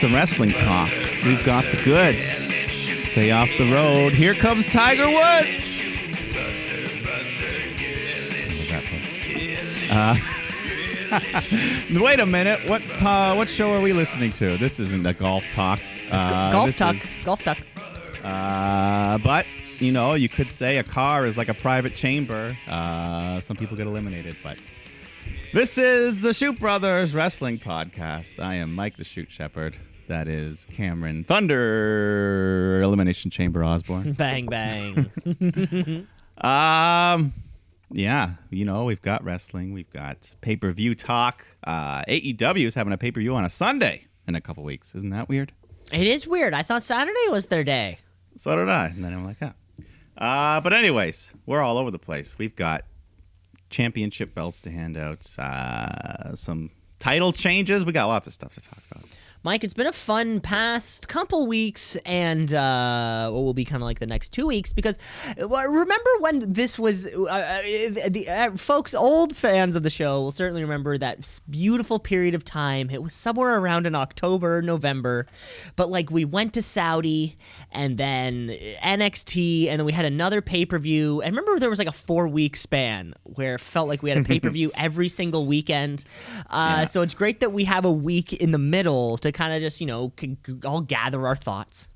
[0.00, 0.90] the wrestling talk.
[1.24, 2.24] We've got the goods.
[3.08, 4.12] Stay off the road.
[4.12, 5.82] Here comes Tiger Woods.
[9.92, 10.14] Uh,
[12.00, 12.68] wait a minute.
[12.68, 14.56] What uh, what show are we listening to?
[14.58, 15.80] This isn't a golf talk.
[16.10, 16.94] Uh, golf talk.
[16.94, 17.58] is- Golf talk.
[18.22, 19.46] uh, but
[19.80, 22.56] you know, you could say a car is like a private chamber.
[22.68, 24.58] Uh, some people get eliminated, but
[25.52, 28.38] this is the Shoot Brothers Wrestling Podcast.
[28.42, 29.76] I am Mike the Shoot Shepherd.
[30.10, 34.12] That is Cameron Thunder Elimination Chamber Osborne.
[34.18, 35.06] Bang bang.
[36.42, 37.34] Um,
[37.90, 41.46] yeah, you know, we've got wrestling, we've got pay per view talk.
[41.62, 44.94] Uh, AEW is having a pay per view on a Sunday in a couple weeks.
[44.94, 45.52] Isn't that weird?
[45.92, 46.54] it is weird.
[46.54, 47.98] I thought Saturday was their day.
[48.36, 48.86] So did I.
[48.86, 49.52] And then I'm like, yeah.
[50.16, 52.38] Uh, but anyways, we're all over the place.
[52.38, 52.84] We've got
[53.68, 57.84] championship belts to hand out, uh, some title changes.
[57.84, 59.09] We got lots of stuff to talk about.
[59.42, 63.86] Mike, it's been a fun past couple weeks, and uh, what will be kind of
[63.86, 64.74] like the next two weeks.
[64.74, 64.98] Because
[65.40, 67.60] uh, remember when this was, uh, uh,
[68.10, 72.44] the uh, folks, old fans of the show will certainly remember that beautiful period of
[72.44, 72.90] time.
[72.90, 75.26] It was somewhere around in October, November,
[75.74, 77.38] but like we went to Saudi,
[77.72, 78.48] and then
[78.82, 81.22] NXT, and then we had another pay per view.
[81.22, 84.18] And remember, there was like a four week span where it felt like we had
[84.18, 86.04] a pay per view every single weekend.
[86.50, 89.60] Uh, So it's great that we have a week in the middle to kind of
[89.60, 91.88] just, you know, c- c- all gather our thoughts,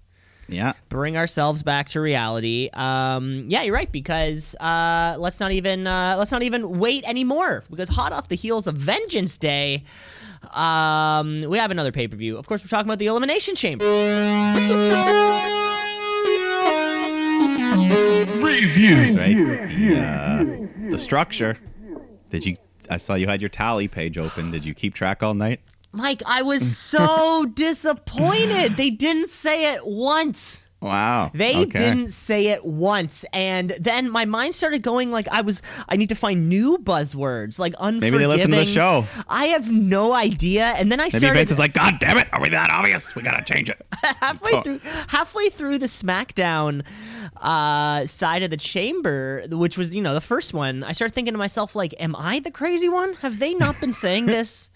[0.48, 0.72] Yeah.
[0.88, 2.68] bring ourselves back to reality.
[2.72, 7.64] Um, yeah, you're right because uh, let's not even uh, let's not even wait anymore
[7.70, 9.84] because hot off the heels of Vengeance Day.
[10.52, 12.36] Um, we have another pay per view.
[12.36, 13.84] Of course, we're talking about the Elimination Chamber.
[17.84, 19.36] That's right.
[19.68, 21.56] The, uh, the structure.
[22.30, 22.56] Did you?
[22.90, 24.50] I saw you had your tally page open.
[24.50, 25.60] Did you keep track all night?
[25.94, 28.76] Mike, I was so disappointed.
[28.76, 30.68] They didn't say it once.
[30.82, 31.30] Wow.
[31.32, 31.78] They okay.
[31.78, 35.62] didn't say it once, and then my mind started going like I was.
[35.88, 38.00] I need to find new buzzwords, like unforgiving.
[38.00, 39.06] Maybe they listen to the show.
[39.26, 40.74] I have no idea.
[40.76, 42.28] And then I Maybe started Vince is like, God damn it!
[42.34, 43.14] Are we that obvious?
[43.14, 43.80] We gotta change it.
[44.20, 44.60] halfway Oh.
[44.60, 46.84] through halfway through the SmackDown
[47.38, 50.84] uh, side of the chamber, which was you know the first one.
[50.84, 53.14] I started thinking to myself like, Am I the crazy one?
[53.14, 54.68] Have they not been saying this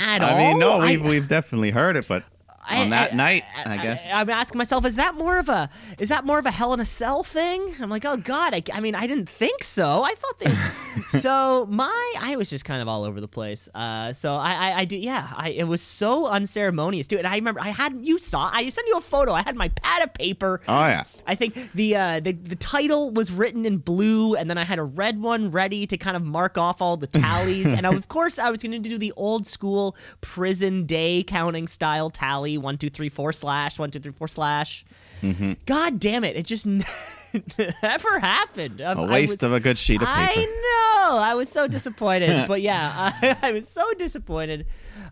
[0.00, 0.34] at all?
[0.34, 2.24] I mean, no, we've, we've definitely heard it, but
[2.62, 4.12] I- on that I- night, I, guess.
[4.12, 5.68] I, am asking myself, is that more of a
[5.98, 7.74] is that more of a Hell in a Cell thing?
[7.80, 10.02] I'm like, oh God, I, I mean, I didn't think so.
[10.02, 11.18] I thought they.
[11.18, 13.68] so my, I was just kind of all over the place.
[13.74, 15.28] Uh, so I, I, I do, yeah.
[15.36, 17.18] I it was so unceremonious, dude.
[17.20, 19.32] And I remember I had you saw, I sent you a photo.
[19.32, 20.60] I had my pad of paper.
[20.68, 21.04] oh yeah.
[21.30, 24.80] I think the uh, the the title was written in blue, and then I had
[24.80, 27.72] a red one ready to kind of mark off all the tallies.
[27.72, 31.68] and I, of course, I was going to do the old school prison day counting
[31.68, 34.84] style tally: one, two, three, four slash, one, two, three, four slash.
[35.22, 35.52] Mm-hmm.
[35.66, 36.34] God damn it!
[36.34, 36.66] It just
[37.82, 38.80] never happened.
[38.80, 40.30] Um, A waste was- of a good sheet of paper.
[40.32, 41.18] I know.
[41.18, 42.44] I was so disappointed.
[42.48, 44.66] but yeah, I, I was so disappointed.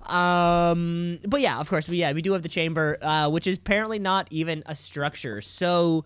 [0.06, 3.58] Um, but yeah, of course, we yeah we do have the chamber, uh, which is
[3.58, 5.40] apparently not even a structure.
[5.40, 6.04] So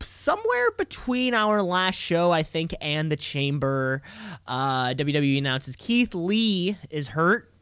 [0.00, 4.02] somewhere between our last show, I think, and the chamber,
[4.46, 7.52] uh, WWE announces Keith Lee is hurt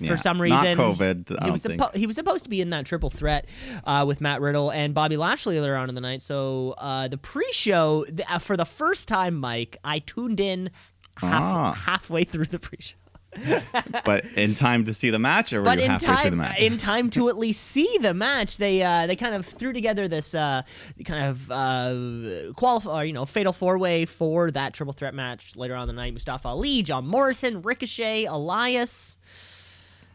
[0.00, 0.76] for Yeah, some not reason.
[0.78, 3.46] COVID, I He was, suppo- he was supposed to be in that triple threat
[3.84, 6.22] uh, with Matt Riddle and Bobby Lashley earlier on in the night.
[6.22, 10.70] So uh, the pre-show, th- uh, for the first time, Mike, I tuned in
[11.16, 11.72] half- Ah.
[11.74, 12.96] halfway through the pre-show.
[14.04, 16.28] but in time to see the match, or were But you in halfway through the
[16.30, 16.58] time, match?
[16.60, 20.08] in time to at least see the match, they uh, they kind of threw together
[20.08, 20.62] this uh,
[21.04, 25.76] kind of uh, qualify, you know, fatal four way for that triple threat match later
[25.76, 26.12] on in the night.
[26.12, 29.16] Mustafa Ali, John Morrison, Ricochet, Elias,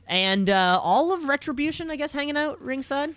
[0.07, 3.13] and uh, all of Retribution, I guess, hanging out ringside.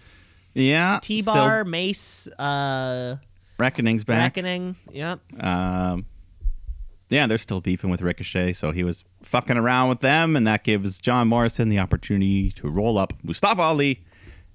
[0.54, 3.16] yeah, T Bar, Mace, uh,
[3.58, 4.36] Reckoning's back.
[4.36, 4.76] Reckoning.
[4.92, 5.20] Yep.
[5.40, 6.06] Um,
[7.10, 10.62] yeah, they're still beefing with Ricochet, so he was fucking around with them, and that
[10.62, 14.04] gives John Morrison the opportunity to roll up Mustafa Ali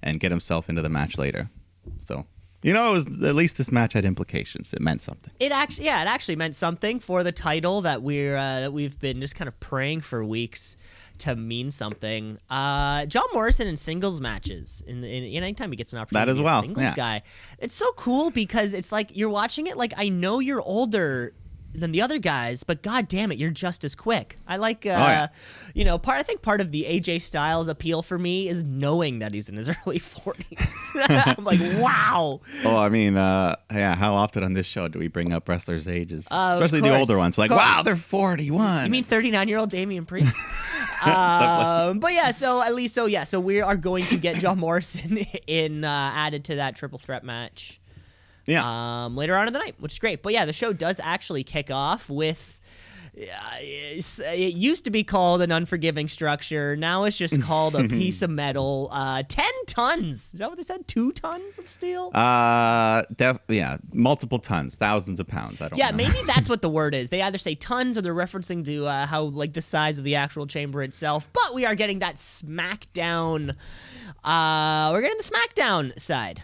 [0.02, 1.50] and get himself into the match later.
[1.98, 2.26] So,
[2.62, 4.72] you know, it was, at least this match had implications.
[4.72, 5.32] It meant something.
[5.40, 8.98] It actually, yeah, it actually meant something for the title that we're uh, that we've
[9.00, 10.76] been just kind of praying for weeks
[11.18, 12.38] to mean something.
[12.50, 16.30] Uh, John Morrison in singles matches, in, in, in anytime he gets an opportunity, That
[16.30, 16.94] as to be a well, singles yeah.
[16.94, 17.22] guy,
[17.58, 19.76] it's so cool because it's like you're watching it.
[19.76, 21.32] Like I know you're older
[21.74, 24.36] than the other guys, but god damn it, you're just as quick.
[24.46, 25.26] I like, uh, yeah.
[25.74, 26.18] you know, part.
[26.18, 29.56] I think part of the AJ Styles appeal for me is knowing that he's in
[29.56, 31.36] his early 40s.
[31.36, 32.40] I'm like, wow.
[32.64, 35.88] Oh, I mean, uh, yeah, how often on this show do we bring up wrestlers'
[35.88, 36.28] ages?
[36.30, 37.36] Uh, Especially the older ones.
[37.38, 38.84] Like, wow, they're 41.
[38.84, 40.36] You mean 39 year old Damian Priest?
[41.04, 44.58] um, but yeah, so at least so yeah, so we are going to get John
[44.58, 47.80] Morrison in uh, added to that triple threat match
[48.46, 49.04] yeah.
[49.04, 50.22] um, later on in the night, which is great.
[50.22, 52.60] But yeah, the show does actually kick off with.
[53.16, 53.22] Uh,
[53.60, 56.74] it used to be called an unforgiving structure.
[56.74, 58.88] Now it's just called a piece of metal.
[58.90, 60.32] Uh, Ten tons.
[60.34, 60.88] Is that what they said?
[60.88, 62.10] Two tons of steel.
[62.12, 65.62] Uh, def- yeah, multiple tons, thousands of pounds.
[65.62, 65.98] I don't yeah, know.
[65.98, 67.10] maybe that's what the word is.
[67.10, 70.16] They either say tons or they're referencing to uh, how like the size of the
[70.16, 71.28] actual chamber itself.
[71.32, 73.54] But we are getting that SmackDown.
[74.24, 76.42] Uh, we're getting the SmackDown side.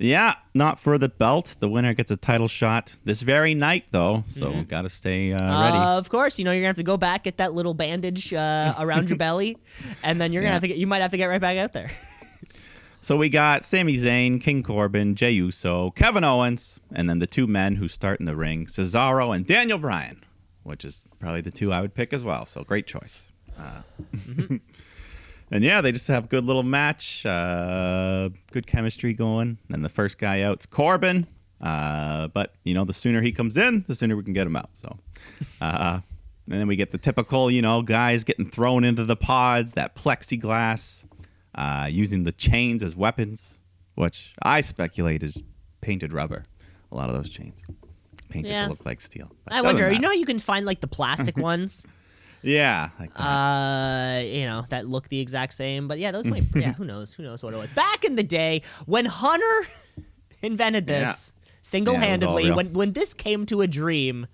[0.00, 1.56] Yeah, not for the belt.
[1.58, 4.24] The winner gets a title shot this very night, though.
[4.28, 4.62] So Mm-hmm.
[4.62, 5.78] got to stay uh, ready.
[5.78, 8.32] Uh, of course, you know you're gonna have to go back, get that little bandage
[8.32, 9.56] uh, around your belly,
[10.04, 10.54] and then you're gonna Yeah.
[10.54, 10.76] have to get.
[10.76, 11.90] You might have to get right back out there.
[13.00, 17.46] So we got Sami Zayn, King Corbin, Jey Uso, Kevin Owens, and then the two
[17.46, 20.24] men who start in the ring, Cesaro and Daniel Bryan,
[20.64, 22.44] which is probably the two I would pick as well.
[22.44, 23.30] So great choice.
[23.56, 23.82] Uh,
[25.50, 29.58] and yeah, they just have a good little match, uh, good chemistry going.
[29.70, 31.26] And the first guy out's Corbin,
[31.60, 34.56] uh, but you know the sooner he comes in, the sooner we can get him
[34.56, 34.70] out.
[34.76, 34.96] So.
[35.60, 36.00] Uh,
[36.50, 39.94] and then we get the typical, you know, guys getting thrown into the pods, that
[39.94, 41.06] plexiglass,
[41.54, 43.60] uh, using the chains as weapons,
[43.96, 45.42] which I speculate is
[45.82, 46.44] painted rubber.
[46.90, 47.66] A lot of those chains
[48.30, 48.64] painted Yeah.
[48.64, 49.30] to look like steel.
[49.44, 49.90] But I wonder.
[49.92, 51.84] You know, you can find like the plastic ones.
[52.42, 56.72] Yeah, like uh you know that look the exact same but yeah those might yeah
[56.78, 59.68] who knows who knows what it was back in the day when hunter
[60.42, 61.32] invented this
[61.62, 62.56] single-handedly real.
[62.56, 64.26] when when this came to a dream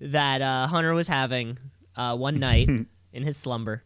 [0.00, 1.58] that uh hunter was having
[1.96, 3.82] uh one night in his slumber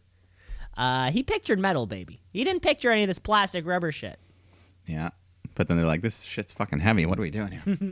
[0.77, 4.19] uh he pictured metal baby he didn't picture any of this plastic rubber shit
[4.87, 5.09] Yeah.
[5.55, 7.07] But then they're like, this shit's fucking heavy.
[7.07, 7.91] What are we doing here?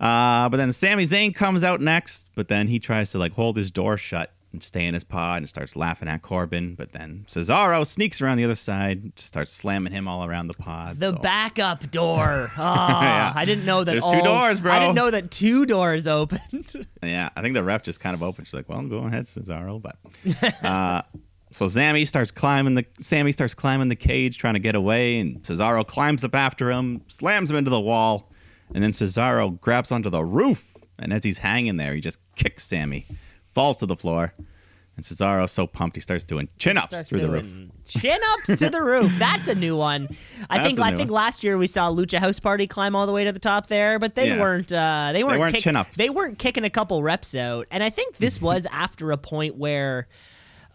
[0.00, 3.56] uh, but then Sami Zayn comes out next, but then he tries to like hold
[3.56, 6.74] his door shut and stay in his pod and starts laughing at Corbin.
[6.74, 10.54] But then Cesaro sneaks around the other side, just starts slamming him all around the
[10.54, 10.98] pod.
[11.00, 12.50] the so- backup door.
[12.56, 12.62] Oh,
[13.02, 13.32] Yeah.
[13.34, 13.90] I didn't know that.
[13.92, 14.72] There's two all- doors, bro.
[14.72, 16.72] I didn't know that two doors opened.
[17.04, 18.46] Yeah, I think the ref just kind of opened.
[18.46, 19.96] She's like, "Well, go ahead, Cesaro." But
[20.64, 21.02] uh,
[21.50, 25.42] so Sami starts climbing the Sami starts climbing the cage, trying to get away, and
[25.42, 28.30] Cesaro climbs up after him, slams him into the wall,
[28.72, 30.76] and then Cesaro grabs onto the roof.
[31.00, 33.06] And as he's hanging there, he just kicks Sami,
[33.54, 34.32] falls to the floor,
[34.96, 37.46] and Cesaro's so pumped he starts doing chin ups through the roof.
[37.86, 39.12] Chin ups to the roof.
[39.18, 40.08] That's a new one.
[40.50, 41.16] I That's think I think one.
[41.16, 43.98] last year we saw Lucha House Party climb all the way to the top there,
[43.98, 44.40] but they Yeah.
[44.40, 45.96] weren't uh, they weren't weren't kick- chin-ups.
[45.96, 47.66] They weren't kicking a couple reps out.
[47.70, 50.08] And I think this was after a point where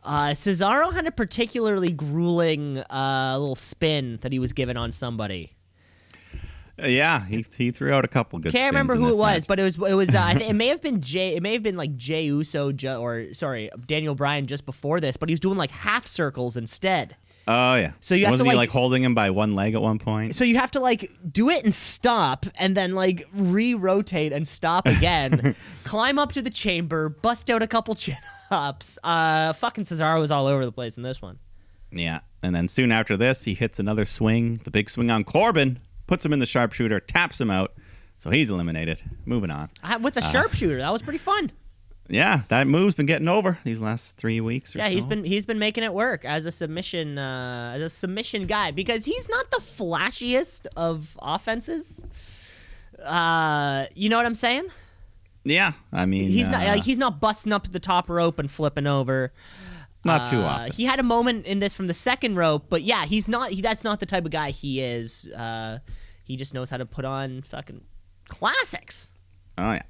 [0.04, 5.54] uh, Cesaro had a particularly grueling uh, little spin that he was given on somebody.
[6.84, 8.52] Yeah, he, he threw out a couple good.
[8.52, 9.48] Can't remember who it was, match.
[9.48, 11.36] but it was it was uh, I think it may have been Jey.
[11.36, 15.30] It may have been like Jey Uso, or sorry, Daniel Bryan just before this, but
[15.30, 17.16] he was doing like half circles instead.
[17.48, 17.94] oh yeah.
[18.02, 19.98] So you have to, wasn't he like- like holding him by one leg at one
[20.00, 20.36] point?
[20.36, 24.86] So you have to like do it and stop, and then like re-rotate and stop
[24.86, 25.56] again.
[25.84, 28.18] climb up to the chamber, bust out a couple chin
[28.52, 29.00] ups.
[29.04, 31.40] Uh, fucking Cesaro was all over the place in this one.
[31.92, 32.20] Yeah.
[32.44, 36.26] And then soon after this, he hits another swing, the big swing on Corbin, puts
[36.26, 37.74] him in the sharpshooter, taps him out.
[38.20, 39.04] So he's eliminated.
[39.26, 39.70] Moving on.
[39.84, 41.52] Uh, with a sharpshooter, that was pretty fun.
[42.10, 44.92] Yeah, that move's been getting over these last three weeks or Yeah, so.
[44.94, 48.72] he's been he's been making it work as a submission uh, as a submission guy
[48.72, 52.04] because he's not the flashiest of offenses.
[53.04, 54.68] Uh, you know what I'm saying?
[55.44, 58.50] Yeah, I mean, He's not uh, like he's not busting up the top rope and
[58.50, 59.32] flipping over.
[60.06, 60.74] Not too Uh, often.
[60.74, 63.52] He had a moment in this from the second rope, but yeah, he's not.
[63.52, 65.28] He, that's not the type of guy he is.
[65.30, 65.80] Uh,
[66.24, 67.82] he just knows how to put on fucking
[68.30, 69.10] classics.
[69.58, 69.82] Oh yeah.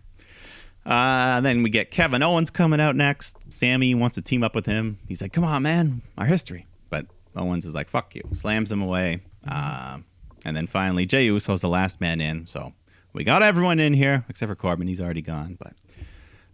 [0.85, 3.51] Uh, then we get Kevin Owens coming out next.
[3.51, 4.97] Sami wants to team up with him.
[5.07, 8.81] He's like, "Come on, man, our history." But Owens is like, "Fuck you," slams him
[8.81, 9.19] away.
[9.47, 9.99] Uh,
[10.45, 12.47] and then finally, Jey Uso's the last man in.
[12.47, 12.73] So
[13.13, 14.87] we got everyone in here except for Corbin.
[14.87, 15.57] He's already gone.
[15.59, 15.73] But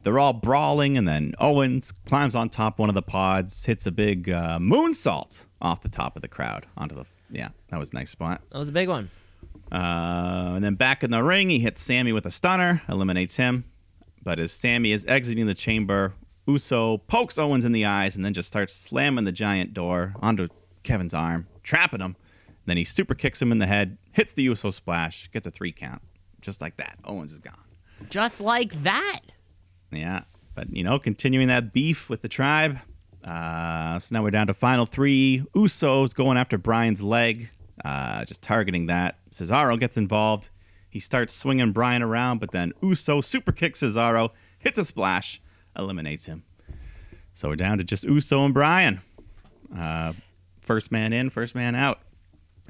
[0.03, 3.91] they're all brawling, and then Owens climbs on top one of the pods, hits a
[3.91, 7.05] big uh, moonsault off the top of the crowd onto the.
[7.29, 8.41] Yeah, that was a nice spot.
[8.51, 9.09] That was a big one.
[9.71, 13.65] Uh, and then back in the ring, he hits Sami with a stunner, eliminates him.
[14.21, 16.13] But as Sami is exiting the chamber,
[16.47, 20.47] Uso pokes Owens in the eyes and then just starts slamming the giant door onto
[20.83, 22.15] Kevin's arm, trapping him.
[22.65, 25.71] Then he super kicks him in the head, hits the Uso splash, gets a three
[25.71, 26.01] count.
[26.39, 27.57] Just like that, Owens is gone.
[28.09, 29.21] Just like that.
[29.95, 30.23] Yeah,
[30.55, 32.79] but you know, continuing that beef with the tribe.
[33.23, 35.43] Uh, so now we're down to final three.
[35.55, 37.49] Usos going after Bryan's leg,
[37.85, 39.17] uh, just targeting that.
[39.31, 40.49] Cesaro gets involved.
[40.89, 45.41] He starts swinging Bryan around, but then Uso super kicks Cesaro, hits a splash,
[45.77, 46.43] eliminates him.
[47.33, 49.01] So we're down to just Uso and Bryan.
[49.75, 50.13] Uh,
[50.61, 51.99] first man in, first man out.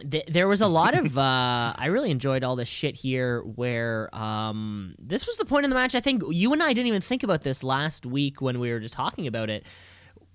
[0.09, 4.13] Th- there was a lot of uh, I really enjoyed all this shit here where
[4.15, 7.01] um, this was the point in the match I think you and I didn't even
[7.01, 9.65] think about this last week when we were just talking about it.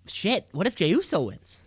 [0.06, 1.60] Shit, what if Jey Uso wins?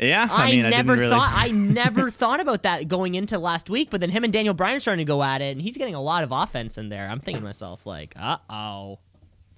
[0.00, 1.10] Yeah, I, mean, I never didn't really.
[1.10, 4.54] thought I never thought about that going into last week, but then him and Daniel
[4.54, 6.88] Bryan are starting to go at it, and he's getting a lot of offense in
[6.88, 7.06] there.
[7.06, 8.98] I'm thinking to myself like, uh oh.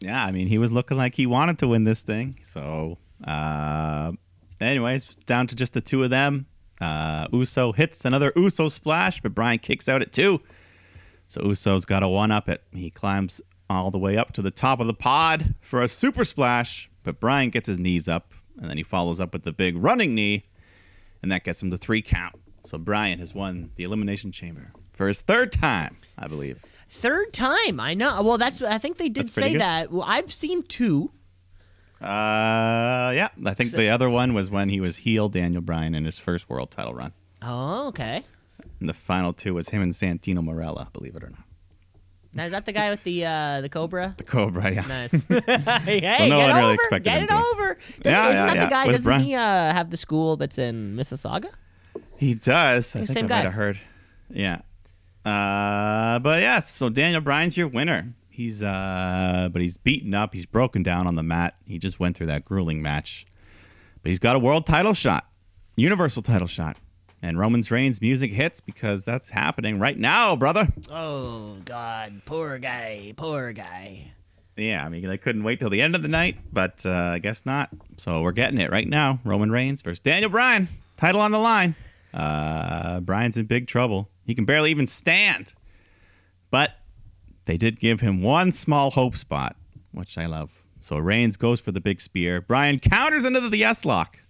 [0.01, 2.41] yeah, I mean, he was looking like he wanted to win this thing.
[2.43, 4.13] So, uh,
[4.61, 6.47] anyways, down to just the two of them.
[6.81, 10.41] Uh, Uso hits another Uso splash, but Bryan kicks out at two.
[11.29, 12.63] So Uso's got a one up it.
[12.73, 16.25] He climbs all the way up to the top of the pod for a super
[16.25, 19.77] splash, but Bryan gets his knees up, and then he follows up with the big
[19.77, 20.45] running knee,
[21.23, 22.35] and that gets him the three count.
[22.65, 26.65] So Bryan has won the Elimination Chamber for his third time, I believe.
[26.89, 28.23] Third time, I know.
[28.23, 29.61] Well, that's I think they did say good.
[29.63, 29.91] that.
[29.91, 31.11] Well, I've seen two.
[32.03, 36.05] Uh, yeah, I think the other one was when he was heel Daniel Bryan in
[36.05, 37.13] his first world title run.
[37.43, 38.23] Oh, okay.
[38.81, 41.41] And the final two was him and Santino Marella, believe it or not.
[42.35, 44.15] Now is that the guy with the uh, the cobra?
[44.17, 44.81] The Cobra, yeah.
[44.87, 45.25] Nice.
[45.85, 47.35] hey, hey, no get one really over, expected get him it to.
[47.35, 47.79] over.
[48.01, 48.87] Doesn't, Yeah, isn't yeah, that yeah, the guy?
[48.87, 49.23] with Doesn't Brian.
[49.25, 49.41] he uh,
[49.73, 51.51] have the school that's in Mississauga?
[52.17, 52.97] He does.
[52.97, 53.37] I think Same I guy.
[53.37, 53.79] might have heard.
[54.31, 54.63] Yeah.
[55.27, 58.15] Uh, but yeah, so Daniel Bryan's your winner.
[58.33, 60.33] He's uh, but he's beaten up.
[60.33, 61.55] He's broken down on the mat.
[61.67, 63.27] He just went through that grueling match,
[64.03, 65.29] but he's got a world title shot,
[65.77, 66.79] universal title shot,
[67.21, 70.69] and Roman's Reigns music hits because that's happening right now, brother.
[70.91, 74.13] Oh God, poor guy, poor guy.
[74.57, 77.19] Yeah, I mean they couldn't wait till the end of the night, but uh, I
[77.19, 77.69] guess not.
[77.99, 79.21] So we're getting it right now.
[79.25, 81.75] Roman Reigns versus Daniel Bryan, title on the line.
[82.15, 84.09] Uh, Bryan's in big trouble.
[84.27, 85.53] He can barely even stand,
[86.51, 86.73] but
[87.45, 89.57] they did give him one small hope spot,
[89.93, 90.63] which I love.
[90.81, 92.41] So Reigns goes for the big spear.
[92.41, 94.21] Bryan counters into the yes lock,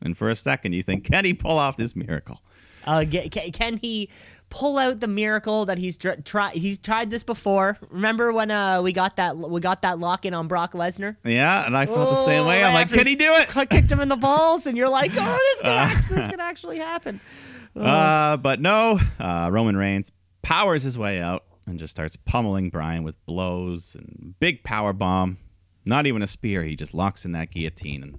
[0.00, 2.40] and for a second you think, can he pull off this miracle?
[2.86, 3.04] Uh,
[3.52, 4.08] can he
[4.48, 6.54] pull out the miracle that he's tr- tried?
[6.54, 7.76] He's tried this before.
[7.90, 11.16] Remember when uh, we got that we got that lock in on Brock Lesnar?
[11.24, 12.64] Yeah, and I felt the same way.
[12.64, 13.54] I'm like, can he do it?
[13.54, 16.78] I kicked him in the balls, and you're like, oh, this could, this could actually
[16.78, 17.20] happen.
[17.76, 20.10] Uh, but no, uh, Roman Reigns
[20.42, 25.38] powers his way out and just starts pummeling Bryan with blows and big power bomb.
[25.86, 26.62] Not even a spear.
[26.62, 28.18] He just locks in that guillotine, and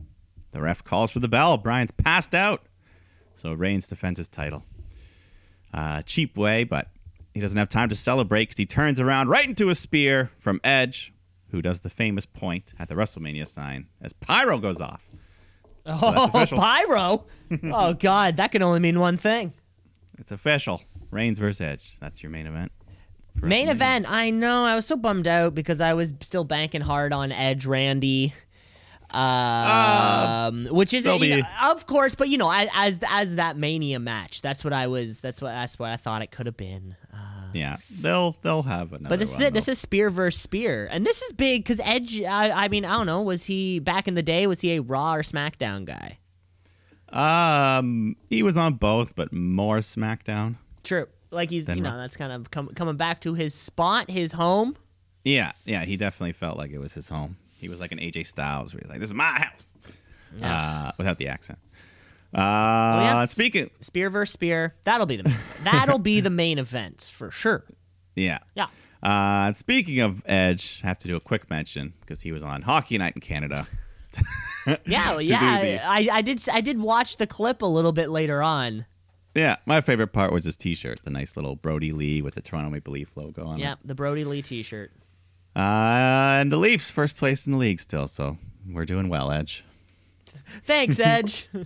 [0.52, 1.58] the ref calls for the bell.
[1.58, 2.64] Bryan's passed out,
[3.36, 4.64] so Reigns defends his title.
[5.74, 6.88] Uh, cheap way, but
[7.34, 10.60] he doesn't have time to celebrate because he turns around right into a spear from
[10.64, 11.14] Edge,
[11.52, 15.06] who does the famous point at the WrestleMania sign as Pyro goes off.
[15.86, 16.58] Oh, official.
[16.60, 17.26] pyro!
[17.64, 19.54] oh God, that can only mean one thing.
[20.18, 20.82] It's official.
[21.10, 21.98] Reigns versus Edge.
[22.00, 22.72] That's your main event.
[23.36, 24.06] Main event.
[24.10, 24.66] I know.
[24.66, 28.34] I was so bummed out because I was still banking hard on Edge Randy.
[29.14, 34.00] Um, which is you know, of course, but you know, as, as as that Mania
[34.00, 35.20] match, that's what I was.
[35.20, 36.96] That's what that's what I thought it could have been.
[37.14, 37.18] Uh,
[37.54, 39.10] Yeah, they'll they'll have another.
[39.10, 39.54] but this is one, it.
[39.54, 42.22] This is spear versus spear, and this is big because Edge.
[42.22, 43.22] I, I mean, I don't know.
[43.22, 44.48] Was he back in the day?
[44.48, 46.18] Was he a Raw or SmackDown guy?
[47.10, 50.56] um he was on both, but more SmackDown.
[50.84, 51.08] True.
[51.32, 54.76] Like he's you know that's kind of com- coming back to his spot, his home.
[55.24, 57.38] Yeah, yeah, he definitely felt like it was his home.
[57.58, 59.72] He was like an AJ Styles, where he's like, "This is my house,"
[60.42, 61.60] uh, without the accent.
[62.34, 63.26] Uh, yeah.
[63.26, 64.74] speaking, Spear versus spear.
[64.84, 65.34] That'll be the
[65.64, 67.64] that'll be the main event for sure.
[68.16, 68.68] yeah, Yeah.
[69.04, 72.62] Uh, speaking of Edge, I have to do a quick mention because he was on
[72.62, 73.68] Hockey Night in Canada.
[74.86, 75.62] Yeah, well, yeah.
[75.62, 78.86] the- I, I did I did watch the clip a little bit later on.
[79.34, 82.70] Yeah, my favorite part was his T-shirt, the nice little Brodie Lee with the Toronto
[82.70, 83.78] Maple Leaf logo on Yeah, it.
[83.86, 84.92] the Brodie Lee T-shirt.
[85.56, 85.60] Uh,
[86.40, 88.38] and the Leafs first place in the league still, so
[88.70, 89.64] we're doing well, Edge.
[90.64, 91.48] Thanks, Edge.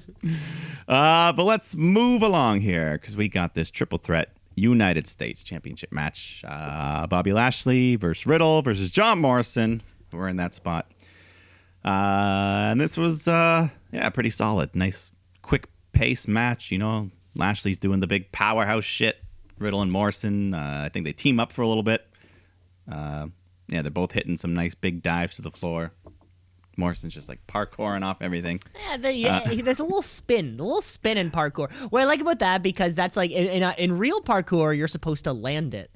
[0.87, 5.91] Uh, but let's move along here because we got this triple threat United States Championship
[5.91, 6.43] match.
[6.47, 9.81] Uh, Bobby Lashley versus Riddle versus John Morrison.
[10.11, 10.91] We're in that spot.
[11.83, 14.75] Uh, and this was, uh, yeah, pretty solid.
[14.75, 16.71] Nice, quick pace match.
[16.71, 19.17] You know, Lashley's doing the big powerhouse shit.
[19.59, 22.05] Riddle and Morrison, uh, I think they team up for a little bit.
[22.91, 23.27] Uh,
[23.69, 25.91] yeah, they're both hitting some nice big dives to the floor.
[26.77, 28.59] Morrison's just like parkouring off everything.
[28.89, 29.55] yeah, the, yeah Uh.
[29.63, 31.71] there's a little spin, a little spin in parkour.
[31.89, 34.89] What I like about that because that's like in in, uh, in real parkour you're
[34.89, 35.89] supposed to land it,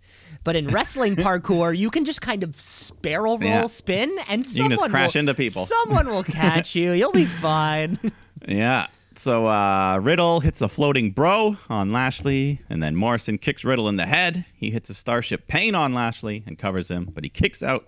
[0.45, 2.55] but in wrestling parkour you can just kind of
[3.01, 3.67] barrel roll Yeah.
[3.67, 5.65] spin and You someone can just crash will, into people.
[5.65, 6.93] Someone will catch you.
[6.93, 7.99] You'll be fine.
[8.47, 8.87] Yeah.
[9.19, 13.97] So uh, Riddle hits a floating bro on Lashley, and then Morrison kicks Riddle in
[13.97, 14.45] the head.
[14.53, 17.85] He hits a Starship Pain on Lashley and covers him, but he kicks out.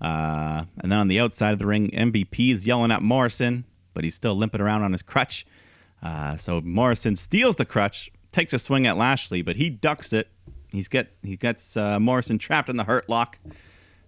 [0.00, 4.02] Uh, and then on the outside of the ring, MVP is yelling at Morrison, but
[4.02, 5.46] he's still limping around on his crutch.
[6.02, 10.28] Uh, so Morrison steals the crutch, takes a swing at Lashley, but he ducks it.
[10.72, 13.38] He's get he gets uh, Morrison trapped in the hurt lock,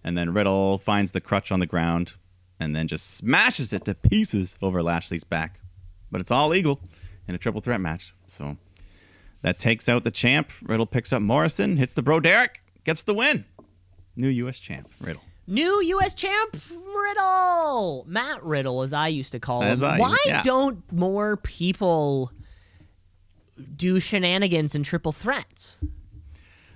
[0.02, 2.14] and then Riddle finds the crutch on the ground,
[2.58, 5.60] and then just smashes it to pieces over Lashley's back.
[6.10, 6.80] But it's all legal
[7.28, 8.14] in a triple threat match.
[8.26, 8.56] So
[9.42, 10.50] that takes out the champ.
[10.62, 13.44] Riddle picks up Morrison, hits the bro Derek, gets the win.
[14.14, 14.58] New U.S.
[14.58, 15.22] champ, Riddle.
[15.46, 16.14] New U.S.
[16.14, 19.68] champ Riddle, Matt Riddle, as I used to call him.
[19.68, 20.42] As I- Why yeah.
[20.42, 22.32] don't more people
[23.76, 25.78] do shenanigans and triple threats?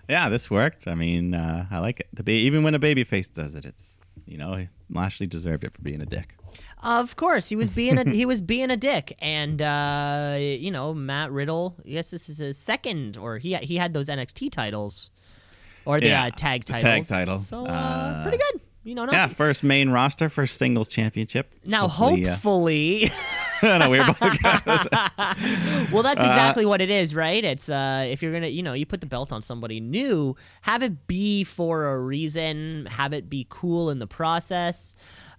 [0.08, 0.86] Yeah, this worked.
[0.88, 2.08] I mean, uh, I like it.
[2.12, 5.82] The ba- even when a babyface does it, it's you know Lashley deserved it for
[5.82, 6.34] being a dick.
[6.82, 10.94] Of course, he was being a he was being a dick, and uh, you know
[10.94, 11.76] Matt Riddle.
[11.84, 15.10] Yes, this is his second, or he he had those NXT titles,
[15.84, 17.08] or the Yeah, uh, tag the titles.
[17.08, 17.38] tag title.
[17.40, 18.60] So uh, Uh, pretty good.
[18.82, 21.54] You know, not, Yeah, first main roster, first singles championship.
[21.66, 23.10] now Hopefully,
[23.62, 24.30] uh, hopefully,
[25.92, 27.44] well, that's exactly what it is, right?
[27.44, 30.82] It's uh, if you're gonna, you know, you put the belt on somebody new, have
[30.82, 34.94] it be for a reason, have it be cool in the process.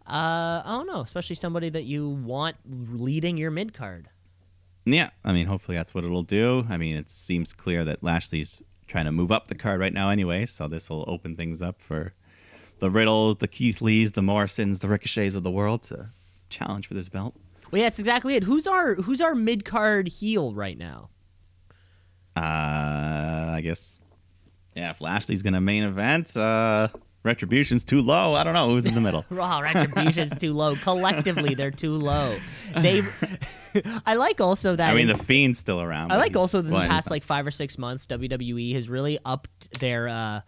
[0.08, 4.10] Uh, I don't know, especially somebody that you want leading your mid card.
[4.86, 6.66] Yeah, I mean, hopefully that's what it'll do.
[6.70, 10.10] I mean, it seems clear that Lashley's trying to move up the card right now,
[10.10, 10.46] anyway.
[10.46, 12.14] So this will open things up for
[12.80, 16.10] the Riddles, the Keith Lees, the Morrisons, the Ricochets of the world to
[16.50, 17.36] challenge for this belt.
[17.72, 18.44] Well, yeah, that's exactly it.
[18.44, 21.10] Who's our who's our mid card heel right now?
[22.36, 24.00] Uh, I guess,
[24.76, 24.90] yeah.
[24.90, 26.90] If Lashley's gonna main event, uh,
[27.24, 28.34] Retribution's too low.
[28.34, 29.26] I don't know who's in the middle.
[29.30, 30.76] Raw retribution's too low.
[30.76, 32.36] Collectively, they're too low.
[32.76, 33.04] They.
[34.06, 34.90] I like also that.
[34.92, 36.12] I mean, in- the Fiend's still around.
[36.12, 39.18] I like also that in the past like five or six months, WWE has really
[39.24, 40.42] upped their uh,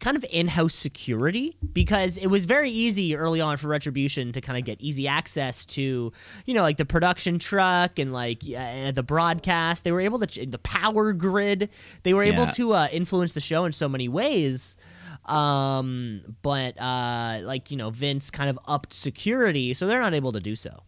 [0.00, 4.58] kind of in-house security because it was very easy early on for Retribution to kind
[4.58, 6.12] of get easy access to,
[6.46, 9.84] you know, like the production truck and like uh, the broadcast.
[9.84, 11.68] They were able to ch- the power grid.
[12.04, 12.50] They were able Yeah.
[12.52, 14.76] to uh, influence the show in so many ways.
[15.24, 20.32] Um, but uh, like you know, Vince kind of upped security, so they're not able
[20.32, 20.82] to do so.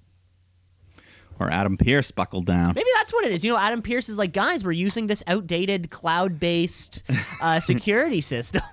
[1.41, 2.75] or Adam Pearce buckled down.
[2.75, 3.45] Maybe that's what it is.
[3.45, 7.03] You know, Adam Pearce is like, guys, we're using this outdated cloud-based
[7.43, 8.63] uh, security system.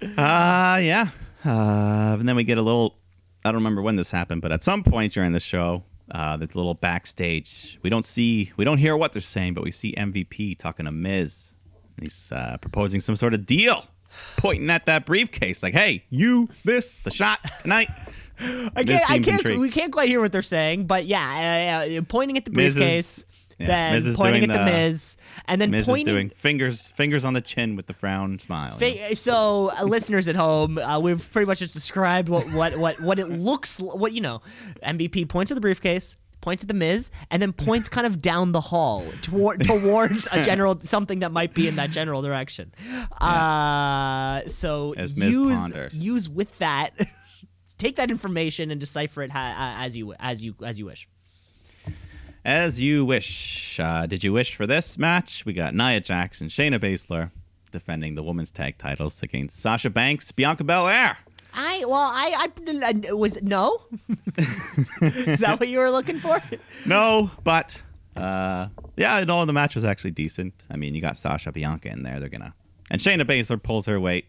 [0.00, 1.08] Uh, yeah.
[1.44, 2.96] Uh, and then we get a little.
[3.44, 6.54] I don't remember when this happened, but at some point during the show, uh, there's
[6.54, 7.78] a little backstage.
[7.82, 10.92] We don't see, we don't hear what they're saying, but we see MVP talking to
[10.92, 11.54] Miz.
[12.00, 13.84] He's uh, proposing some sort of deal,
[14.36, 17.88] pointing at that briefcase, like, "Hey, you, this, the shot tonight."
[18.40, 21.98] I can't, I seems can't, we can't quite hear what they're saying, but yeah, uh,
[21.98, 23.24] uh, pointing at the briefcase,
[23.58, 26.02] yeah, then Miz is pointing at doing the the- Miz, and then Miz pointing.
[26.02, 28.76] is doing fingers, fingers on the chin with the frown smile.
[28.78, 29.14] know?
[29.14, 33.18] So, uh, listeners at home, uh, we've pretty much just described what, what, what, what
[33.18, 33.80] it looks.
[33.80, 34.42] What you know,
[34.84, 36.16] MVP points at the briefcase,
[36.48, 40.42] points at the Miz, and then points kind of down the hall toward, towards a
[40.44, 42.72] general something that might be in that general direction.
[43.20, 45.92] Uh, so As Miz use ponders.
[45.92, 46.92] use with that,
[47.78, 51.06] take that information and decipher it ha- as you as you as you wish.
[52.46, 53.78] As you wish.
[53.78, 55.44] Uh, did you wish for this match?
[55.44, 57.30] We got Nia Jax and Shayna Baszler
[57.70, 61.18] defending the women's tag titles against Sasha Banks, Bianca Belair.
[61.52, 63.82] I well, I I, I was no.
[65.02, 66.40] Is that what you were looking for?
[66.86, 67.82] No, but
[68.16, 70.66] uh, yeah, no, the match was actually decent.
[70.70, 72.20] I mean, you got Sasha Bianca in there.
[72.20, 72.54] They're gonna
[72.90, 74.26] and Shayna Baszler pulls her weight.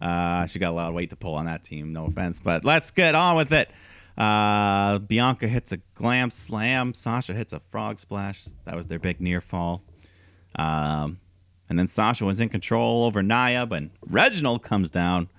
[0.00, 1.92] Uh, she got a lot of weight to pull on that team.
[1.92, 3.70] No offense, but let's get on with it.
[4.18, 6.92] Uh, Bianca hits a glam slam.
[6.92, 8.44] Sasha hits a frog splash.
[8.64, 9.82] That was their big near fall.
[10.56, 11.20] Um,
[11.70, 15.30] and then Sasha was in control over Nia, but Reginald comes down.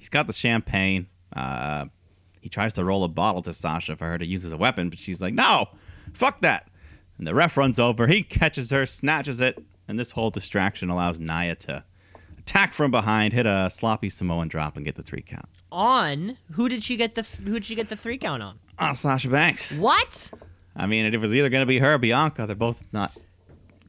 [0.00, 1.06] He's got the champagne.
[1.36, 1.84] Uh,
[2.40, 4.88] he tries to roll a bottle to Sasha for her to use as a weapon,
[4.88, 5.66] but she's like, no,
[6.14, 6.66] fuck that.
[7.18, 8.06] And the ref runs over.
[8.06, 11.84] He catches her, snatches it, and this whole distraction allows Nia to
[12.38, 15.44] attack from behind, hit a sloppy Samoan drop, and get the three count.
[15.70, 18.58] On who did she get the who did she get the three count on?
[18.78, 19.72] Ah, Sasha Banks.
[19.72, 20.30] What?
[20.74, 22.46] I mean, it was either going to be her or Bianca.
[22.46, 23.12] They're both not.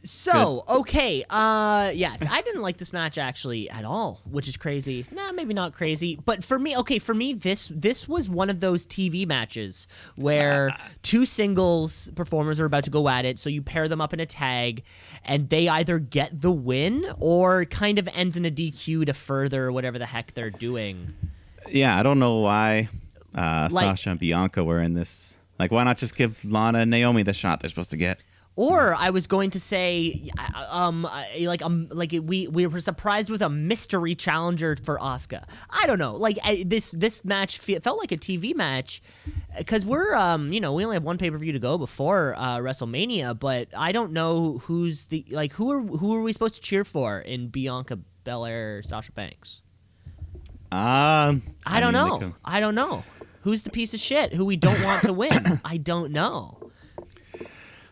[0.04, 5.06] So okay, uh, yeah, I didn't like this match actually at all, which is crazy.
[5.12, 8.60] Nah, maybe not crazy, but for me, okay, for me, this this was one of
[8.60, 10.70] those TV matches where
[11.04, 14.20] two singles performers are about to go at it, so you pair them up in
[14.20, 14.84] a tag,
[15.24, 19.72] and they either get the win or kind of ends in a DQ to further
[19.72, 21.14] whatever the heck they're doing.
[21.70, 22.90] Yeah, I don't know why
[23.36, 25.38] uh, Like- Sasha and Bianca were in this.
[25.60, 28.24] Like, why not just give Lana and Naomi the shot they're supposed to get?
[28.58, 30.30] Or I was going to say,
[30.70, 31.08] um,
[31.40, 35.46] like um, like we we were surprised with a mystery challenger for Asuka.
[35.70, 39.02] I don't know, like I, this this match fe- felt like a TV match
[39.58, 42.36] because we're um, you know, we only have one pay per view to go before
[42.38, 46.56] uh, WrestleMania, but I don't know who's the like who are who are we supposed
[46.56, 49.62] to cheer for in Bianca Belair, Sasha Banks?
[50.72, 52.18] Um, I, don't mean, know.
[52.20, 53.04] could- I don't know.
[53.42, 55.60] Who's the piece of shit who we don't want to win?
[55.66, 56.58] I don't know.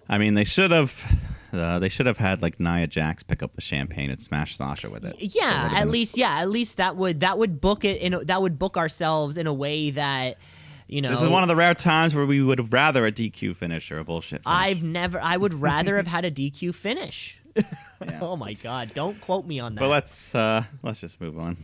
[0.10, 1.06] I mean, they should have.
[1.52, 4.88] Uh, they should have had like Nia Jax pick up the champagne and smash Sasha
[4.90, 5.16] with it.
[5.16, 8.00] So it Yeah, would've at least yeah, at least that would that would book it
[8.02, 10.38] in a, that would book ourselves in a way that
[10.88, 13.12] you know This is one of the rare times where we would have rather a
[13.12, 14.44] DQ finish or a bullshit.
[14.44, 14.46] Finish.
[14.46, 17.38] I've never I would rather have had a DQ finish.
[18.08, 18.20] Yeah.
[18.22, 19.82] oh my god, don't quote me on that.
[19.82, 21.58] But let's uh, let's just move on.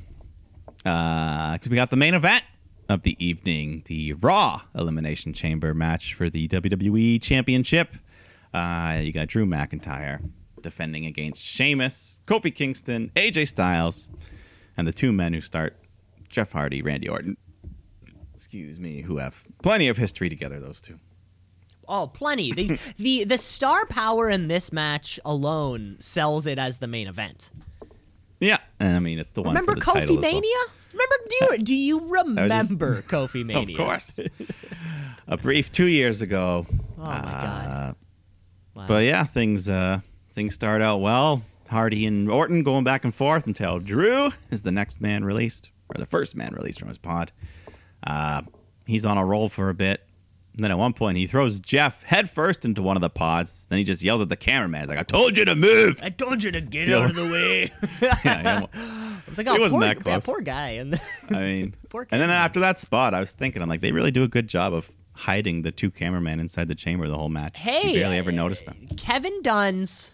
[0.77, 2.43] Because we got the main event
[2.89, 7.95] of the evening, the Raw Elimination Chamber match for the WWE Championship.
[8.55, 10.21] Uh, you got Drew McIntyre
[10.61, 14.09] defending against Sheamus, Kofi Kingston, AJ Styles,
[14.77, 15.75] and the two men who start
[16.31, 17.35] Jeff Hardy, Randy Orton.
[18.33, 20.61] Excuse me, who have plenty of history together.
[20.61, 20.99] Those two.
[21.89, 22.53] oh, plenty.
[22.53, 27.51] The, the the star power in this match alone sells it as the main event.
[28.39, 29.53] Yeah, and I mean it's the one.
[29.53, 30.19] Remember for the Kofi as well.
[30.21, 30.57] Mania?
[30.93, 33.77] Remember do you do you was just- remember Kofi Mania?
[33.77, 34.19] Of course.
[35.27, 36.65] a brief two years ago.
[36.97, 37.95] Oh my god.
[38.75, 38.85] Wow.
[38.87, 41.41] But yeah, things uh, things start out well.
[41.69, 45.97] Hardy and Orton going back and forth until Drew is the next man released, or
[45.97, 47.31] the first man released from his pod.
[48.05, 48.43] Uh,
[48.85, 50.01] he's on a roll for a bit.
[50.53, 53.65] And then at one point, he throws Jeff headfirst into one of the pods.
[53.69, 54.81] Then he just yells at the cameraman.
[54.81, 55.99] He's like, I told you to move.
[56.01, 57.73] I told you to get out of the way.
[58.01, 60.13] yeah, I was like, He oh, wasn't poor, that close.
[60.27, 60.69] Yeah, poor guy.
[60.69, 60.97] And
[61.29, 64.11] I mean, Poor and then after that spot, I was thinking, I'm like, they really
[64.11, 67.59] do a good job of hiding the two cameramen inside the chamber the whole match.
[67.59, 68.87] hey, you barely ever noticed them.
[68.97, 70.13] Kevin Dunn's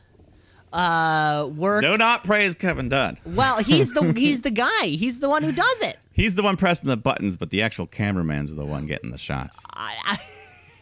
[0.73, 1.81] uh work.
[1.81, 3.17] Do not praise Kevin Dunn.
[3.25, 4.85] Well, he's the he's the guy.
[4.85, 5.99] He's the one who does it.
[6.13, 9.17] He's the one pressing the buttons, but the actual cameramans are the one getting the
[9.17, 9.59] shots.
[9.73, 10.17] I,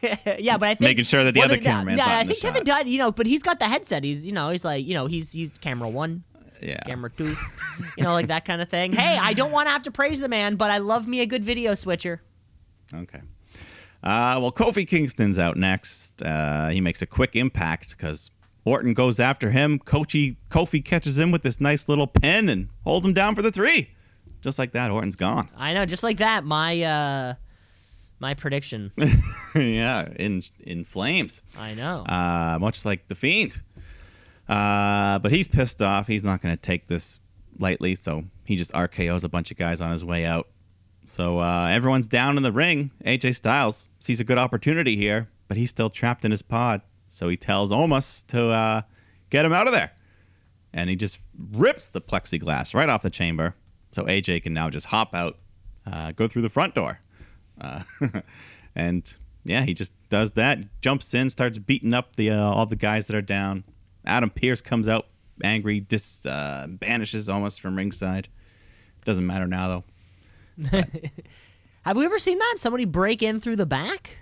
[0.04, 2.24] I, yeah, but I think Making sure that the well, other yeah, cameraman's Yeah, I
[2.24, 2.66] think Kevin shot.
[2.66, 2.88] Dunn.
[2.88, 4.04] You know, but he's got the headset.
[4.04, 6.24] He's you know he's like you know he's he's camera one,
[6.62, 6.80] Yeah.
[6.86, 7.26] camera two,
[7.98, 8.94] you know like that kind of thing.
[8.94, 11.26] Hey, I don't want to have to praise the man, but I love me a
[11.26, 12.22] good video switcher.
[12.94, 13.22] Okay.
[14.04, 16.22] Uh, well, Kofi Kingston's out next.
[16.22, 18.32] Uh, he makes a quick impact because
[18.66, 19.80] Orton goes after him.
[19.80, 23.52] Kochi, Kofi catches him with this nice little pin and holds him down for the
[23.52, 23.90] three.
[24.42, 25.50] Just like that, Orton's gone.
[25.58, 26.46] I know, just like that.
[26.46, 27.34] My uh,
[28.20, 28.92] my prediction.
[29.56, 31.42] yeah, in in flames.
[31.58, 32.04] I know.
[32.08, 33.62] uh, much like the Fiend.
[34.48, 36.08] Uh, but he's pissed off.
[36.08, 37.20] He's not going to take this
[37.60, 40.48] lightly, so he just RKO's a bunch of guys on his way out.
[41.10, 42.92] So uh, everyone's down in the ring.
[43.04, 46.84] AJ Styles sees a good opportunity here, but he's still trapped in his pod.
[47.08, 48.82] So he tells Omos to uh,
[49.32, 49.94] get him out of there.
[50.72, 53.56] And he just rips the plexiglass right off the chamber.
[53.92, 55.40] So AJ can now just hop out,
[55.92, 57.00] uh, go through the front door.
[57.60, 57.82] Uh,
[58.76, 59.12] and
[59.44, 63.08] yeah, he just does that, jumps in, starts beating up the uh, all the guys
[63.08, 63.64] that are down.
[64.06, 65.08] Adam Pearce comes out
[65.44, 68.28] angry, dis uh, banishes Omos from ringside.
[69.06, 69.84] Doesn't matter now though.
[71.84, 72.56] Have we ever seen that?
[72.58, 74.18] Somebody break in through the back?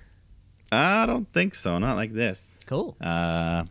[0.72, 1.78] I don't think so.
[1.78, 2.60] Not like this.
[2.66, 2.96] Cool.
[3.02, 3.66] Uh,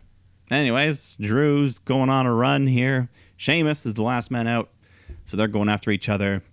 [0.51, 3.09] anyways, Drew's going on a run here.
[3.37, 4.69] Sheamus is the last man out,
[5.25, 6.43] so they're going after each other.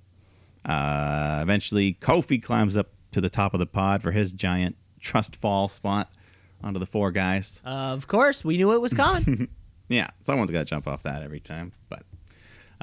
[0.65, 5.37] Uh, eventually, Kofi climbs up to the top of the pod for his giant trust
[5.37, 6.11] fall spot
[6.63, 7.61] onto the four guys.
[7.65, 9.49] Uh, of course, we knew it was coming.
[9.87, 11.73] Yeah, someone's got to jump off that every time.
[11.91, 12.05] But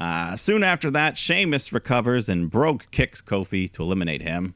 [0.01, 4.55] uh, soon after that, Sheamus recovers and Brogue kicks Kofi to eliminate him.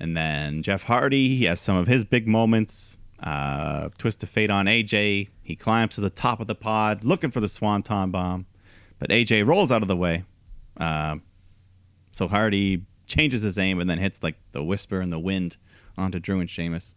[0.00, 2.98] And then Jeff Hardy, he has some of his big moments.
[3.20, 5.28] Uh, twist of fate on AJ.
[5.44, 8.46] He climbs to the top of the pod looking for the Swanton bomb.
[8.98, 10.24] But AJ rolls out of the way.
[10.76, 11.18] Uh,
[12.10, 15.56] so Hardy changes his aim and then hits like the whisper and the wind
[15.96, 16.96] onto Drew and Sheamus.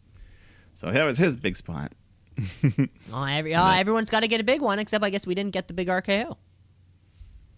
[0.74, 1.94] So that was his big spot.
[3.14, 5.52] oh, every, oh, everyone's got to get a big one, except I guess we didn't
[5.52, 6.38] get the big RKO.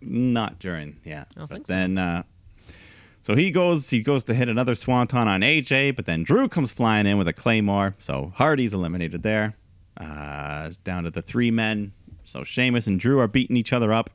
[0.05, 1.25] Not during, yeah.
[1.35, 1.73] but so.
[1.73, 2.23] then, uh,
[3.21, 6.71] so he goes, he goes to hit another swanton on AJ, but then Drew comes
[6.71, 7.95] flying in with a claymore.
[7.99, 9.55] So Hardy's eliminated there.
[9.95, 11.93] Uh, down to the three men.
[12.25, 14.09] So Sheamus and Drew are beating each other up.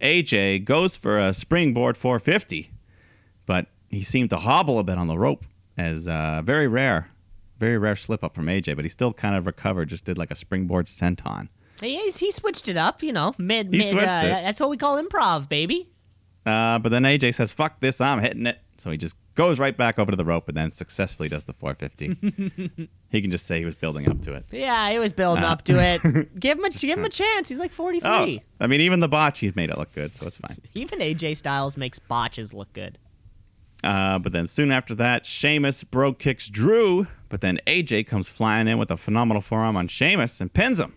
[0.00, 2.70] AJ goes for a springboard 450,
[3.44, 5.44] but he seemed to hobble a bit on the rope,
[5.76, 7.10] as uh, very rare,
[7.58, 8.76] very rare slip up from AJ.
[8.76, 11.48] But he still kind of recovered, just did like a springboard senton.
[11.80, 13.72] He, he switched it up, you know, mid.
[13.72, 14.42] He mid switched uh, it.
[14.42, 15.88] That's what we call improv, baby.
[16.46, 18.00] Uh, but then AJ says, "Fuck this!
[18.00, 20.70] I'm hitting it." So he just goes right back over to the rope and then
[20.70, 22.88] successfully does the 450.
[23.10, 24.46] he can just say he was building up to it.
[24.50, 26.00] Yeah, he was building up to it.
[26.40, 27.50] give him a give him a chance.
[27.50, 28.10] He's like 43.
[28.10, 30.56] Oh, I mean, even the botch, he's made it look good, so it's fine.
[30.74, 32.98] Even AJ Styles makes botches look good.
[33.84, 38.66] Uh, but then soon after that, Sheamus bro kicks Drew, but then AJ comes flying
[38.66, 40.94] in with a phenomenal forearm on Sheamus and pins him.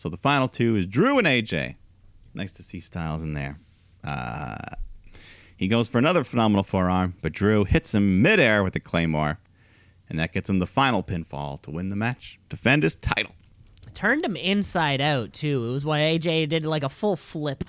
[0.00, 1.74] So the final two is Drew and AJ.
[2.32, 3.58] Nice to see Styles in there.
[4.02, 4.56] Uh,
[5.58, 9.40] he goes for another phenomenal forearm, but Drew hits him midair with the Claymore,
[10.08, 13.34] and that gets him the final pinfall to win the match, defend his title.
[13.92, 15.66] Turned him inside out too.
[15.68, 17.64] It was when AJ did like a full flip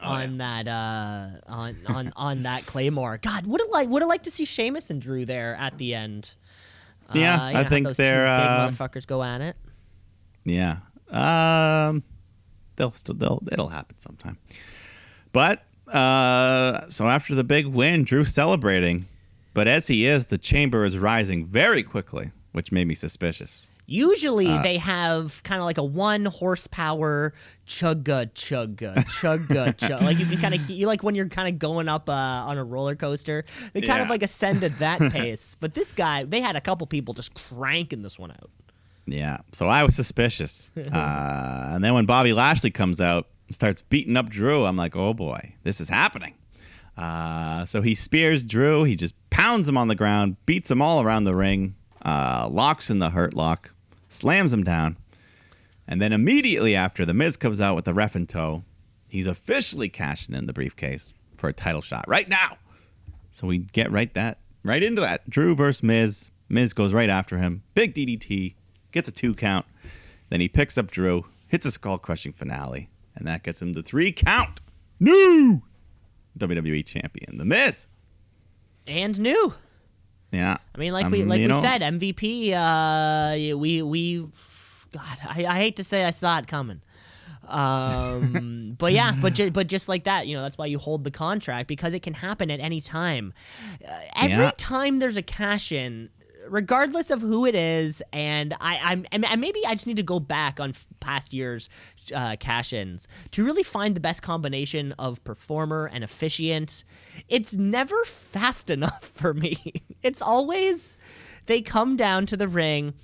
[0.00, 3.18] Oh, on that uh on on on that Claymore.
[3.20, 5.92] God, would it like would have liked to see Sheamus and Drew there at the
[5.96, 6.34] end.
[7.14, 9.56] Yeah, Uh, you know, I think they're, uh, motherfuckers go at it.
[10.44, 10.78] Yeah.
[11.10, 12.02] Um
[12.76, 14.38] they'll still they'll it'll happen sometime.
[15.32, 19.06] But uh so after the big win, Drew celebrating.
[19.54, 23.70] But as he is, the chamber is rising very quickly, which made me suspicious.
[23.90, 27.32] Usually uh, they have kind of like a one horsepower
[27.66, 30.02] chugga chugga chugga chug.
[30.02, 32.58] Like you can kind of you like when you're kind of going up uh, on
[32.58, 33.46] a roller coaster.
[33.72, 35.56] They kind of like ascend at that pace.
[35.58, 38.50] But this guy, they had a couple people just cranking this one out.
[39.10, 39.38] Yeah.
[39.52, 40.70] So I was suspicious.
[40.92, 44.96] uh, and then when Bobby Lashley comes out and starts beating up Drew, I'm like,
[44.96, 46.34] oh boy, this is happening.
[46.96, 48.84] Uh, so he spears Drew.
[48.84, 52.90] He just pounds him on the ground, beats him all around the ring, uh, locks
[52.90, 53.72] in the hurt lock,
[54.08, 54.96] slams him down.
[55.86, 58.64] And then immediately after, The Miz comes out with the ref in tow.
[59.08, 62.58] He's officially cashing in the briefcase for a title shot right now.
[63.30, 65.28] So we get right that right into that.
[65.28, 66.30] Drew versus Miz.
[66.48, 67.62] Miz goes right after him.
[67.74, 68.54] Big DDT.
[68.98, 69.64] Gets a two count.
[70.28, 73.82] Then he picks up Drew, hits a skull crushing finale, and that gets him the
[73.84, 74.58] three count.
[74.98, 75.62] New
[76.36, 77.86] WWE champion, The Miz.
[78.88, 79.54] And new.
[80.32, 80.56] Yeah.
[80.74, 82.52] I mean, like Um, we like we know, said, MVP.
[82.52, 84.18] Uh, we we,
[84.92, 86.80] God, I, I hate to say I saw it coming.
[87.46, 91.04] Um, but yeah, but ju- but just like that, you know, that's why you hold
[91.04, 93.32] the contract because it can happen at any time.
[93.88, 94.50] Uh, every Yeah.
[94.56, 96.10] time there's a cash in,
[96.50, 100.20] regardless of who it is, and I I'm and maybe I just need to go
[100.20, 101.68] back on f- past years
[102.14, 106.84] uh, cash ins to really find the best combination of performer and officiant.
[107.28, 109.84] It's never fast enough for me.
[110.02, 110.98] It's always
[111.46, 112.94] they come down to the ring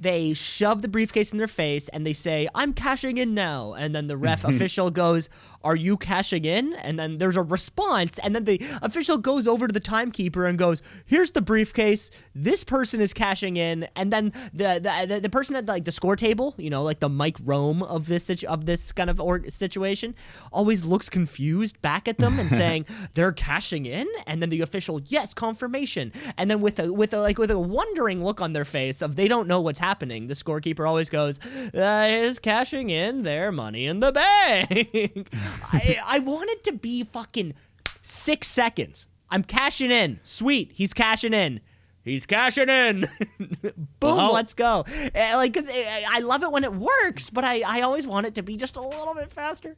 [0.00, 3.74] they shove the briefcase in their face and they say, I'm cashing in now.
[3.74, 5.28] And then the ref official goes,
[5.64, 6.74] Are you cashing in?
[6.74, 8.18] And then there's a response.
[8.18, 12.10] And then the official goes over to the timekeeper and goes, Here's the briefcase.
[12.34, 13.88] This person is cashing in.
[13.96, 17.00] And then the the, the, the person at like the score table, you know, like
[17.00, 20.14] the Mike Rome of this situ- of this kind of or- situation,
[20.52, 24.06] always looks confused back at them and saying, They're cashing in.
[24.26, 26.12] And then the official, Yes, confirmation.
[26.36, 29.16] And then with a with a like with a wondering look on their face of
[29.16, 30.28] they don't know what's happening.
[30.28, 31.40] The scorekeeper always goes,
[31.74, 35.28] uh, "Is cashing in their money in the bank."
[35.72, 37.54] I, I want it to be fucking
[38.02, 39.06] six seconds.
[39.30, 40.20] I'm cashing in.
[40.24, 41.60] Sweet, he's cashing in.
[42.04, 43.04] He's cashing in.
[43.38, 44.84] Boom, Well- let's go.
[45.14, 48.26] Uh, like, cause I, I love it when it works, but I, I always want
[48.26, 49.76] it to be just a little bit faster.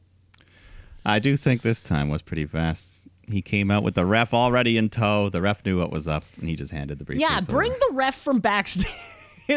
[1.05, 3.03] I do think this time was pretty fast.
[3.29, 5.29] He came out with the ref already in tow.
[5.29, 7.29] The ref knew what was up, and he just handed the briefcase.
[7.29, 7.79] Yeah, bring over.
[7.89, 8.91] the ref from backstage.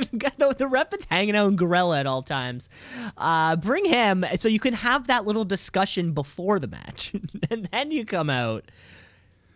[0.13, 2.69] the, the ref that's hanging out in Gorilla at all times.
[3.17, 7.15] Uh, bring him so you can have that little discussion before the match,
[7.51, 8.71] and then you come out.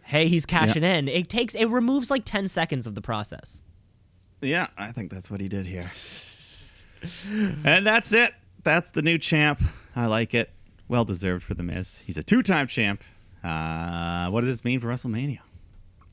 [0.03, 1.07] Hey, he's cashing in.
[1.09, 3.62] It takes it removes like ten seconds of the process.
[4.40, 5.90] Yeah, I think that's what he did here.
[7.64, 8.33] and that's it.
[8.62, 9.61] That's the new champ.
[9.94, 10.51] I like it.
[10.88, 12.03] Well deserved for the Miz.
[12.07, 13.03] He's a two-time champ.
[13.44, 15.40] Uh, what does this mean for WrestleMania?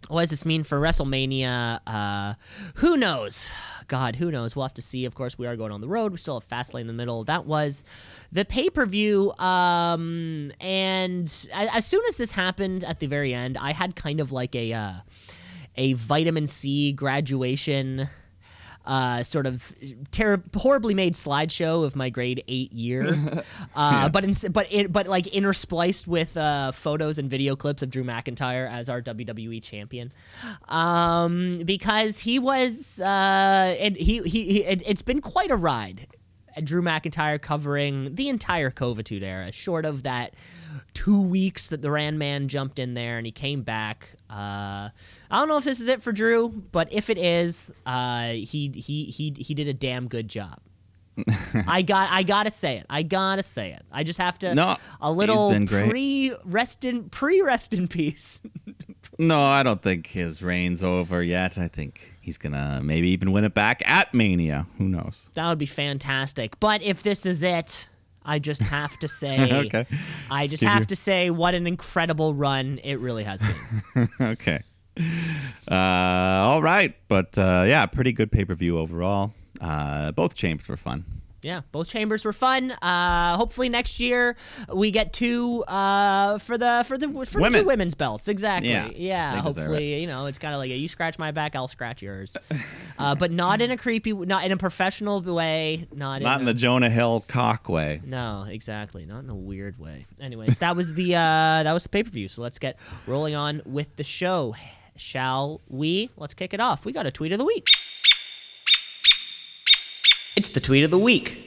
[0.07, 1.79] What does this mean for WrestleMania?
[1.87, 2.33] Uh,
[2.75, 3.49] who knows?
[3.87, 4.55] God, who knows?
[4.55, 5.05] We'll have to see.
[5.05, 6.11] Of course, we are going on the road.
[6.11, 7.23] We still have Fastlane in the middle.
[7.23, 7.83] That was
[8.31, 9.31] the pay per view.
[9.37, 14.31] Um, and as soon as this happened at the very end, I had kind of
[14.31, 14.93] like a uh,
[15.75, 18.09] a vitamin C graduation.
[18.86, 19.74] Uh, sort of
[20.12, 23.04] ter- horribly made slideshow of my grade eight year,
[23.76, 27.89] uh, but in, but it, but like interspliced with uh, photos and video clips of
[27.89, 30.13] Drew McIntyre as our WWE champion,
[30.67, 36.08] um, because he was uh, and he he, he it, it's been quite a ride.
[36.63, 40.36] Drew McIntyre covering the entire Covitud era, short of that
[40.93, 44.10] two weeks that the Rand Man jumped in there and he came back.
[44.30, 44.89] Uh,
[45.31, 48.71] I don't know if this is it for Drew, but if it is, uh, he
[48.75, 50.59] he he he did a damn good job.
[51.67, 52.85] I got I gotta say it.
[52.89, 53.83] I gotta say it.
[53.91, 58.41] I just have to No, a little pre rest in pre rest in peace.
[59.17, 61.57] No, I don't think his reign's over yet.
[61.57, 64.67] I think he's gonna maybe even win it back at Mania.
[64.77, 65.29] Who knows?
[65.35, 66.59] That would be fantastic.
[66.59, 67.88] But if this is it,
[68.25, 69.85] I just have to say, okay.
[70.29, 74.09] I just have to say, what an incredible run it really has been.
[74.19, 74.63] okay.
[75.69, 79.34] Uh, all right, but uh, yeah, pretty good pay per view overall.
[79.62, 81.05] Uh, both chambers were fun.
[81.41, 82.71] yeah, both chambers were fun.
[82.71, 84.36] Uh, hopefully next year
[84.73, 87.62] we get two uh, for the for the for Women.
[87.62, 88.27] two women's belts.
[88.27, 88.69] Exactly.
[88.71, 89.41] Yeah, Yeah.
[89.41, 92.36] hopefully, you know, it's kind of like a, you scratch my back, I'll scratch yours,
[92.99, 96.47] uh, but not in a creepy, not in a professional way, not Not in, in
[96.49, 98.01] a, the Jonah Hill cock way.
[98.05, 99.05] No, exactly.
[99.05, 100.05] Not in a weird way.
[100.19, 102.27] Anyways, that was the uh that was the pay-per-view.
[102.27, 102.77] So let's get
[103.08, 104.55] rolling on with the show.
[104.95, 106.10] Shall we?
[106.17, 106.86] Let's kick it off.
[106.86, 107.69] We got a tweet of the week.
[110.36, 111.41] It's the tweet of the week.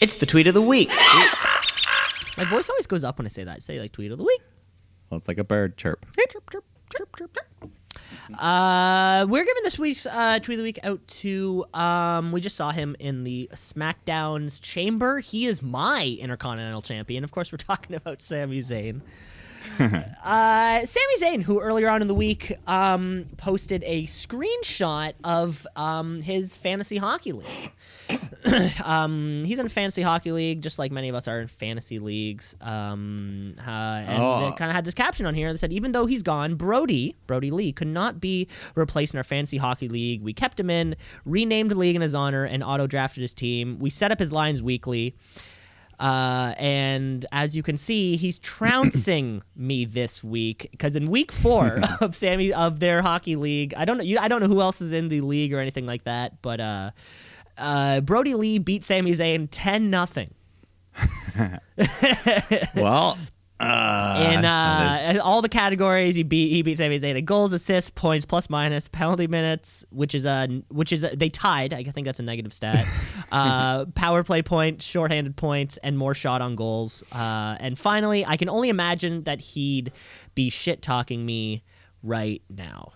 [0.00, 0.90] It's the tweet of the week.
[2.36, 3.56] My voice always goes up when I say that.
[3.56, 4.40] I say like tweet of the week.
[5.10, 6.06] Well, it's like a bird chirp.
[6.16, 7.72] Chirp, chirp, chirp, chirp, chirp.
[8.38, 11.64] Uh, we're giving this week's uh, tweet of the week out to.
[11.74, 15.18] Um, we just saw him in the SmackDown's chamber.
[15.20, 17.24] He is my Intercontinental Champion.
[17.24, 19.00] Of course, we're talking about Sami Zayn.
[20.24, 26.22] uh, Sami Zayn, who earlier on in the week um, posted a screenshot of um,
[26.22, 27.72] his fantasy hockey league.
[28.84, 31.98] um, he's in a fantasy hockey league, just like many of us are in fantasy
[31.98, 32.56] leagues.
[32.60, 34.48] Um, uh, and Oh.
[34.48, 37.14] it kind of had this caption on here that said, "Even though he's gone, Brodie
[37.26, 40.22] Brodie Lee could not be replaced in our fantasy hockey league.
[40.22, 43.78] We kept him in, renamed the league in his honor, and auto drafted his team.
[43.78, 45.14] We set up his lines weekly."
[45.98, 51.80] Uh, and as you can see, he's trouncing me this week because in week four
[52.00, 54.80] of Sami of their hockey league, I don't know, you, I don't know who else
[54.80, 56.90] is in the league or anything like that, but uh,
[57.56, 60.34] uh, Brodie Lee beat Sami Zayn ten nothing.
[62.74, 63.16] Well,
[63.60, 66.14] uh, in uh, all the categories.
[66.14, 70.24] He beat he beat Sami Zayn goals, assists, points, plus minus, penalty minutes, which is
[70.24, 71.72] a which is a, they tied.
[71.72, 72.86] I think that's a negative stat.
[73.32, 77.02] uh, power play points, shorthanded points, and more shot on goals.
[77.12, 79.92] Uh, and finally, I can only imagine that he'd
[80.34, 81.64] be shit talking me
[82.02, 82.92] right now.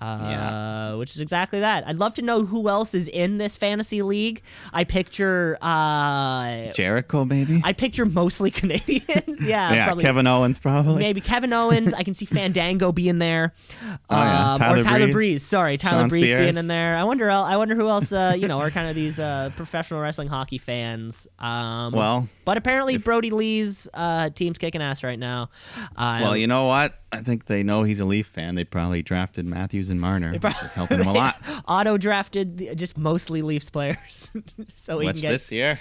[0.00, 0.94] Uh, Yeah.
[0.94, 1.86] which is exactly that.
[1.86, 4.42] I'd love to know who else is in this fantasy league.
[4.72, 7.60] I picture uh, Jericho, maybe.
[7.64, 9.40] I picture mostly Canadians.
[9.40, 10.98] yeah, yeah, probably Kevin Owens, probably.
[10.98, 11.94] maybe Kevin Owens.
[11.94, 13.54] I can see Fandango being there.
[14.08, 14.52] Oh, yeah.
[14.52, 15.12] Um, Tyler or Tyler Breeze.
[15.14, 15.42] Breeze.
[15.42, 16.96] Sorry, Tyler Sean Breeze being in there.
[16.96, 17.28] I wonder.
[17.28, 18.12] I wonder who else.
[18.12, 21.26] Uh, you know, are kind of these uh, professional wrestling hockey fans.
[21.40, 25.50] Um, Well, but apparently Brodie Lee's uh, team's kicking ass right now.
[25.96, 26.94] Uh, Well, you know what?
[27.10, 28.54] I think they know he's a Leaf fan.
[28.54, 31.36] They probably drafted Matthews and Marner, which is helping him a lot.
[31.68, 34.30] auto drafted just mostly Leafs players,
[34.74, 35.78] so Which can get this year?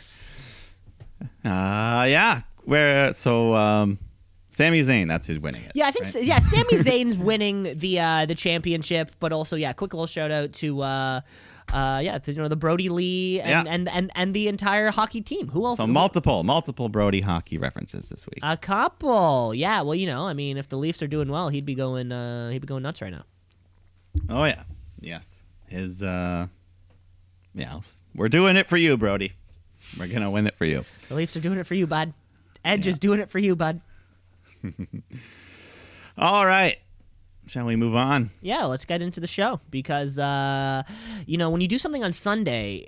[1.44, 2.42] Uh, yeah.
[2.64, 4.00] Where so um,
[4.50, 5.72] Sami Zayn, that's who's winning it.
[5.76, 6.24] Yeah, I think right?
[6.24, 6.40] yeah.
[6.40, 10.82] Sami Zayn's winning the uh, the championship, but also yeah, quick little shout out to
[10.82, 11.22] uh,
[11.72, 13.74] uh, yeah, to, you know the Brodie Lee and, Yeah.
[13.74, 15.48] and, and and the entire hockey team.
[15.50, 15.78] Who else?
[15.78, 18.40] So multiple, multiple Brodie hockey references this week.
[18.42, 19.54] a couple.
[19.54, 22.12] Yeah, well, you know, I mean, if the Leafs are doing well, he'd be going
[22.12, 23.26] uh, he'd be going nuts right now.
[24.30, 24.64] Oh yeah,
[25.00, 25.46] yes.
[25.68, 26.48] His uh,
[27.54, 27.80] yeah,
[28.14, 29.34] we're doing it for you, Brodie.
[30.00, 30.86] We're gonna win it for you.
[31.10, 32.14] The Leafs are doing it for you, bud.
[32.64, 33.82] Edge is doing it for you, bud.
[36.18, 36.78] All right.
[37.48, 38.32] Shall we move on?
[38.42, 40.82] Yeah, let's get into the show because uh,
[41.28, 42.88] you know when you do something on Sunday,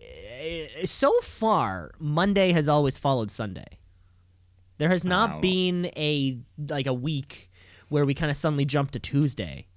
[0.82, 3.78] eh, so far Monday has always followed Sunday.
[4.80, 5.40] There has not Oh.
[5.42, 6.38] been a
[6.70, 7.52] like a week
[7.90, 9.68] where we kind of suddenly jump to Tuesday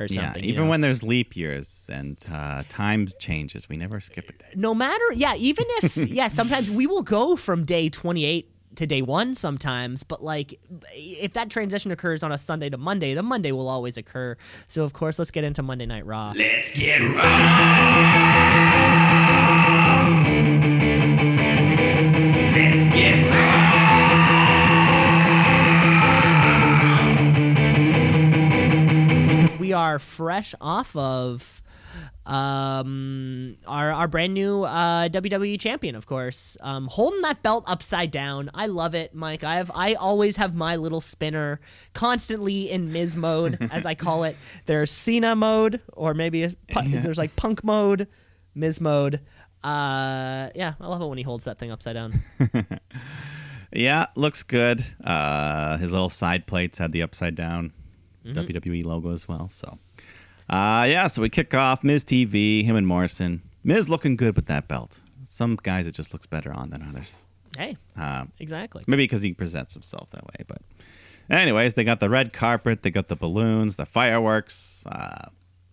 [0.00, 0.42] or Yeah, something.
[0.42, 0.70] you even know?
[0.70, 4.46] when there's leap years and uh, time changes, we never skip a day.
[4.56, 8.86] no matter yeah, even if yeah, sometimes we will go from day twenty eight to
[8.86, 10.54] day one sometimes, but like
[10.94, 14.36] if that transition occurs on a Sunday to Monday, the Monday will always occur.
[14.68, 16.32] So of course, let's get into Monday Night Raw.
[16.36, 17.20] Let's get raw.
[29.70, 31.62] We are fresh off of
[32.26, 36.56] um our our brand new uh WWE champion of course.
[36.60, 38.50] Um holding that belt upside down.
[38.52, 39.44] I love it Mike.
[39.44, 41.60] I have I always have my little spinner
[41.92, 44.36] constantly in Miz mode as I call it.
[44.66, 48.08] There's Cena mode or maybe a, pu- there's like punk mode
[48.56, 49.20] Miz mode.
[49.62, 52.14] Uh yeah I love it when he holds that thing upside down.
[53.72, 54.82] Yeah, looks good.
[55.04, 57.72] Uh, his little side plates had the upside down
[58.24, 58.38] Mm-hmm.
[58.38, 59.48] WWE logo as well.
[59.50, 59.78] So,
[60.48, 63.42] uh, yeah, so we kick off Miz TV, him and Morrison.
[63.64, 65.00] Miz looking good with that belt.
[65.24, 67.14] Some guys it just looks better on than others.
[67.56, 70.62] hey Uh, exactly maybe because he presents himself that way, but
[71.30, 74.84] Anyways, they got the red carpet, they got the balloons, the fireworks.
[74.86, 75.28] Uh,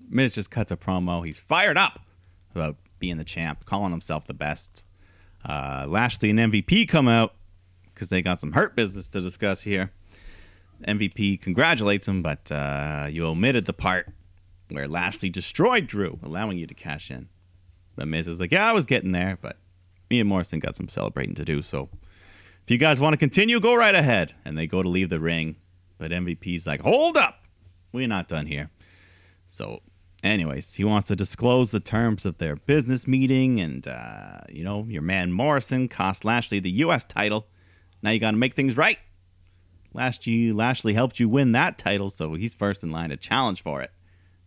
[0.08, 1.26] Miz just cuts a promo.
[1.26, 2.00] He's fired up
[2.54, 4.86] about being the champ, calling himself the best.
[5.44, 7.34] Uh, Lashley and MVP come out
[7.94, 9.92] because they got some hurt business to discuss here.
[10.86, 14.10] MVP congratulates him, but uh, you omitted the part
[14.70, 17.30] where Lashley destroyed Drew, allowing you to cash in.
[17.96, 19.58] But Miz is like, yeah, I was getting there, but
[20.10, 21.62] me and Morrison got some celebrating to do.
[21.62, 21.90] So
[22.64, 24.36] if you guys want to continue, go right ahead.
[24.44, 25.56] And they go to leave the ring,
[25.98, 27.44] but MVP's like, hold up,
[27.92, 28.70] we're not done here.
[29.46, 29.80] So,
[30.24, 34.84] anyways, he wants to disclose the terms of their business meeting, and uh, you know,
[34.90, 37.06] your man Morrison cost Lashley the U.S.
[37.06, 37.48] title.
[38.04, 39.00] Now you got to make things right.
[39.98, 43.64] Last you, Lashley helped you win that title, so he's first in line to challenge
[43.64, 43.90] for it.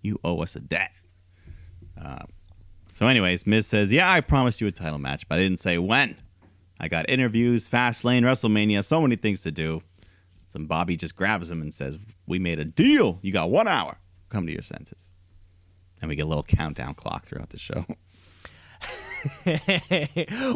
[0.01, 0.93] You owe us a debt.
[2.01, 2.27] Uh,
[2.93, 5.77] so, anyways, Miz says, "Yeah, I promised you a title match, but I didn't say
[5.77, 6.17] when.
[6.79, 9.83] I got interviews, fast lane, WrestleMania, so many things to do."
[10.47, 11.99] So Bobby just grabs him and says,
[12.29, 13.19] "We made a deal.
[13.21, 13.99] You got one hour.
[14.29, 15.13] Come to your senses."
[16.01, 17.87] And we get a little countdown clock throughout the show.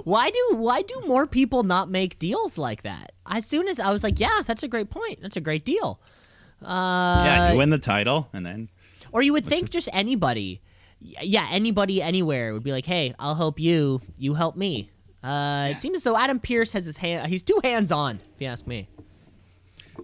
[0.05, 3.13] why do why do more people not make deals like that?
[3.27, 5.21] As soon as I was like, yeah, that's a great point.
[5.23, 6.01] That's a great deal.
[6.63, 8.69] Uh, yeah, you win the title, and then
[9.13, 10.61] or you would think just anybody,
[11.01, 14.01] yeah, anybody anywhere would be like, hey, I'll help you.
[14.17, 14.91] You help me.
[15.23, 17.29] Uh, It seems as though Adam Pearce has his hand.
[17.29, 18.89] He's too hands on, if you ask me.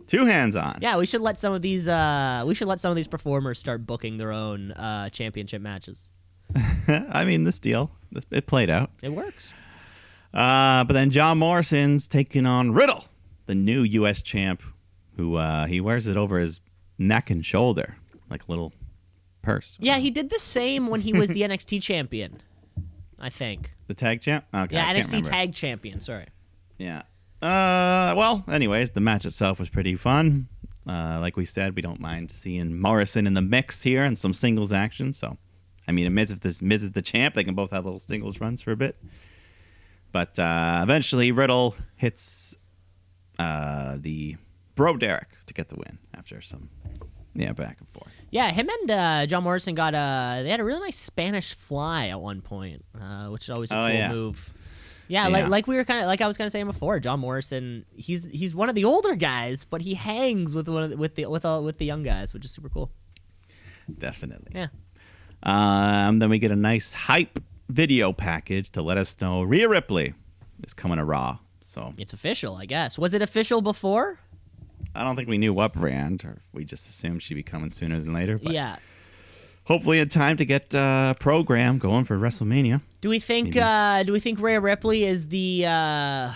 [0.06, 0.78] two hands on.
[0.80, 1.86] Yeah, we should let some of these.
[1.88, 6.11] Uh, we should let some of these performers start booking their own uh, championship matches.
[7.11, 8.90] I mean, this deal, this, it played out.
[9.03, 9.53] It works.
[10.32, 13.05] Uh, but then John Morrison's taking on Riddle,
[13.46, 14.22] the new U.S.
[14.22, 14.62] champ,
[15.16, 16.61] who uh, he wears it over his
[16.98, 17.96] neck and shoulder
[18.30, 18.72] like a little
[19.42, 19.76] purse.
[19.80, 22.40] Yeah, he did the same when he was the NXT champion.
[23.18, 23.72] I think.
[23.88, 24.46] The tag champ?
[24.55, 26.01] Okay, Yeah, NXT tag champion.
[26.01, 26.26] Sorry.
[26.78, 27.03] Yeah.
[27.42, 30.48] Uh, well, anyways, the match itself was pretty fun.
[30.86, 34.32] Uh, like we said, we don't mind seeing Morrison in the mix here and some
[34.32, 35.12] singles action.
[35.12, 35.36] So,
[35.91, 38.41] I mean, Miz, if this Miz is the champ, they can both have little singles
[38.41, 38.97] runs for a bit.
[40.12, 42.57] But uh, eventually, Riddle hits
[43.41, 44.36] uh, the
[44.76, 46.70] Bro Derek to get the win after some,
[47.34, 48.07] yeah, back and forth.
[48.30, 50.43] Yeah, him and uh, John Morrison got a.
[50.45, 53.74] They had a really nice Spanish fly at one point, uh, which is always a
[53.76, 54.12] Oh, cool yeah.
[54.12, 54.51] move.
[55.09, 55.32] Yeah, Yeah.
[55.32, 57.01] like like we were kind of like I was kind of saying before.
[57.01, 60.91] John Morrison, he's he's one of the older guys, but he hangs with one of
[60.91, 62.93] the, with the with all with the young guys, which is super cool.
[63.99, 64.53] Definitely.
[64.55, 64.68] Yeah.
[65.43, 67.38] Um, then we get a nice hype
[67.68, 70.14] video package to let us know Rhea Ripley
[70.64, 71.38] is coming to Raw.
[71.61, 72.99] So It's official, I guess.
[72.99, 74.18] Was it official before?
[74.95, 78.01] I don't think we knew what brand, or we just assumed she'd be coming sooner
[78.01, 78.38] than later.
[78.38, 78.76] But yeah.
[79.64, 82.80] hopefully in time to get uh, program going for WrestleMania.
[83.01, 86.32] Do we think uh do we think Rhea Ripley is the uh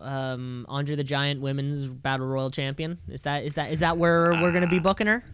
[0.00, 2.98] um Andre the Giant Women's Battle Royal Champion?
[3.08, 5.24] Is that is that is that where we're going to be booking her?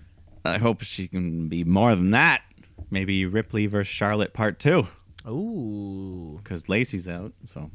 [0.44, 2.42] I hope she can be more than that.
[2.90, 4.86] Maybe Ripley versus Charlotte Part Two,
[5.28, 6.38] Ooh.
[6.42, 7.32] because Lacey's out.
[7.52, 7.70] So,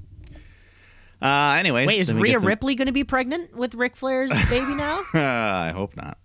[1.22, 4.76] uh, anyways, Wait, is Rhea some- Ripley going to be pregnant with Ric Flair's baby
[4.76, 5.04] now?
[5.14, 6.18] I hope not.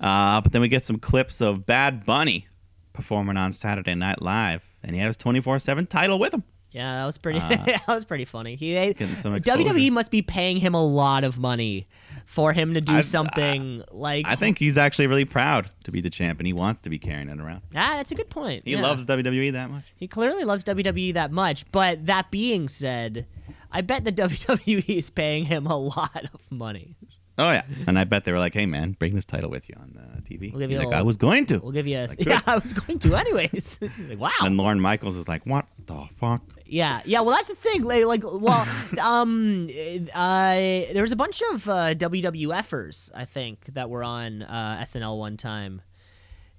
[0.00, 2.46] Uh, but then we get some clips of Bad Bunny
[2.92, 6.44] performing on Saturday Night Live, and he had his 24 7 title with him.
[6.70, 7.38] Yeah, that was pretty.
[7.48, 8.54] that was pretty funny.
[8.54, 9.34] He they, Uh, Getting some.
[9.34, 11.88] WWE must be paying him a lot of money
[12.28, 14.26] for him to do I- something like.
[14.28, 16.98] I think he's actually really proud to be the champ, and he wants to be
[16.98, 17.62] carrying it around.
[17.74, 18.64] ah, that's a good point.
[18.66, 18.82] He yeah.
[18.82, 19.84] loves WWE that much.
[19.96, 21.64] He clearly loves WWE that much.
[21.72, 23.26] But that being said,
[23.72, 26.96] I bet the WWE is paying him a lot of money.
[27.40, 29.76] Oh yeah, and I bet they were like, "Hey man, bring this title with you
[29.80, 31.86] on the TV." We'll give He's a like, little- "I was going to." We'll give
[31.86, 31.98] you.
[31.98, 33.78] A, yeah, I was going to anyways.
[34.08, 34.30] like, wow.
[34.42, 37.20] And Lorne Michaels is like, "What the fuck?" Yeah, yeah.
[37.20, 37.82] Well, that's the thing.
[37.82, 38.68] Like, like well,
[39.00, 39.68] um,
[40.14, 45.18] uh, there was a bunch of uh, WWFers, I think, that were on uh, SNL
[45.18, 45.80] one time,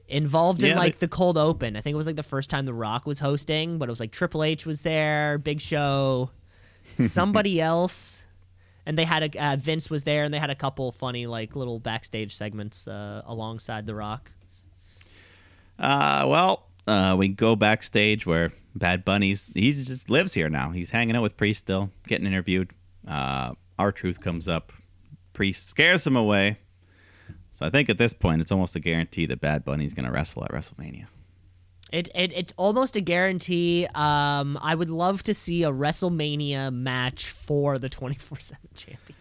[0.07, 1.75] involved in Yeah, like they- the cold open.
[1.75, 3.99] I think it was like the first time The Rock was hosting, but it was
[3.99, 6.31] like Triple H was there, Big Show,
[7.07, 8.23] somebody else,
[8.87, 11.55] and they had a uh, Vince was there, and they had a couple funny like
[11.55, 14.31] little backstage segments uh, alongside The Rock.
[15.77, 20.69] Uh, well, uh, we go backstage where Bad Bunny's he just lives here now.
[20.69, 22.71] He's hanging out with Priest still, getting interviewed.
[23.07, 24.71] Uh, R-Truth comes up.
[25.33, 26.59] Priest scares him away.
[27.51, 30.11] So I think at this point it's almost a guarantee that Bad Bunny's going to
[30.11, 31.07] wrestle at WrestleMania.
[31.91, 33.87] It, it it's almost a guarantee.
[33.95, 39.15] Um, I would love to see a WrestleMania match for the twenty four seven championship.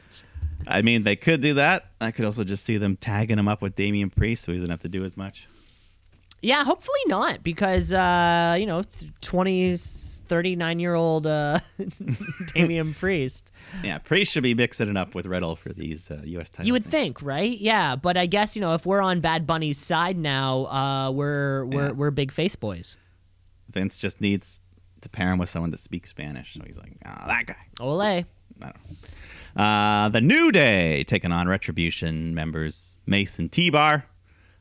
[0.66, 1.86] I mean, they could do that.
[2.01, 4.70] I could also just see them tagging him up with Damian Priest, so he doesn't
[4.70, 5.49] have to do as much.
[6.41, 8.82] Yeah, hopefully not, because uh, you know,
[9.20, 11.59] twenty, thirty-nine year old uh,
[12.55, 13.51] Damian Priest.
[13.82, 16.49] Yeah, Priest should be mixing it up with Riddle for these uh, U.S.
[16.51, 16.66] titles.
[16.66, 17.59] You would think, right?
[17.59, 21.64] Yeah, but I guess you know if we're on Bad Bunny's side now, uh, we're
[21.66, 21.93] we're Yeah.
[21.93, 22.97] we're big face boys.
[23.70, 24.61] Vince just needs
[25.01, 26.55] to pair him with someone that speaks Spanish.
[26.55, 27.66] So he's like, ah, that guy.
[27.80, 28.01] Ole.
[28.03, 28.24] I
[28.61, 28.74] don't
[29.57, 29.62] know.
[29.62, 34.05] Uh, the New Day taking on Retribution members Mace and T-Bar.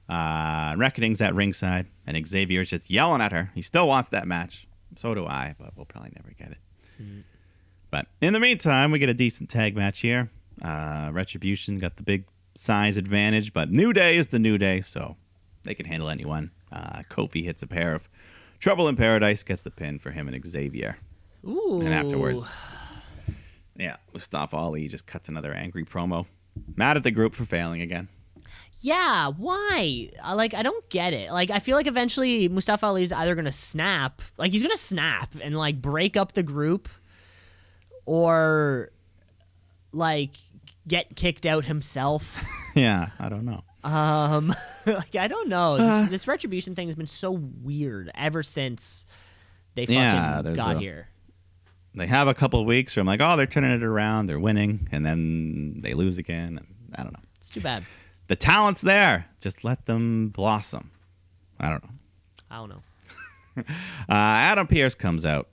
[0.09, 3.51] Uh, Reckoning's at ringside, and Xavier's just yelling at her.
[3.53, 4.67] He still wants that match.
[4.95, 6.57] So do I, but we'll probably never get it.
[7.91, 10.29] But in the meantime, we get a decent tag match here.
[10.61, 15.15] Uh, Retribution got the big size advantage, but New Day is the New Day, so
[15.63, 16.51] they can handle anyone.
[16.71, 18.09] Uh, Kofi hits a pair of
[18.59, 20.97] Trouble in Paradise, gets the pin for him and Xavier.
[21.45, 21.79] Ooh.
[21.79, 22.51] And afterwards,
[23.75, 26.25] yeah, Mustafa Ali just cuts another angry promo.
[26.75, 28.07] Mad at the group for failing again.
[28.79, 30.11] Yeah, why?
[30.33, 31.31] Like, I don't get it.
[31.31, 35.33] Like, I feel like eventually Mustafa Ali is either gonna snap, like he's gonna snap
[35.41, 36.87] and like break up the group,
[38.05, 38.91] or
[39.91, 40.31] like
[40.87, 42.45] get kicked out himself.
[42.75, 43.63] yeah, I don't know.
[43.83, 44.53] Um,
[44.85, 45.77] like I don't know.
[45.77, 49.05] This, this retribution thing has been so weird ever since
[49.75, 51.07] they fucking Yeah, got a- here.
[51.95, 54.39] They have a couple of weeks where I'm like, oh, they're turning it around, they're
[54.39, 56.59] winning, and then they lose again.
[56.59, 57.23] And I don't know.
[57.37, 57.83] It's too bad.
[58.27, 59.27] The talent's there.
[59.39, 60.91] Just let them blossom.
[61.59, 61.91] I don't know.
[62.49, 62.81] I don't know.
[64.07, 65.47] Uh, Adam Pearce comes out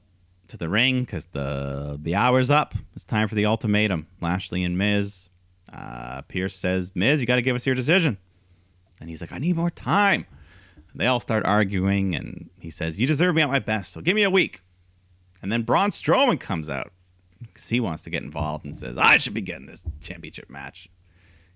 [0.49, 2.75] to the ring because the the hour's up.
[2.95, 4.09] It's time for the ultimatum.
[4.20, 5.31] Lashley and Miz.
[5.72, 8.18] Uh, Pierce says, Miz, you got to give us your decision.
[9.01, 10.27] And he's like, I need more time.
[10.93, 14.01] And they all start arguing, and he says, You deserve me at my best, so
[14.01, 14.61] give me a week.
[15.43, 16.93] And then Braun Strowman comes out
[17.41, 20.89] because he wants to get involved and says, I should be getting this championship match.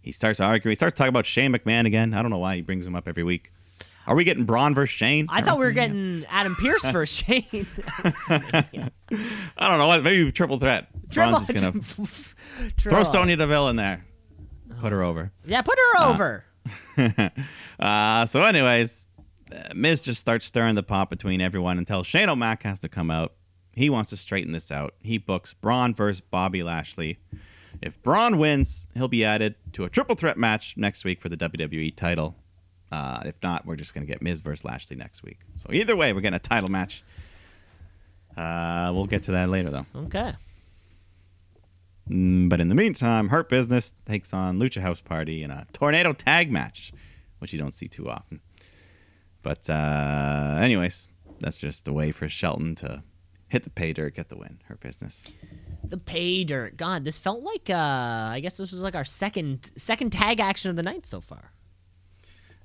[0.09, 0.71] He starts arguing.
[0.71, 2.15] He starts talking about Shane McMahon again.
[2.15, 3.53] I don't know why he brings him up every week.
[4.07, 5.27] Are we getting Braun versus Shane?
[5.29, 7.45] I thought we were getting Adam Pearce versus Shane.
[8.31, 10.03] I don't know what.
[10.03, 10.89] Maybe triple threat.
[11.13, 11.73] Braun's just gonna
[12.79, 14.07] throw Sonya Deville in there,
[14.81, 15.31] put her over.
[15.45, 16.45] Yeah, put her over.
[17.79, 19.09] Uh, so, anyways,
[19.55, 23.11] uh, Miz just starts stirring the pot between everyone until Shane O'Mac has to come
[23.11, 23.35] out.
[23.75, 24.95] He wants to straighten this out.
[25.03, 27.19] He books Braun versus Bobby Lashley.
[27.81, 31.37] If Braun wins, he'll be added to a triple threat match next week for the
[31.37, 32.37] WWE title.
[32.91, 35.39] Uh, if not, we're just going to get Miz versus Lashley next week.
[35.57, 37.05] So either way, we're getting a title match.
[38.37, 39.87] Uh, we'll get to that later, though.
[39.95, 40.33] Okay.
[42.09, 46.13] Mm, but in the meantime, Hurt Business takes on Lucha House Party in a tornado
[46.13, 46.93] tag match,
[47.39, 48.41] which you don't see too often.
[49.43, 51.09] But uh, anyways,
[51.41, 53.03] that's just a way for Shelton to
[53.49, 54.59] hit the pay dirt, get the win.
[54.65, 55.29] Hurt Business.
[55.85, 56.77] The pay dirt.
[56.77, 57.75] God, this felt like uh
[58.33, 61.53] I guess this was like our second second tag action of the night so far.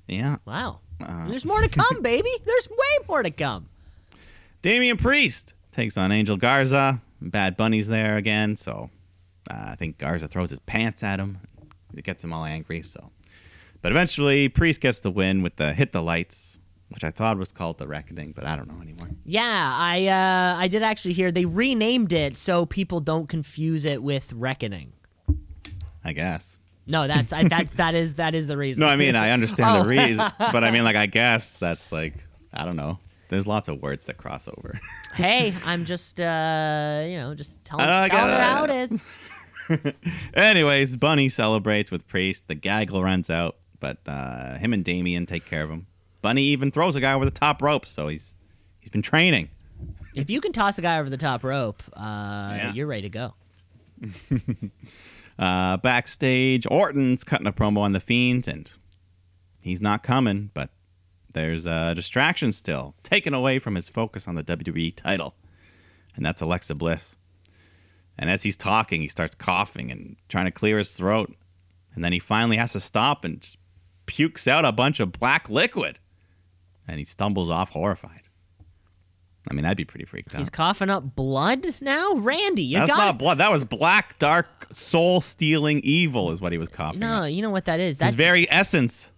[0.06, 0.36] Yeah.
[0.44, 0.80] Wow.
[1.02, 2.30] Uh, There's more to come, baby.
[2.44, 3.68] There's way more to come.
[4.62, 7.00] Damian Priest takes on Angel Garza.
[7.20, 8.90] Bad Bunny's there again, so
[9.50, 11.38] uh, I think Garza throws his pants at him.
[11.96, 12.82] It gets him all angry.
[12.82, 13.10] So,
[13.80, 16.58] but eventually Priest gets the win with the hit the lights,
[16.90, 19.08] which I thought was called the Reckoning, but I don't know anymore.
[19.24, 24.02] Yeah, I uh I did actually hear they renamed it so people don't confuse it
[24.02, 24.92] with Reckoning.
[26.04, 26.58] I guess.
[26.86, 28.80] No, that's I, that's that is that is the reason.
[28.82, 29.82] No, I mean I understand Oh.
[29.82, 32.14] the reason, but I mean like I guess that's like
[32.52, 32.98] I don't know.
[33.30, 34.78] There's lots of words that cross over.
[35.14, 39.02] hey, I'm just uh you know just telling, I telling her how it is.
[40.34, 42.48] Anyways, Bunny celebrates with Priest.
[42.48, 45.86] The gaggle runs out, but uh, him and Damian take care of him.
[46.24, 48.34] Bunny even throws a guy over the top rope, so he's
[48.80, 49.50] he's been training.
[50.14, 53.34] If you can toss a guy over the top rope, uh, you're ready to go.
[55.36, 58.72] Uh, backstage, Orton's cutting a promo on the Fiend, and
[59.64, 60.70] he's not coming, but
[61.32, 65.34] there's a distraction still, taken away from his focus on the WWE title,
[66.14, 67.16] and that's Alexa Bliss.
[68.16, 71.34] And as he's talking, he starts coughing and trying to clear his throat,
[71.96, 73.58] and then he finally has to stop and just
[74.06, 75.98] pukes out a bunch of black liquid,
[76.88, 78.22] and he stumbles off horrified.
[79.50, 80.38] I mean, I'd be pretty freaked out.
[80.38, 82.62] He's coughing up blood now, Randy.
[82.62, 83.38] You That's got not blood.
[83.38, 87.00] That was black, dark, soul stealing evil, is what he was coughing.
[87.00, 87.24] no.
[87.24, 87.30] up.
[87.30, 87.88] You know what that is?
[87.88, 89.12] His That's very essence.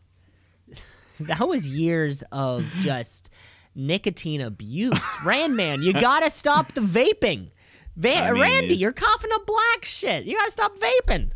[1.21, 3.31] that was years of just
[3.77, 5.17] nicotine abuse.
[5.25, 7.51] Rand man, you gotta stop the vaping.
[7.95, 10.25] Va- I mean, Randy, you're coughing up black shit.
[10.25, 11.31] You gotta stop vaping.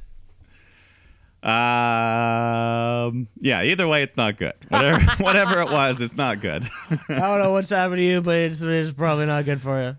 [1.43, 3.62] Um, yeah.
[3.62, 4.53] Either way, it's not good.
[4.68, 6.64] Whatever, whatever it was, it's not good.
[6.91, 9.97] I don't know what's happened to you, but it's, it's probably not good for you.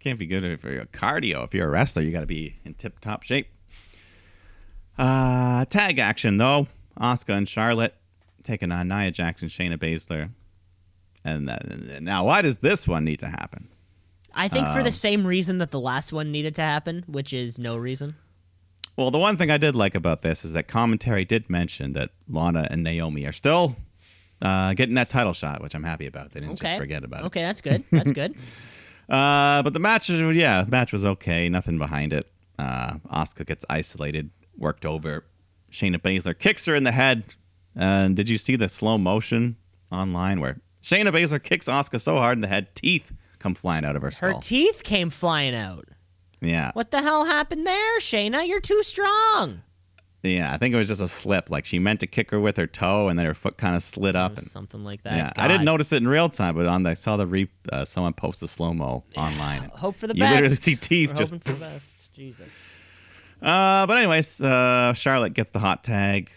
[0.00, 1.44] Can't be good for your cardio.
[1.44, 3.48] If you're a wrestler, you got to be in tip top shape.
[4.98, 6.66] Uh, tag action though.
[7.00, 7.94] Asuka and Charlotte
[8.44, 10.30] taking on Nia Jax and, Shayna Baszler.
[11.24, 13.68] And then, now, why does this one need to happen?
[14.34, 17.32] I think for the Um, same reason that the last one needed to happen, which
[17.32, 18.16] is no reason.
[18.96, 22.10] Well, the one thing I did like about this is that commentary did mention that
[22.28, 23.76] Lana and Naomi are still
[24.40, 26.32] uh, getting that title shot, which I'm happy about.
[26.32, 26.68] They didn't Okay.
[26.70, 27.26] just forget about it.
[27.26, 27.82] Okay, that's good.
[27.90, 28.34] That's good.
[29.06, 31.46] Uh, but the match, yeah, match was okay.
[31.50, 32.26] Nothing behind it.
[32.58, 35.26] Uh, Asuka gets isolated, worked over.
[35.70, 37.24] Shayna Baszler kicks her in the head.
[37.76, 39.56] And did you see the slow motion
[39.92, 43.94] online where Shayna Baszler kicks Asuka so hard in the head, teeth come flying out
[43.94, 44.36] of her skull.
[44.36, 45.86] Her teeth came flying out.
[46.44, 48.46] Yeah, What the hell happened there, Shayna?
[48.46, 49.62] You're too strong.
[50.22, 50.52] yeah.
[50.52, 51.50] I think it was just a slip.
[51.50, 53.82] Like she meant to kick her with her toe, and then her foot kind of
[53.82, 54.36] slid up.
[54.38, 55.16] And Something like that.
[55.16, 57.48] Yeah, I didn't notice it in real time, but on the, I saw the re,
[57.72, 59.62] uh, someone post a slow mo online.
[59.64, 60.30] and Hope for the you best.
[60.30, 61.32] You literally see teeth We're just.
[61.32, 62.12] hoping for the best.
[62.14, 62.62] Jesus.
[63.42, 66.30] Uh, but anyways, uh, Charlotte gets the hot tag.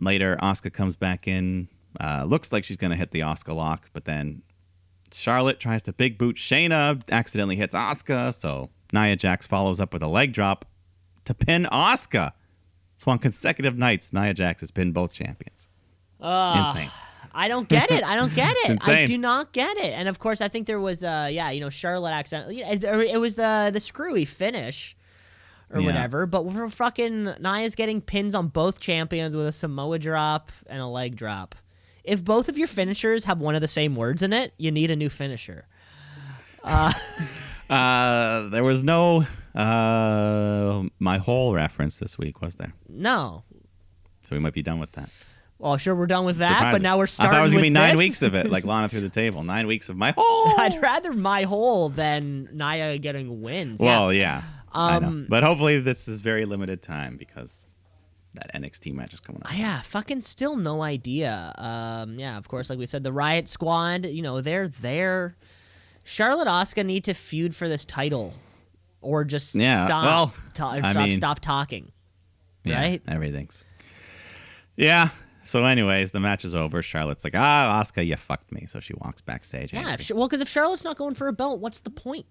[0.00, 1.68] Later, Asuka comes back in.
[2.00, 4.42] Uh, looks like she's gonna hit the Asuka lock, but then
[5.12, 8.32] Charlotte tries to big boot Shayna, accidentally hits Asuka.
[8.34, 10.64] So Nia Jax follows up with a leg drop
[11.24, 12.32] to pin Asuka.
[12.98, 15.68] So on consecutive nights, Nia Jax has pinned both champions.
[16.20, 16.74] Ugh.
[16.76, 16.90] Insane.
[17.34, 18.02] I don't get it.
[18.02, 18.80] I don't get it.
[18.88, 19.92] I do not get it.
[19.92, 22.62] And of course, I think there was, uh, yeah, you know, Charlotte accidentally.
[22.62, 24.96] It it was the the screwy finish
[25.70, 25.86] or Yeah.
[25.88, 26.24] whatever.
[26.24, 30.86] But we're fucking Nia's getting pins on both champions with a Samoan drop and a
[30.86, 31.54] leg drop.
[32.04, 34.90] If both of your finishers have one of the same words in it, you need
[34.90, 35.66] a new finisher.
[36.64, 36.92] Uh,
[37.68, 42.74] there was no uh, my whole reference this week, was there?
[42.88, 43.44] No.
[44.22, 45.10] So we might be done with that.
[45.58, 46.48] Well, sure, we're done with that.
[46.48, 46.72] Surprising.
[46.72, 47.30] But now we're starting.
[47.30, 47.98] I thought it was gonna be nine this.
[47.98, 49.42] weeks of it, like Lana through the table.
[49.44, 50.24] Nine weeks of my whole.
[50.60, 53.80] I'd rather my whole than Nia getting wins.
[53.80, 53.86] Yeah.
[53.86, 54.42] Well, yeah,
[54.72, 55.06] I know.
[55.06, 57.64] Um, But hopefully this is very limited time because
[58.34, 59.56] that NXT match is coming up.
[59.56, 61.54] Yeah, fucking still no idea.
[61.56, 65.36] Um, yeah, of course, like we've said, the Riot Squad, you know, they're there.
[66.06, 68.32] Charlotte Asuka need to feud for this title,
[69.00, 71.92] or just Yeah, stop, well, ta- stop, mean- stop talking.
[72.64, 73.02] Yeah, right?
[73.08, 73.64] Everything's.
[74.76, 75.08] Yeah.
[75.42, 76.82] So, anyways, the match is over.
[76.82, 78.66] Charlotte's like, ah, Asuka, you fucked me.
[78.66, 79.72] So she walks backstage.
[79.72, 80.04] Yeah, angry.
[80.04, 82.26] Ch- well, because if Charlotte's not going for a belt, what's the point?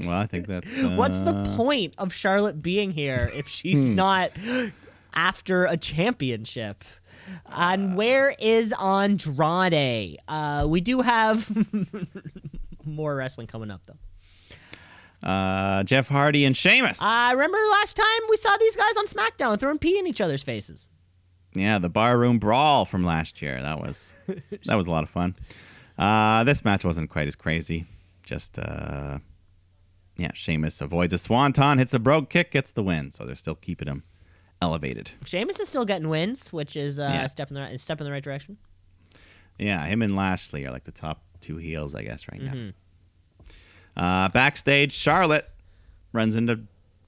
[0.00, 0.82] well, I think that's.
[0.82, 3.94] What's the uh, point of Charlotte being here if she's Hmm.
[3.96, 4.30] not
[5.14, 6.82] after a championship?
[7.46, 10.18] And where is Andrade?
[10.28, 11.50] Uh, we do have
[12.84, 15.26] more wrestling coming up, though.
[15.26, 17.00] Uh, Jeff Hardy and Sheamus.
[17.02, 20.42] I remember last time we saw these guys on SmackDown throwing pee in each other's
[20.42, 20.90] faces.
[21.54, 23.60] Yeah, the barroom brawl from last year.
[23.60, 24.14] That was
[24.66, 25.36] that was a lot of fun.
[25.96, 27.84] Uh, this match wasn't quite as crazy.
[28.24, 29.18] Just uh,
[30.16, 33.10] yeah, Sheamus avoids a swanton, hits a brogue kick, gets the win.
[33.10, 34.02] So they're still keeping him
[34.62, 35.10] elevated.
[35.26, 37.24] Sheamus is still getting wins, which is uh, Yeah.
[37.24, 38.56] a step in the right, step in the right direction.
[39.58, 42.52] Yeah, him and Lashley are like the top two heels, I guess, right now.
[42.52, 42.70] Mm-hmm.
[43.96, 45.48] Uh, backstage, Charlotte
[46.12, 46.60] runs into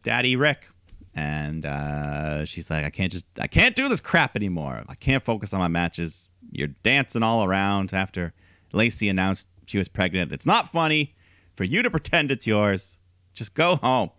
[0.02, 0.66] Daddy Ric,
[1.14, 4.82] and uh, she's like, "I can't just, I can't do this crap anymore.
[4.88, 6.28] I can't focus on my matches.
[6.52, 8.34] You're dancing all around after
[8.72, 10.30] Lacey announced she was pregnant.
[10.32, 11.14] It's not funny
[11.56, 12.98] for you to pretend it's yours.
[13.32, 14.10] Just go home."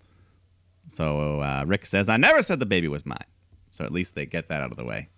[0.88, 3.18] So uh, Ric says, "I never said the baby was mine."
[3.72, 5.10] So at least they get that out of the way.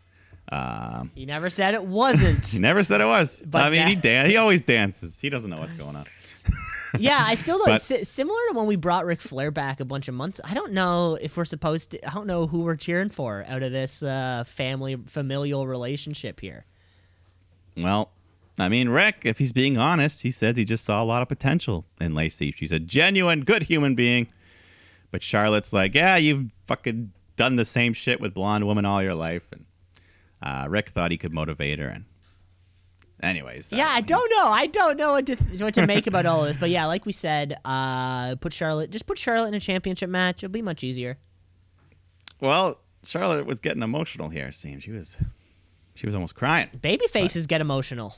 [0.52, 2.46] Um, He never said it wasn't.
[2.48, 3.44] he never said it was.
[3.46, 5.20] But I mean, that- he dan- he always dances.
[5.20, 6.06] He doesn't know what's going on.
[7.00, 7.68] yeah, I still don't.
[7.68, 10.40] But- si- similar to when we brought Ric Flair back a bunch of months.
[10.44, 12.08] I don't know if we're supposed to.
[12.10, 16.66] I don't know who we're cheering for out of this uh, family familial relationship here.
[17.76, 18.10] Well,
[18.58, 21.28] I mean, Ric, if he's being honest, he says he just saw a lot of
[21.28, 22.52] potential in Lacey.
[22.52, 24.28] She's a genuine, good human being.
[25.12, 29.16] But Charlotte's like, yeah, you've fucking done the same shit with blonde women all your
[29.16, 29.52] life.
[29.52, 29.66] And
[30.42, 31.88] uh, Ric thought he could motivate her.
[31.88, 32.06] And
[33.22, 34.50] anyways, Yeah, I uh, don't know.
[34.50, 36.58] I don't know what to what to make about all of this.
[36.58, 40.44] But yeah, like we said, uh, put Charlotte just put Charlotte in a championship match.
[40.44, 41.18] It'll be much easier.
[42.42, 44.48] Well, Charlotte was getting emotional here.
[44.48, 45.18] It seems she was,
[45.96, 46.70] she was almost crying.
[46.82, 48.16] Baby faces get emotional.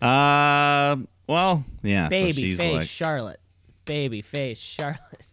[0.00, 0.96] Uh,
[1.26, 2.08] well, yeah.
[2.08, 3.40] Baby so she's face like, Charlotte.
[3.84, 5.26] Baby face Charlotte.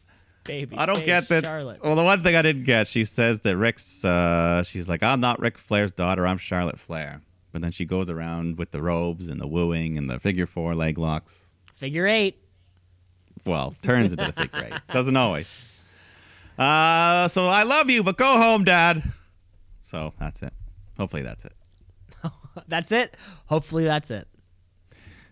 [0.44, 0.76] Baby.
[0.78, 1.44] I don't get that.
[1.44, 1.84] Charlotte.
[1.84, 4.04] Well, the one thing I didn't get, she says that Ric's.
[4.04, 6.26] Uh, she's like, I'm not Ric Flair's daughter.
[6.26, 7.22] I'm Charlotte Flair.
[7.52, 10.74] But then she goes around with the robes and the wooing and the figure four
[10.74, 11.56] leg locks.
[11.76, 12.38] Figure eight.
[13.46, 14.82] Well, turns into the figure eight.
[14.92, 15.62] Doesn't always.
[16.58, 19.04] Uh, so I love you, but go home, Dad.
[19.84, 20.54] So that's it.
[20.98, 21.54] Hopefully that's it.
[22.68, 23.16] That's it.
[23.48, 24.28] Hopefully that's it.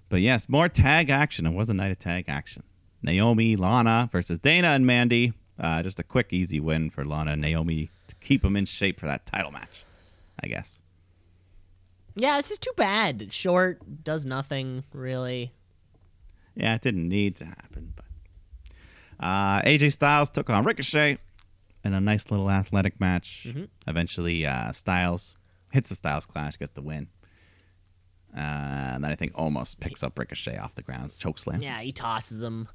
[0.07, 1.45] But yes, more tag action.
[1.45, 2.64] It was a night of tag action.
[3.02, 5.34] Naomi, Lana versus Dana and Mandy.
[5.58, 9.00] Uh, just a quick, easy win for Lana and Naomi to keep them in shape
[9.00, 9.86] for that title match,
[10.41, 10.82] I guess.
[12.16, 13.32] Yeah, this is too bad.
[13.32, 15.52] Short does nothing really.
[16.56, 18.06] Yeah, it didn't need to happen, but
[19.20, 21.18] uh, AJ Styles took on Ricochet
[21.84, 23.47] in a nice little athletic match.
[23.47, 23.66] Mm-hmm.
[23.88, 25.38] Eventually, uh, Styles
[25.72, 27.08] hits the Styles Clash, gets the win.
[28.36, 31.63] Uh, and then I think almost picks up Ricochet off the ground, choke slams.
[31.63, 32.67] Yeah, he tosses him.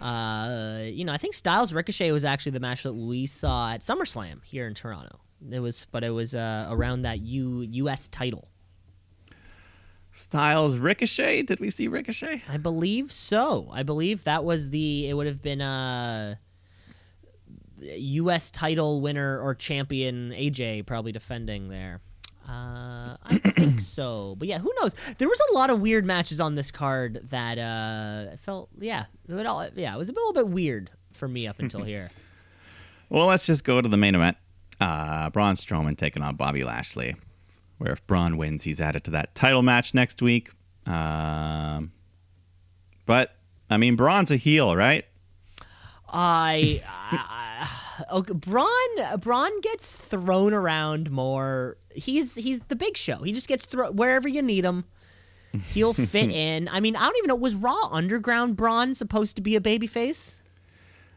[0.00, 3.80] Uh, you know, I think Styles Ricochet was actually the match that we saw at
[3.80, 5.20] SummerSlam here in Toronto.
[5.50, 8.08] It was, but it was uh, around that U U.S.
[8.08, 8.48] title.
[10.12, 11.42] Styles Ricochet.
[11.42, 12.42] Did we see Ricochet?
[12.48, 13.68] I believe so.
[13.72, 15.08] I believe that was the.
[15.08, 16.38] It would have been a
[17.80, 18.50] U.S.
[18.50, 22.00] title winner or champion AJ probably defending there.
[22.50, 24.94] Uh, I think so, but yeah, who knows?
[25.18, 29.46] There was a lot of weird matches on this card that uh, felt, yeah, it
[29.46, 32.10] all, yeah, it was a little bit weird for me up until here.
[33.12, 34.36] Well, let's just go to the main event.
[34.80, 37.16] Uh, Braun Strowman taking on Bobby Lashley.
[37.78, 40.50] Where if Braun wins, he's added to that title match next week.
[40.86, 41.90] Um,
[43.06, 43.34] but
[43.68, 45.04] I mean, Braun's a heel, right?
[46.08, 46.80] I,
[47.10, 47.68] I
[48.12, 48.68] okay, Braun
[49.18, 51.76] Braun gets thrown around more.
[51.94, 53.18] He's he's the big show.
[53.18, 54.84] He just gets thrown wherever you need him.
[55.72, 56.68] He'll fit in.
[56.68, 57.34] I mean, I don't even know.
[57.36, 60.36] Was Raw Underground Braun supposed to be a babyface?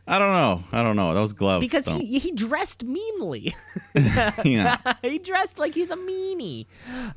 [0.06, 0.62] I don't know.
[0.74, 1.14] I don't know.
[1.14, 1.62] Those gloves.
[1.62, 3.56] Because don't- he he dressed meanly.
[4.44, 4.78] yeah.
[5.02, 6.66] he dressed like he's a meanie.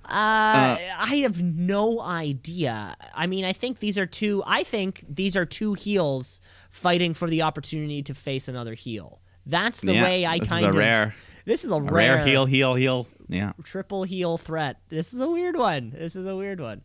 [0.04, 2.94] Uh, I have no idea.
[3.14, 4.42] I mean, I think these are two.
[4.46, 6.40] I think these are two heels
[6.70, 9.20] fighting for the opportunity to face another heel.
[9.46, 10.74] That's the Yeah, way I this is kind a of.
[10.76, 13.06] rare- This is a, A rare, rare heel, heel, heel.
[13.28, 13.52] Yeah.
[13.62, 14.78] triple heel threat.
[14.88, 15.90] This is a weird one.
[15.90, 16.82] This is a weird one.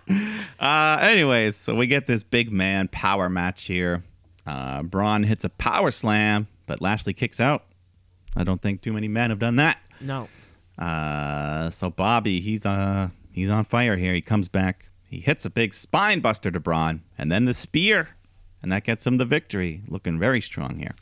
[0.59, 4.03] uh, anyways, so we get this big man power match here.
[4.47, 7.65] Uh, Braun hits a power slam, but Lashley kicks out.
[8.37, 9.79] I don't think too many men have done that.
[10.01, 10.29] No.
[10.81, 14.15] Uh, so Bobby, he's uh he's on fire here.
[14.15, 14.87] He comes back.
[15.09, 18.11] He hits a big spine buster to Braun, and then the spear,
[18.63, 19.83] and that gets him the victory.
[19.89, 20.95] Looking very strong here.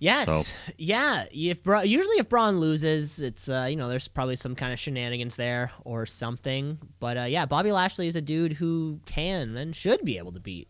[0.00, 0.26] Yes.
[0.26, 0.42] So-
[0.76, 1.24] Yeah.
[1.32, 4.78] If Bra- usually if Braun loses, it's uh, you know there's probably some kind of
[4.78, 6.78] shenanigans there or something.
[7.00, 10.40] But uh, yeah, Bobby Lashley is a dude who can and should be able to
[10.40, 10.68] beat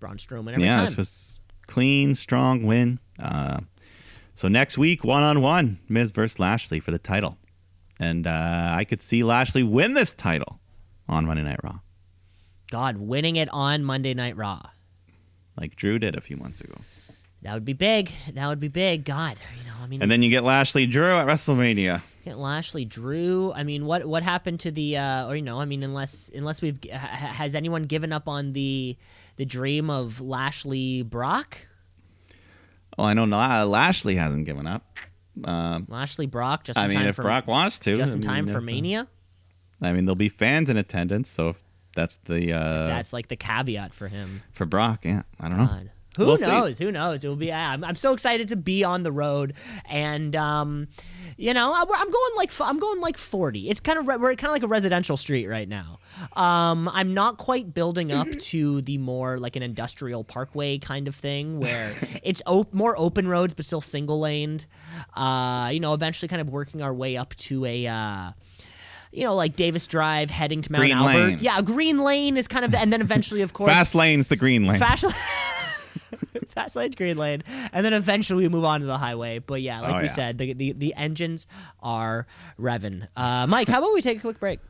[0.00, 0.84] Braun Strowman every yeah, time.
[0.86, 2.98] this was clean, strong win.
[3.22, 3.60] Uh,
[4.38, 7.38] so next week, one on one, Miz versus Lashley for the title,
[7.98, 10.60] and uh, I could see Lashley win this title
[11.08, 11.80] on Monday Night Raw,
[12.70, 14.62] God, winning it on Monday Night Raw.
[15.60, 16.76] like Drew did a few months ago.
[17.42, 18.12] That would be big.
[18.34, 19.04] That would be big.
[19.04, 22.02] God, you know, I mean, And then you get Lashley Drew at WrestleMania.
[22.24, 23.52] Get Lashley, Drew.
[23.54, 26.62] I mean, what what happened to the uh, or you know, I mean, unless unless
[26.62, 28.96] we've has anyone given up on the
[29.36, 31.58] the dream of Lashley Brock?
[32.98, 34.98] Well, I know Lashley hasn't given up.
[35.44, 38.26] Um, Lashley Brock just in I mean, if for Brock wants to, just in I
[38.26, 39.06] time mean, for Mania.
[39.80, 41.62] I mean, there'll be fans in attendance, so if
[41.94, 44.42] that's the uh, That's like the caveat for him.
[44.52, 45.04] for Brock.
[45.04, 45.80] Yeah, I don't know.
[46.18, 46.46] Who We'll see.
[46.50, 46.78] knows?
[46.78, 47.24] Who knows?
[47.24, 47.52] It will be.
[47.52, 49.54] I'm, I'm so excited to be on the road,
[49.86, 50.88] and um,
[51.36, 53.70] you know, I, I'm going like I'm going like 40.
[53.70, 56.00] It's kind of re- we're kind of like a residential street right now.
[56.34, 61.14] Um, I'm not quite building up to the more like an industrial parkway kind of
[61.14, 61.92] thing where
[62.24, 64.66] it's op- more open roads but still single laned.
[65.14, 67.86] Uh, you know, eventually kind of working our way up to a.
[67.86, 68.32] Uh,
[69.10, 71.12] you know, like Davis Drive heading to Mount Green Albert.
[71.12, 71.38] lane.
[71.40, 74.66] Yeah, Green Lane is kind of, and then eventually, of course, Fast lane's the green
[74.66, 74.78] lane.
[74.78, 75.06] Fast
[76.48, 77.42] Fast lane, green lane,
[77.72, 79.38] and then eventually we move on to the highway.
[79.38, 80.08] But yeah, like Oh, we yeah.
[80.08, 81.46] said, the, the the engines
[81.82, 82.26] are
[82.58, 83.06] revving.
[83.16, 84.60] Uh, Mike, how about we take a quick break?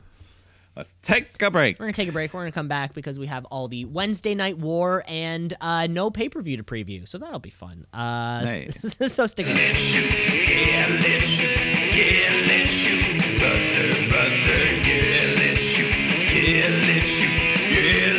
[0.75, 1.77] Let's take a break.
[1.79, 2.33] We're gonna take a break.
[2.33, 6.09] We're gonna come back because we have all the Wednesday Night War and uh, no
[6.09, 7.85] pay per view to preview, so that'll be fun.
[7.93, 8.69] Uh, Hey.
[9.07, 9.55] so stick with.
[9.57, 17.09] Let's shoot, yeah, let's shoot, yeah, let's shoot, brother, brother, yeah, let's shoot, yeah, let's
[17.09, 17.29] shoot,
[17.71, 18.18] yeah, let's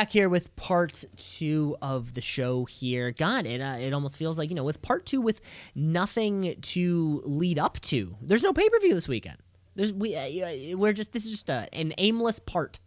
[0.00, 3.10] back here with part two of the show here.
[3.10, 5.42] God, it uh, it almost feels like you know with part two with
[5.74, 8.16] nothing to lead up to.
[8.22, 9.36] There's no pay per view this weekend.
[9.74, 12.80] There's we uh, we're just this is just a, an aimless part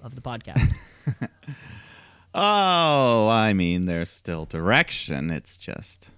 [0.00, 0.62] of the podcast.
[2.32, 5.30] Oh, I mean, there's still direction.
[5.30, 6.10] It's just,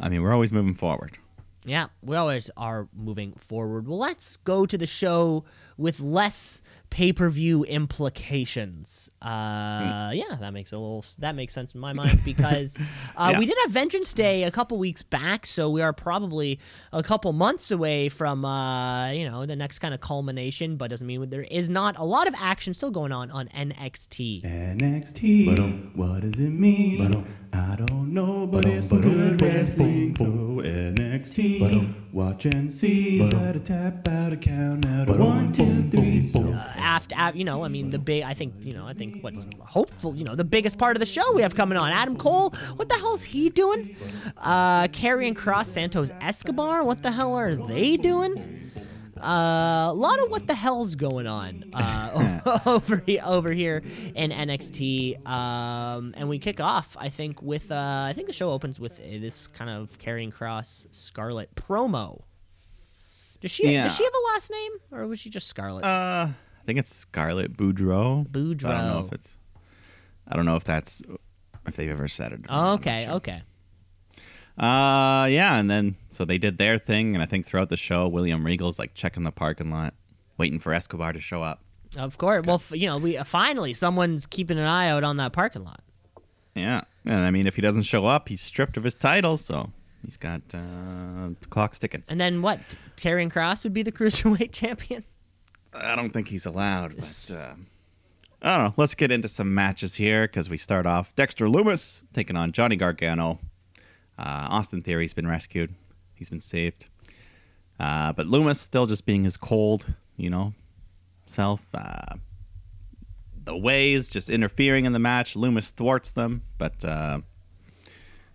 [0.00, 1.18] I mean, we're always moving forward.
[1.64, 3.86] yeah, we always are moving forward.
[3.86, 5.44] Well, let's go to the show
[5.76, 9.10] with less pay per view implications.
[9.22, 12.78] Uh, yeah, that makes a little that makes sense in my mind because
[13.16, 13.38] uh, Yeah.
[13.38, 16.58] we did have Vengeance Day a couple weeks back, so we are probably
[16.92, 20.76] a couple months away from uh, you know the next kind of culmination.
[20.76, 24.42] But doesn't mean there is not a lot of action still going on on NXT.
[24.44, 25.94] NXT.
[25.96, 27.26] What does it mean?
[27.52, 30.14] I don't know, but it's some good wrestling.
[30.16, 32.12] So NXT.
[32.12, 33.28] Watch and see.
[33.30, 36.26] Set a tap out a count out one, two, three.
[36.26, 36.40] So
[36.76, 40.14] after, you know, I mean, the big, I think, you know, I think what's hopeful,
[40.14, 41.90] you know, the biggest part of the show we have coming on.
[41.92, 43.96] Adam Cole, what the hell is he doing?
[44.38, 48.70] Uh, Karrion Cross, Santos Escobar, what the hell are they doing?
[49.16, 53.82] Uh, a lot of what the hell's going on uh, over he- over here
[54.14, 56.98] in NXT, um, and we kick off.
[57.00, 60.30] I think with uh, I think the show opens with uh, this kind of Karrion
[60.30, 62.24] Cross Scarlett promo.
[63.40, 63.84] Does she Yeah.
[63.84, 65.82] does she have a last name or was she just Scarlett?
[65.84, 66.34] Uh, I
[66.66, 68.26] think it's Scarlett Bordeaux.
[68.28, 68.68] Bordeaux.
[68.68, 69.38] I don't know if it's.
[70.28, 71.02] I don't know if that's
[71.66, 72.40] if they've ever said it.
[72.40, 72.50] or not.
[72.50, 73.14] I'm Oh, okay, sure.
[73.14, 73.42] okay.
[74.58, 78.08] Uh, yeah, and then so they did their thing, and I think throughout the show,
[78.08, 79.94] William Regal's like checking the parking lot,
[80.38, 81.62] waiting for Escobar to show up.
[81.96, 82.46] Of course.
[82.46, 85.62] Well, f- you know, we uh, finally someone's keeping an eye out on that parking
[85.64, 85.80] lot.
[86.54, 89.72] Yeah, and I mean, if he doesn't show up, he's stripped of his title, so
[90.02, 92.02] he's got uh, the clock's ticking.
[92.08, 92.58] And then what?
[92.96, 95.04] Karrion Cross would be the cruiserweight champion.
[95.82, 97.54] I don't think he's allowed, but uh,
[98.42, 98.74] I don't know.
[98.76, 102.76] Let's get into some matches here because we start off Dexter Lumis taking on Johnny
[102.76, 103.38] Gargano.
[104.18, 105.74] Uh, Austin Theory's been rescued;
[106.14, 106.86] he's been saved,
[107.78, 110.54] uh, but Lumis still just being his cold, you know,
[111.26, 111.68] self.
[111.74, 112.16] Uh,
[113.44, 115.34] the Way's just interfering in the match.
[115.34, 117.20] Lumis thwarts them, but uh,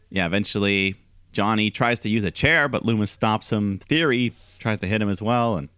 [0.09, 0.95] yeah, eventually
[1.31, 3.79] Johnny tries to use a chair, but Lumis stops him.
[3.79, 5.69] Theory tries to hit him as well, and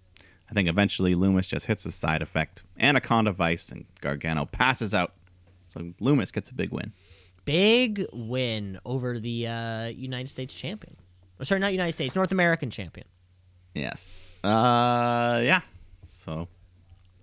[0.54, 2.64] I think eventually Lumis just hits the side effect.
[2.80, 5.14] Anaconda Vise and Gargano passes out.
[5.66, 6.94] So Lumis gets a big win.
[7.44, 10.96] Big win over the uh, United States champion.
[11.40, 13.08] Or, sorry, not United States, North American champion.
[13.74, 14.30] Yes.
[14.44, 15.62] Uh yeah.
[16.10, 16.48] So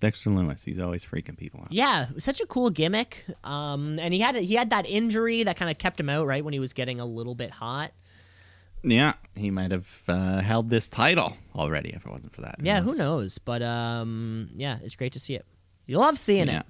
[0.01, 1.71] Dexter Lumis, he's always freaking people out.
[1.71, 3.27] Yeah, such a cool gimmick.
[3.45, 6.45] Um, and he had he had that injury that kind of kept him out right
[6.45, 7.93] when he was getting a little bit hot.
[8.83, 12.57] Yeah, he might have uh, held this title already if it wasn't for that.
[12.63, 13.39] Yeah, who knows?
[13.39, 15.45] But um, yeah, it's great to see it.
[15.87, 16.61] You love seeing Yeah.
[16.61, 16.67] it.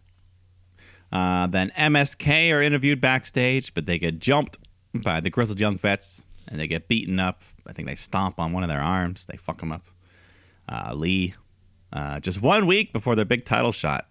[1.12, 4.58] Uh, then MSK are interviewed backstage, but they get jumped
[5.04, 7.42] by the Grizzled Young Vets and they get beaten up.
[7.66, 9.26] I think they stomp on one of their arms.
[9.26, 9.82] They fuck them up.
[10.68, 11.34] Uh, Lee,
[11.92, 14.06] uh, just one week before their big title shot.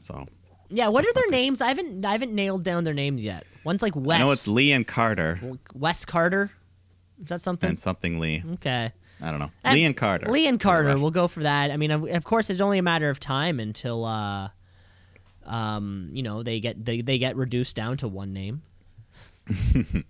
[0.00, 0.26] So
[0.68, 1.60] Yeah, what are their names?
[1.60, 3.44] I haven't I haven't nailed down their names yet.
[3.64, 4.20] One's like Wes.
[4.20, 5.40] I know it's Lee and Carter
[5.74, 6.50] Wes Carter.
[7.22, 7.68] Is that something?
[7.70, 8.42] and something Lee.
[8.54, 8.92] okay.
[9.20, 9.50] I don't know.
[9.72, 10.30] Lee and Carter.
[10.30, 10.98] Lee and Carter.
[10.98, 11.70] We'll go for that.
[11.70, 14.50] I mean, of, of course, it's only a matter of time until, uh,
[15.46, 18.60] um, you know, they get they, they get reduced down to one name.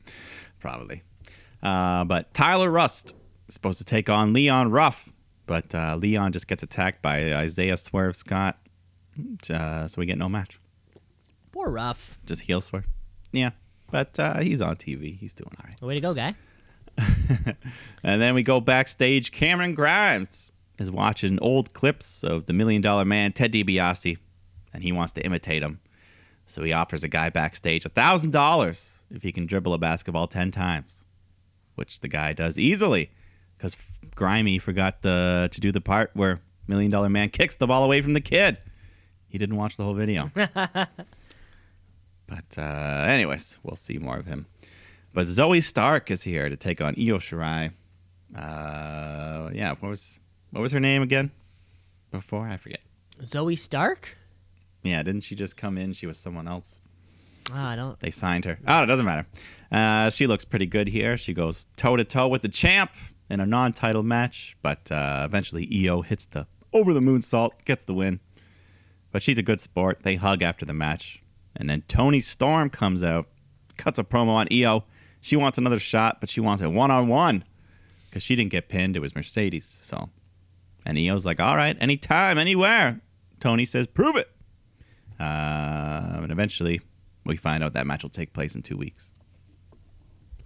[0.61, 1.05] Probably.
[1.63, 3.13] Uh, but Tyler Rust
[3.47, 5.13] is supposed to take on Leon Ruff,
[5.47, 8.59] but uh, Leon just gets attacked by Isaiah Swerve Scott.
[9.49, 10.59] Uh, so we get no match.
[11.53, 12.19] Poor Ruff.
[12.27, 12.87] Just heel swerve.
[13.33, 13.51] Yeah.
[13.91, 15.17] But uh, he's on TV.
[15.17, 15.81] He's doing all right.
[15.81, 16.35] Way to go, guy.
[18.07, 19.33] And then we go backstage.
[19.33, 24.17] Cameron Grimes is watching old clips of the Million Dollar Man, Ted DiBiase,
[24.73, 25.81] and he wants to imitate him.
[26.47, 31.03] So he offers a guy backstage $1,000 if he can dribble a basketball 10 times,
[31.75, 33.11] which the guy does easily
[33.57, 33.77] because
[34.15, 36.39] Grimy forgot the, to do the part where
[36.69, 38.59] Million Dollar Man kicks the ball away from the kid.
[39.27, 40.31] He didn't watch the whole video.
[40.35, 40.89] but,
[42.57, 44.47] uh, anyways, we'll see more of him.
[45.17, 47.73] But Zoey Stark is here to take on Io Shirai.
[48.37, 51.31] Uh, yeah, what was what was her name again?
[52.11, 52.81] Before I forget.
[53.23, 54.15] Zoey Stark.
[54.83, 55.95] Yeah, didn't she just come in?
[55.95, 56.81] She was someone else.
[57.51, 57.99] Oh, I don't.
[57.99, 58.59] They signed her.
[58.69, 59.27] Oh, it doesn't matter.
[59.73, 61.17] Uh, she looks pretty good here.
[61.17, 62.91] She goes toe to toe with the champ
[63.31, 67.95] in a non-title match, but uh, eventually Io hits the over the moonsault, gets the
[67.95, 68.21] win.
[69.13, 70.03] But she's a good sport.
[70.03, 71.23] They hug after the match,
[71.57, 73.29] and then Toni Storm comes out,
[73.79, 74.85] cuts a promo on Io.
[75.27, 77.43] She wants another shot, but she wants it one on one
[78.09, 78.97] because she didn't get pinned.
[78.97, 79.65] It was Mercedes.
[79.83, 80.11] So,
[80.87, 83.01] and Io's like, "All right, anytime, anywhere."
[83.41, 84.31] Toni says, "Prove it."
[85.19, 86.81] Uh, and eventually,
[87.25, 89.13] we find out that match will take place in two weeks.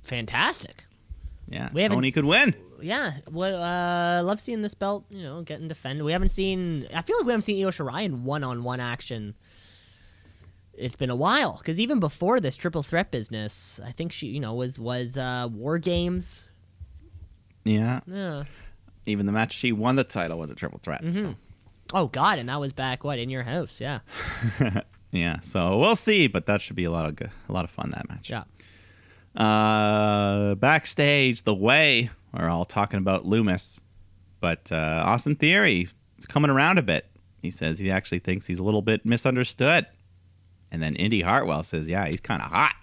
[0.02, 0.86] Fantastic.
[1.48, 2.54] Yeah, We Toni could win.
[2.80, 3.18] Yeah.
[3.30, 5.04] Well, uh, love seeing this belt.
[5.10, 6.04] You know, getting defended.
[6.06, 6.86] We haven't seen.
[6.94, 9.34] I feel like we haven't seen Io Shirai in one-on-one action.
[10.80, 14.40] It's been a while because even before this triple threat business, I think she, you
[14.40, 16.44] know, was was uh, War Games.
[17.64, 18.44] Yeah, Yeah.
[19.06, 21.02] even the match she won the title was a triple threat.
[21.02, 21.20] Mm-hmm.
[21.20, 21.34] So.
[21.92, 23.80] Oh God, and that was back what in your house?
[23.80, 23.98] Yeah,
[25.12, 27.70] Yeah, so we'll see, but that should be a lot of good, a lot of
[27.70, 28.30] fun that match.
[28.30, 28.44] yeah.
[29.36, 33.80] Uh, backstage, the way we're all talking about Lumis,
[34.40, 37.06] but uh, Austin Theory is coming around a bit.
[37.42, 39.86] He says he actually thinks he's a little bit misunderstood,
[40.72, 42.74] and then Indy Hartwell says, "Yeah, he's kind of hot."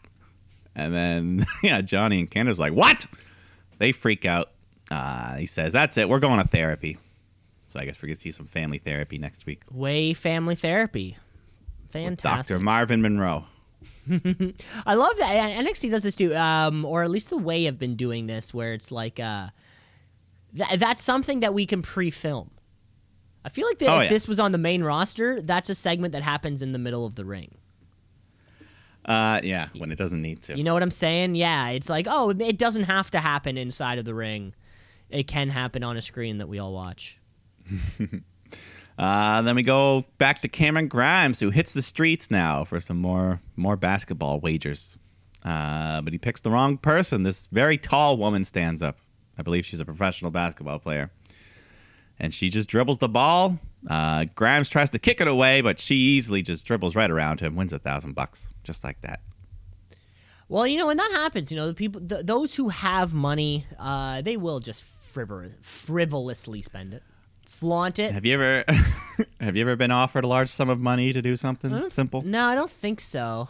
[0.75, 3.07] And then yeah, Johnny and Candice like, "What?"
[3.79, 4.51] They freak out.
[4.91, 6.09] Uh, he says, "That's it.
[6.09, 6.97] We're going to therapy."
[7.63, 9.63] So I guess we're gonna see some family therapy next week.
[9.71, 11.17] Way family therapy.
[11.83, 12.53] with Fantastic.
[12.55, 12.63] Dr.
[12.63, 13.45] Marvin Monroe.
[14.85, 17.77] I love that and NXT does this too, um, or at least the way I've
[17.77, 19.47] been doing this, where it's like uh,
[20.55, 22.51] th- that's something that we can pre-film.
[23.43, 24.09] I feel like that Oh, if yeah.
[24.11, 27.15] this was on the main roster, that's a segment that happens in the middle of
[27.15, 27.55] the ring.
[29.07, 30.57] Uh, yeah, when it doesn't need to.
[30.57, 31.35] You know what I'm saying?
[31.35, 34.53] Yeah, it's like oh, it doesn't have to happen inside of the ring.
[35.09, 37.17] It can happen on a screen that we all watch.
[38.97, 42.97] Uh, then we go back to Cameron Grimes, who hits the streets now for some
[42.97, 44.97] more more basketball wagers.
[45.45, 47.23] Uh, but he picks the wrong person.
[47.23, 48.97] This very tall woman stands up.
[49.37, 51.11] I believe she's a professional basketball player,
[52.19, 53.59] and she just dribbles the ball.
[53.89, 57.55] Uh, Grimes tries to kick it away, but she easily just dribbles right around him,
[57.55, 59.19] wins a thousand bucks just like that.
[60.49, 63.65] Well, you know, when that happens, you know, the people, th- those who have money,
[63.77, 67.03] uh, they will just frivol- frivolously spend it,
[67.45, 68.13] flaunt it.
[68.13, 68.63] Have you ever
[69.41, 72.21] have you ever been offered a large sum of money to do something simple?
[72.21, 73.49] No, I don't think so.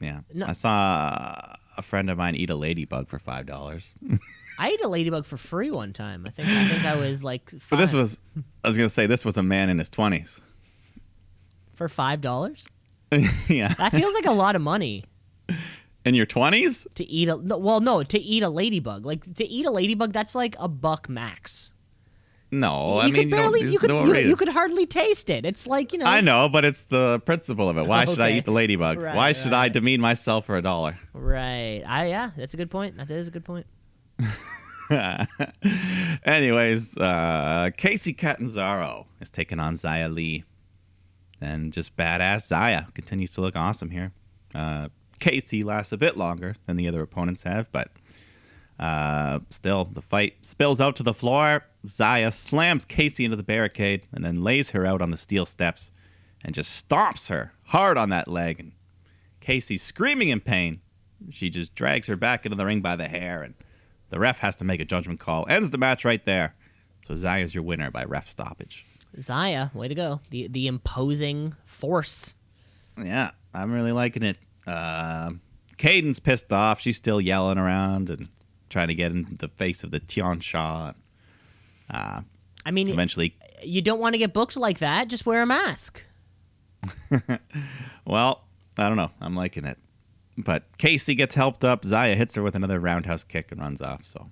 [0.00, 0.46] Yeah, No.
[0.46, 3.94] I saw a friend of mine eat a ladybug for five dollars.
[4.58, 6.24] I ate a ladybug for free one time.
[6.26, 8.20] I think I think I was like, But this was,
[8.64, 10.40] I was gonna say, this was a man in his twenties.
[11.74, 12.66] for five dollars.
[13.48, 15.04] yeah, That feels like a lot of money
[16.04, 16.86] in your twenties?
[16.96, 17.36] to eat a.
[17.36, 19.06] Well, no, to eat a ladybug.
[19.06, 21.72] Like to eat a ladybug, that's like a buck max.
[22.50, 25.28] No, you I mean could you don't- barely, you could, you, you could hardly taste
[25.28, 25.44] it.
[25.44, 26.06] It's like you know.
[26.06, 27.86] I know, but it's the principle of it.
[27.86, 29.00] Why should I eat the ladybug?
[29.02, 30.98] Right, Why should I demean myself for a dollar?
[31.12, 31.82] Right.
[31.86, 32.96] I yeah, that's a good point.
[32.96, 33.66] That is a good point.
[36.24, 40.44] Anyways, uh, Kacy Catanzaro is taking on Zaya Lee.
[41.40, 44.12] And just badass Zaya continues to look awesome here.
[44.54, 44.88] Uh,
[45.20, 47.90] Kacy lasts a bit longer than the other opponents have, but
[48.78, 51.64] uh, still, the fight spills out to the floor.
[51.88, 55.92] Zaya slams Kacy into the barricade and then lays her out on the steel steps
[56.44, 58.60] and just stomps her hard on that leg.
[58.60, 58.72] And
[59.40, 60.80] Kacy's screaming in pain.
[61.30, 63.54] She just drags her back into the ring by the hair, and
[64.10, 65.46] the ref has to make a judgment call.
[65.48, 66.54] Ends the match right there.
[67.02, 68.86] So Zaya's your winner by ref stoppage.
[69.20, 70.20] Zaya, way to go.
[70.30, 72.34] The the imposing force.
[73.02, 74.38] Yeah, I'm really liking it.
[74.66, 75.32] Uh,
[75.76, 76.80] Caden's pissed off.
[76.80, 78.28] She's still yelling around and
[78.68, 80.92] trying to get in the face of the Tian Sha.
[81.90, 85.08] I mean, Eventually, you don't want to get booked like that.
[85.08, 86.04] Just wear a mask.
[88.04, 88.44] well,
[88.76, 89.10] I don't know.
[89.20, 89.78] I'm liking it.
[90.38, 91.84] But Kacy gets helped up.
[91.84, 94.04] Zaya hits her with another roundhouse kick and runs off.
[94.04, 94.30] So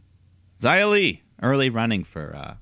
[0.60, 2.54] Zaya Lee, early running for uh,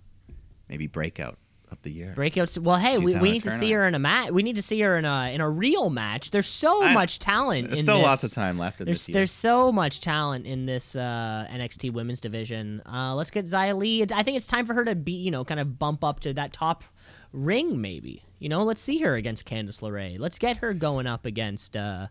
[0.68, 1.38] maybe breakout
[1.70, 2.14] of the year.
[2.16, 2.57] Breakouts.
[2.59, 4.30] Well, hey, She's we, we need to see her in a match.
[4.30, 6.30] We need to see her in a in a real match.
[6.30, 7.66] There's so I- much talent.
[7.68, 8.07] There's in still this.
[8.07, 9.14] lots of time left in There's this year.
[9.14, 12.80] there's so much talent in this uh, NXT Women's Division.
[12.86, 14.03] Uh, let's get Zia Lee.
[14.03, 16.32] I think it's time for her to be, you know, kind of bump up to
[16.34, 16.84] that top
[17.32, 17.80] ring.
[17.80, 20.18] Maybe, you know, let's see her against Candice LeRae.
[20.18, 22.07] Let's get her going up against uh,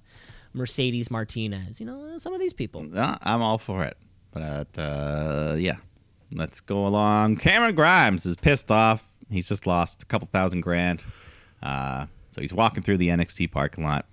[0.54, 1.80] Mercedes Martinez.
[1.80, 2.86] You know, some of these people.
[2.86, 3.98] Yeah, I'm all for it.
[4.32, 5.78] But uh, yeah,
[6.32, 7.38] let's go along.
[7.38, 9.08] Cameron Grimes is pissed off.
[9.30, 11.06] He's just lost a couple thousand grand.
[11.62, 14.06] Uh, so he's walking through the NXT parking lot,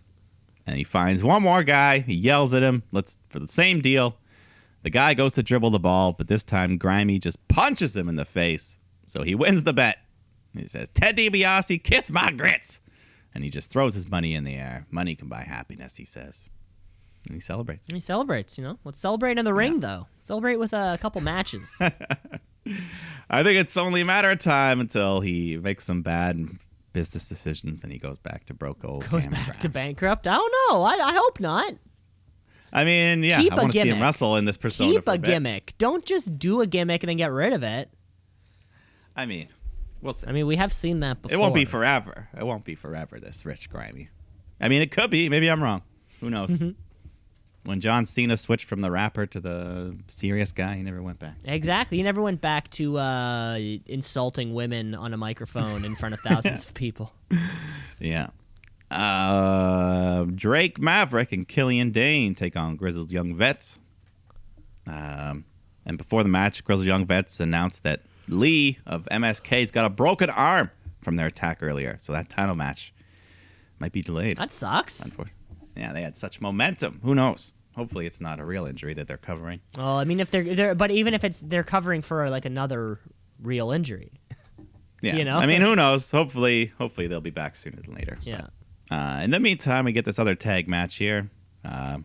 [0.66, 2.00] and he finds one more guy.
[2.00, 2.82] He yells at him.
[2.92, 4.16] Let's for the same deal.
[4.82, 8.16] The guy goes to dribble the ball, but this time Grimy just punches him in
[8.16, 8.78] the face.
[9.06, 9.98] So he wins the bet.
[10.56, 12.80] He says, "Ted DiBiase, kiss my grits,"
[13.34, 14.86] and he just throws his money in the air.
[14.90, 16.48] Money can buy happiness, he says,
[17.26, 17.86] and he celebrates.
[17.86, 18.58] And he celebrates.
[18.58, 20.06] You know, let's celebrate in the ring though.
[20.20, 21.74] Celebrate with a couple matches.
[23.30, 26.38] I think it's only a matter of time until he makes some bad
[26.92, 29.08] business decisions and he goes back to broke old.
[29.08, 30.26] Goes back to bankrupt.
[30.26, 30.82] I don't know.
[30.82, 31.72] I, I hope not.
[32.72, 34.92] I mean, yeah, Keep I a want to see him wrestle in this persona.
[34.92, 35.28] Keep for a bit.
[35.28, 35.74] gimmick.
[35.78, 37.90] Don't just do a gimmick and then get rid of it.
[39.16, 39.48] I mean,
[40.02, 40.26] we'll see.
[40.26, 41.36] I mean, we have seen that before.
[41.36, 42.28] it won't be forever.
[42.36, 43.18] It won't be forever.
[43.20, 44.08] This rich grimy.
[44.60, 45.28] I mean, it could be.
[45.28, 45.82] Maybe I'm wrong.
[46.20, 46.50] Who knows?
[46.50, 46.70] Mm-hmm.
[47.64, 51.36] When John Cena switched from the rapper to the serious guy, he never went back.
[51.44, 51.98] Exactly.
[51.98, 56.64] He never went back to uh, insulting women on a microphone in front of thousands
[56.64, 57.12] of people.
[57.98, 58.28] Yeah.
[58.90, 63.78] Uh, Drake Maverick and Killian Dain take on Grizzled Young Vets.
[64.86, 65.44] Um,
[65.84, 70.30] and before the match, Grizzled Young Vets announced that Lee of MSK's got a broken
[70.30, 70.70] arm
[71.02, 71.96] from their attack earlier.
[71.98, 72.92] So that title match
[73.78, 74.36] might be delayed.
[74.36, 75.10] That sucks.
[75.76, 77.00] Yeah, they had such momentum.
[77.02, 77.52] Who knows?
[77.76, 79.60] Hopefully, it's not a real injury that they're covering.
[79.76, 82.98] Well, I mean, if they're, they're but even if it's they're covering for like another
[83.42, 84.12] real injury.
[85.02, 85.38] Yeah, You know?
[85.38, 86.10] I mean, who knows?
[86.10, 88.18] Hopefully, hopefully they'll be back sooner than later.
[88.22, 88.48] Yeah.
[88.90, 91.30] Uh, in the meantime, we get this other tag match here.
[91.64, 92.00] Uh,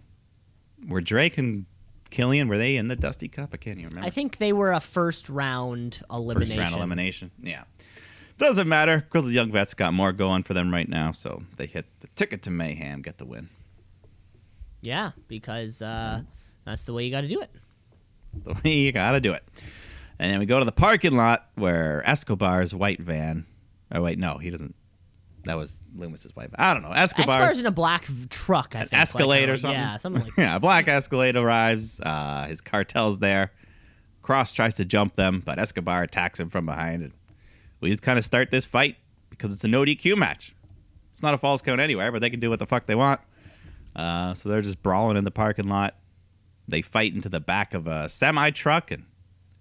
[0.88, 1.66] were Drake and
[2.10, 3.50] Killian were they in the Dusty Cup?
[3.54, 4.08] I can't even remember.
[4.08, 6.58] I think they were a first round elimination.
[6.58, 7.32] First round elimination.
[7.40, 7.64] Yeah.
[8.38, 9.06] Doesn't matter.
[9.10, 12.42] Grizzled Young Vets got more going for them right now, so they hit the ticket
[12.44, 13.50] to mayhem, get the win.
[14.82, 16.22] Yeah, because uh,
[16.66, 17.50] that's the way you got to do it.
[18.36, 19.44] That's the way you gotta do it.
[20.20, 23.46] And then we go to the parking lot where Escobar's white van.
[23.92, 24.76] Oh wait, no, he doesn't.
[25.46, 26.50] That was Lumis's wife.
[26.56, 26.92] I don't know.
[26.92, 28.76] Escobar's Escobar's in a black truck.
[28.76, 29.80] I think, Escalade like, or something.
[29.80, 30.42] Yeah, something like that.
[30.42, 32.00] yeah, a black Escalade arrives.
[32.02, 33.52] Uh, his cartel's there.
[34.22, 37.04] Cross tries to jump them, but Escobar attacks him from behind.
[37.04, 37.14] And
[37.80, 38.98] we just kind of start this fight
[39.30, 40.56] because it's a no DQ match.
[41.14, 43.22] It's not a false count anywhere, but they can do what the fuck they want.
[43.96, 45.96] Uh, so they're just brawling in the parking lot.
[46.68, 49.06] They fight into the back of a semi truck, and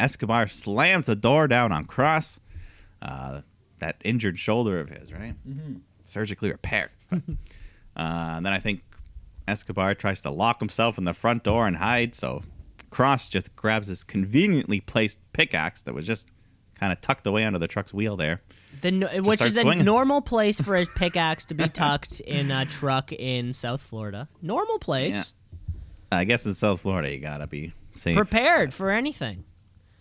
[0.00, 2.40] Escobar slams the door down on Cross.
[3.02, 3.42] Uh,
[3.78, 5.34] that injured shoulder of his, right?
[5.48, 5.76] Mm-hmm.
[6.04, 6.90] Surgically repaired.
[7.10, 7.18] But,
[7.96, 8.82] uh, and then I think
[9.46, 12.14] Escobar tries to lock himself in the front door and hide.
[12.14, 12.42] So
[12.90, 16.30] Cross just grabs this conveniently placed pickaxe that was just
[16.78, 18.40] kind of tucked away under the truck's wheel there.
[18.80, 22.64] The no- which is a normal place for a pickaxe to be tucked in a
[22.66, 24.28] truck in South Florida.
[24.42, 25.14] Normal place.
[25.14, 26.18] Yeah.
[26.18, 28.16] I guess in South Florida, you gotta be safe.
[28.16, 29.44] Prepared for anything.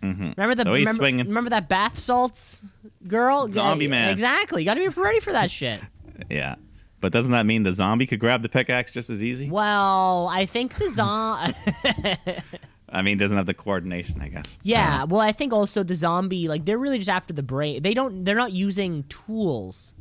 [0.04, 2.62] Remember the So remember, remember that bath salts
[3.08, 3.48] girl?
[3.50, 4.12] Zombie Yeah, man.
[4.12, 4.62] Exactly.
[4.62, 5.80] You got to be ready for that shit.
[6.30, 6.56] yeah.
[7.00, 9.50] But doesn't that mean the zombie could grab the pickaxe just as easy?
[9.50, 11.56] Well, I think the zombie.
[12.90, 14.58] I mean, doesn't have the coordination, I guess.
[14.62, 15.04] yeah.
[15.04, 16.48] Well, I think also the zombie.
[16.48, 17.82] Like they're really just after the brain.
[17.82, 18.24] They don't.
[18.24, 19.94] They're not using tools.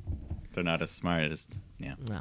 [0.53, 1.95] They're not as smart as yeah.
[2.09, 2.21] No.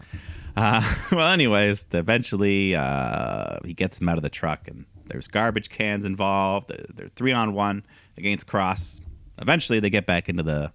[0.55, 5.69] Uh, well, anyways, eventually uh, he gets him out of the truck, and there's garbage
[5.69, 6.69] cans involved.
[6.69, 7.85] They're- three on one
[8.17, 9.01] against Cross.
[9.39, 10.73] Eventually, they get back into the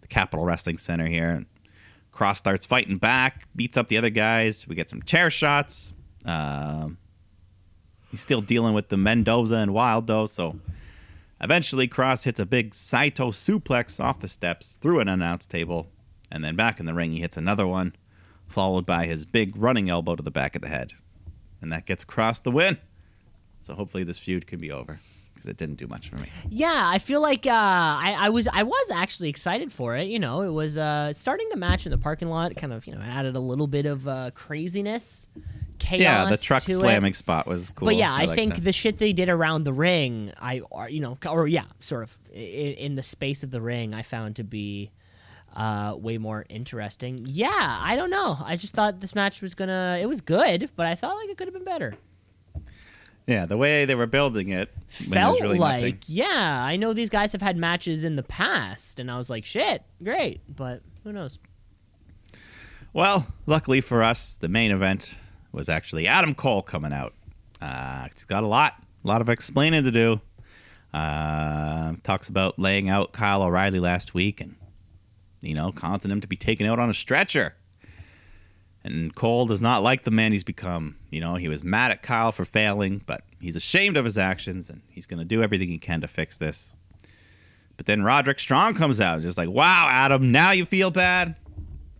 [0.00, 1.46] the Capitol Wrestling Center here, and
[2.12, 4.66] Cross starts fighting back, beats up the other guys.
[4.66, 5.92] We get some chair shots.
[6.24, 6.98] Um,
[8.10, 10.58] he's still dealing with the Mendoza and Wilde though, so
[11.40, 15.88] eventually Cross hits a big Saito suplex off the steps through an announce table,
[16.30, 17.94] and then back in the ring he hits another one
[18.48, 20.94] followed by his big running elbow to the back of the head.
[21.60, 22.78] And that gets Cross the win.
[23.60, 25.00] So hopefully this feud can be over
[25.38, 26.28] because it didn't do much for me.
[26.48, 30.08] Yeah, I feel like uh, I, I was I was actually excited for it.
[30.08, 32.56] You know, it was uh, starting the match in the parking lot.
[32.56, 35.28] Kind of you know added a little bit of uh, craziness,
[35.78, 36.00] chaos.
[36.00, 36.76] yeah, the truck to it.
[36.76, 37.86] slamming spot was cool.
[37.86, 38.64] But yeah, I, like think that.
[38.64, 42.18] the shit they did around the ring, I or you know, or yeah, sort of
[42.32, 44.90] in, in the space of the ring, I found to be
[45.54, 47.20] uh, way more interesting.
[47.24, 48.36] Yeah, I don't know.
[48.44, 49.98] I just thought this match was gonna.
[50.00, 51.94] It was good, but I thought like it could have been better.
[53.28, 55.98] Yeah, the way they were building it Felt really like nothing.
[56.06, 59.44] yeah, I know these guys have had matches in the past, and I was like,
[59.44, 61.38] shit, great, but who knows?
[62.94, 65.14] Well, luckily for us, the main event
[65.52, 67.12] was actually Adam Cole coming out.
[67.60, 70.20] Uh, he's got a lot, a lot of explaining to do.
[70.94, 74.56] Uh, talks about laying out Kyle O'Reilly last week and,
[75.42, 77.54] you know, causing him to be taken out on a stretcher.
[78.84, 80.96] And Cole does not like the man he's become.
[81.10, 84.70] You know, he was mad at Kyle for failing, but he's ashamed of his actions
[84.70, 86.74] and he's going to do everything he can to fix this.
[87.76, 91.36] But then Roderick Strong comes out, just like, wow, Adam, now you feel bad?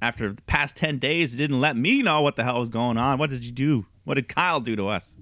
[0.00, 2.96] After the past 10 days, you didn't let me know what the hell was going
[2.96, 3.18] on.
[3.18, 3.86] What did you do?
[4.04, 5.16] What did Kyle do to us?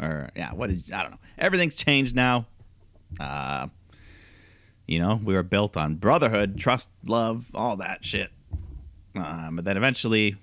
[0.00, 1.18] Or, yeah, what did, I don't know.
[1.38, 2.46] Everything's changed now.
[3.20, 3.68] Uh,
[4.86, 8.30] you know, we were built on brotherhood, trust, love, all that shit.
[9.14, 10.36] Uh, but then eventually,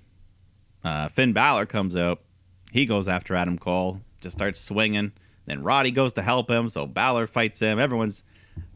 [0.84, 2.20] uh, Finn Balor comes out.
[2.72, 5.12] He goes after Adam Cole, just starts swinging.
[5.44, 7.78] Then Roddy goes to help him, so Balor fights him.
[7.78, 8.24] Everyone's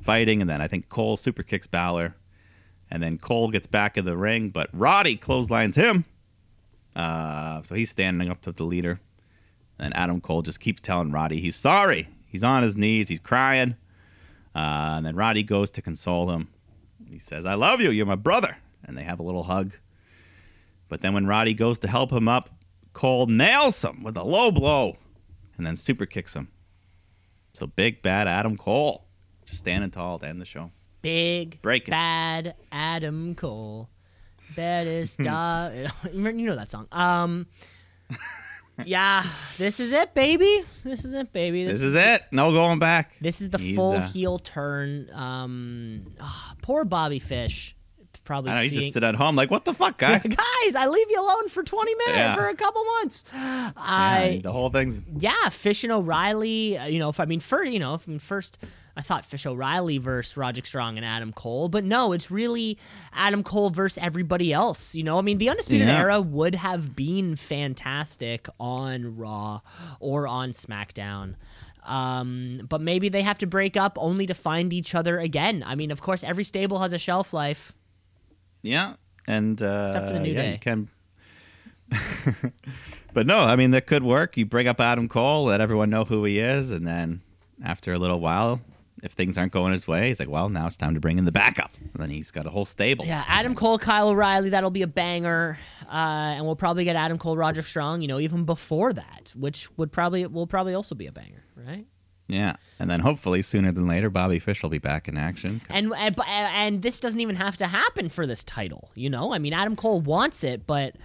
[0.00, 2.14] fighting, and then I think Cole super kicks Balor.
[2.90, 6.04] And then Cole gets back in the ring, but Roddy clotheslines him.
[6.94, 9.00] Uh, so he's standing up to the leader.
[9.78, 12.08] And Adam Cole just keeps telling Roddy he's sorry.
[12.26, 13.76] He's on his knees, he's crying.
[14.54, 16.48] Uh, and then Roddy goes to console him.
[17.08, 18.56] He says, I love you, you're my brother.
[18.84, 19.72] And they have a little hug.
[20.88, 22.50] But then when Roddy goes to help him up,
[22.92, 24.96] Cole nails him with a low blow
[25.56, 26.48] and then super kicks him.
[27.52, 29.06] So big bad Adam Cole
[29.46, 30.70] just standing tall to end the show.
[31.02, 31.90] Big Break it.
[31.90, 33.88] bad Adam Cole,
[34.54, 35.72] baddest dog.
[36.12, 36.88] you know that song.
[36.90, 37.46] Um,
[38.84, 39.24] yeah,
[39.56, 40.64] this is it, baby.
[40.84, 41.64] This is it, baby.
[41.64, 42.22] This is it.
[42.32, 43.16] No going back.
[43.20, 45.08] This is the He's, full uh, heel turn.
[45.12, 47.75] Um, ah, poor Bobby Fish.
[48.26, 48.80] Probably I know, seeing.
[48.82, 50.22] just sit at home like, what the fuck, guys?
[50.24, 52.34] Guys, I leave you alone for 20 minutes Yeah.
[52.34, 53.24] for a couple months.
[53.32, 56.76] Yeah, I the whole thing's yeah, Fish and O'Reilly.
[56.76, 58.58] uh, You know, if I mean, first, you know, if I mean, first,
[58.98, 62.78] I thought Fish O'Reilly versus Roderick Strong and Adam Cole, but no, it's really
[63.12, 64.94] Adam Cole versus everybody else.
[64.94, 66.00] You know, I mean, the Undisputed Yeah.
[66.00, 69.60] Era would have been fantastic on Raw
[70.00, 71.34] or on SmackDown.
[71.84, 75.62] Um, but maybe they have to break up only to find each other again.
[75.64, 77.72] I mean, of course, every stable has a shelf life.
[78.66, 78.94] Yeah,
[79.26, 80.52] and uh, Except for the New yeah, Day.
[80.52, 80.88] You can...
[83.14, 84.36] but no, I mean that could work.
[84.36, 87.20] You bring up Adam Cole, let everyone know who he is, and then
[87.64, 88.60] after a little while,
[89.04, 91.24] if things aren't going his way, he's like, "Well, now it's time to bring in
[91.24, 93.04] the backup." And then he's got a whole stable.
[93.04, 95.58] Yeah, Adam Cole, Kyle O'Reilly, that'll be a banger.
[95.88, 99.70] Uh, and we'll probably get Adam Cole, Roger Strong, you know, even before that, which
[99.76, 101.86] would probably will probably also be a banger, right?
[102.28, 105.60] Yeah, and then hopefully sooner than later, Bobby Fish will be back in action.
[105.70, 109.32] And and, and this doesn't even have to happen for this title, you know.
[109.32, 110.96] I mean, Adam Cole wants it, but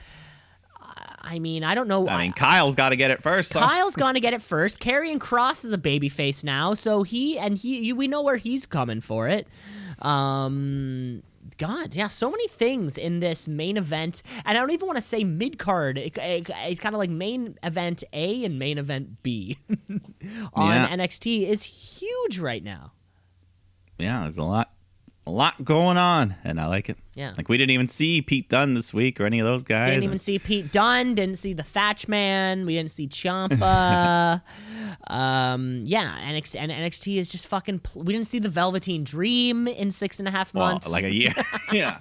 [0.82, 0.86] uh,
[1.22, 2.08] I mean, I don't know.
[2.08, 3.52] I mean, Kyle's got to get it first.
[3.52, 3.60] So.
[3.60, 4.80] Kyle's got to get it first.
[4.80, 9.00] Karrion Cross is a babyface now, so he and he we know where he's coming
[9.00, 9.48] for it.
[10.02, 11.22] Um,
[11.58, 15.02] God, yeah, so many things in this main event, and I don't even want to
[15.02, 15.98] say mid card.
[15.98, 19.58] It, it- it's kind of like main event A and main event B
[20.54, 20.88] on Yeah.
[20.90, 22.94] NXT is huge right now.
[23.98, 24.72] yeah, there's a lot,
[25.28, 26.98] a lot going on, and I like it.
[27.14, 27.34] Yeah.
[27.38, 29.90] like we didn't even see Pete Dunne this week or any of those guys.
[29.92, 31.14] Didn't even see Pete Dunne.
[31.14, 32.66] Didn't see the Thatch Man.
[32.66, 34.42] We didn't see Ciampa.
[35.08, 37.80] um, yeah, NXT, and NXT is just fucking.
[37.80, 40.92] Pl- we didn't see the Velveteen Dream in six and a half well, months.
[40.92, 41.34] like a year.
[41.72, 41.98] yeah.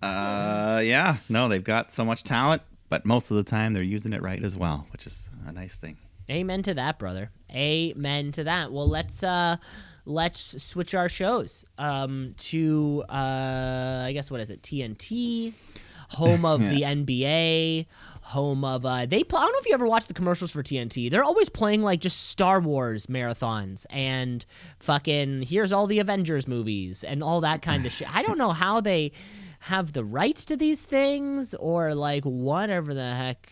[0.00, 1.16] Uh, yeah.
[1.28, 4.42] No, they've got so much talent, but most of the time they're using it right
[4.42, 5.96] as well, which is a nice thing.
[6.30, 7.30] Amen to that, brother.
[7.50, 8.72] Amen to that.
[8.72, 9.56] Well, let's uh
[10.06, 14.62] let's switch our shows um to uh I guess what is it?
[14.62, 15.52] TNT,
[16.10, 17.86] home of the NBA,
[18.22, 20.62] home of uh they pl- I don't know if you ever watched the commercials for
[20.62, 21.10] TNT.
[21.10, 24.44] They're always playing like just Star Wars marathons and
[24.78, 28.14] fucking here's all the Avengers movies and all that kind of shit.
[28.14, 29.12] I don't know how they
[29.60, 33.48] have the rights to these things or like whatever the heck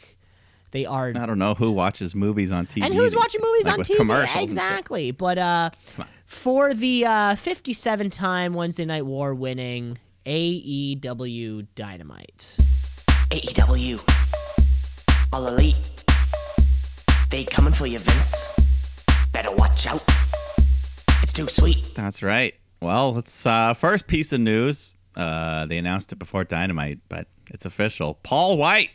[0.72, 2.82] they are I don't know who watches movies on TV.
[2.84, 3.96] and who's watching movies like on TV?
[3.96, 4.42] Commercials.
[4.42, 5.10] Exactly.
[5.10, 5.70] But uh,
[6.32, 12.56] for the uh, 57 time Wednesday Night War winning AEW Dynamite.
[13.30, 14.02] AEW.
[15.32, 16.04] All elite.
[17.30, 18.52] They coming for you, Vince.
[19.30, 20.02] Better watch out.
[21.22, 21.94] It's too sweet.
[21.94, 22.54] That's right.
[22.80, 24.96] Well, it's uh, first piece of news.
[25.14, 28.18] Uh, they announced it before Dynamite, but it's official.
[28.22, 28.90] Paul White,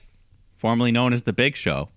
[0.56, 1.90] formerly known as the Big Show,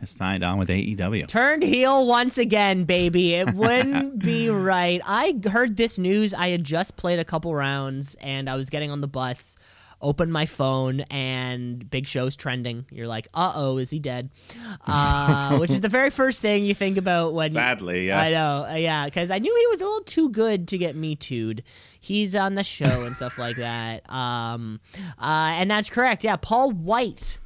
[0.00, 1.28] has signed on with AEW.
[1.28, 3.34] Turned heel once again, baby.
[3.34, 5.00] It wouldn't be right.
[5.06, 6.34] I heard this news.
[6.34, 9.56] I had just played a couple rounds and I was getting on the bus,
[10.00, 12.86] opened my phone, and Big Show's trending.
[12.90, 14.30] You're like, uh oh, is he dead?
[14.86, 17.52] Uh, which is the very first thing you think about when.
[17.52, 18.26] Sadly, yes.
[18.28, 20.96] I know, uh, yeah, because I knew he was a little too good to get
[20.96, 21.62] me too'd.
[22.00, 24.10] He's on the show and stuff like that.
[24.10, 24.80] Um,
[25.20, 26.24] uh, and that's correct.
[26.24, 27.38] Yeah, Paul White,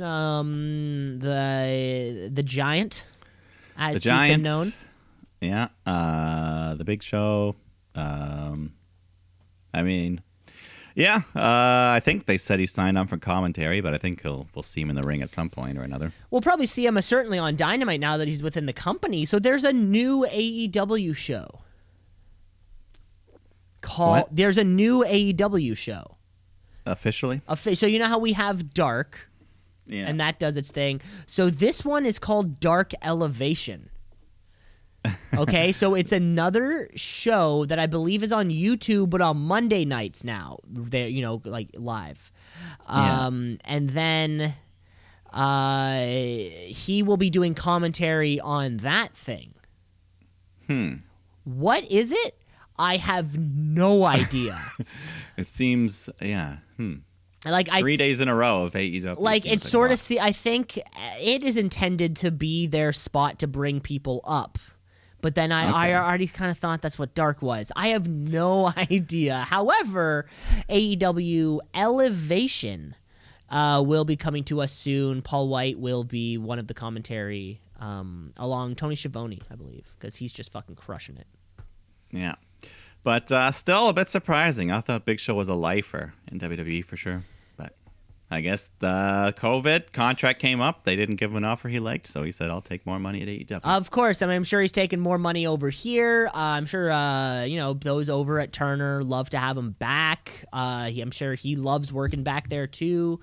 [0.00, 3.04] um, the the giant,
[3.76, 4.42] as The he's Giant.
[4.42, 4.72] been known.
[5.40, 5.68] Yeah.
[5.84, 7.56] Uh, the Big Show.
[7.94, 8.72] Um,
[9.74, 10.22] I mean,
[10.94, 11.16] yeah.
[11.34, 11.40] Uh,
[11.96, 14.80] I think they said he signed on for commentary, but I think he'll we'll see
[14.80, 16.12] him in the ring at some point or another.
[16.30, 19.24] We'll probably see him uh, certainly on Dynamite now that he's within the company.
[19.24, 21.60] So there's a new AEW show.
[23.80, 24.28] Call What?
[24.36, 26.16] there's a new AEW show.
[26.86, 27.40] Officially.
[27.56, 29.28] Fa- So you know how we have Dark,
[29.86, 30.06] Yeah.
[30.08, 31.00] and that does its thing.
[31.26, 33.90] So this one is called Dark Elevation.
[35.36, 40.22] Okay, so it's another show that I believe is on YouTube, but on Monday nights
[40.24, 40.58] now.
[40.68, 42.30] There, you know, like live.
[42.88, 43.26] Yeah.
[43.26, 44.54] Um, and then
[45.32, 49.54] uh, he will be doing commentary on that thing.
[50.66, 50.96] Hmm.
[51.44, 52.36] What is it?
[52.78, 54.60] I have no idea.
[55.38, 56.10] It seems.
[56.20, 56.58] Yeah.
[56.76, 56.96] Hmm.
[57.50, 59.18] Like I Three days in a row of AEW.
[59.18, 63.38] like it's sort of see i think uh, it is intended to be their spot
[63.40, 64.58] to bring people up
[65.22, 65.76] but then I, Okay.
[65.76, 70.26] I already kind of thought that's what dark was i have no idea however
[70.68, 72.94] aew elevation
[73.50, 77.60] uh, will be coming to us soon paul white will be one of the commentary
[77.80, 81.26] um, along tony Schiavone, i believe because he's just fucking crushing it
[82.12, 82.34] Yeah.
[83.04, 84.70] But uh, still a bit surprising.
[84.70, 87.24] I thought Big Show was a lifer in WWE for sure.
[88.32, 90.84] I guess the COVID contract came up.
[90.84, 93.20] They didn't give him an offer he liked, so he said, "I'll take more money
[93.20, 96.28] at AEW." Of course, I mean, I'm sure he's taking more money over here.
[96.28, 100.46] Uh, I'm sure, uh, you know, those over at Turner love to have him back.
[100.50, 103.20] Uh, he, I'm sure he loves working back there too.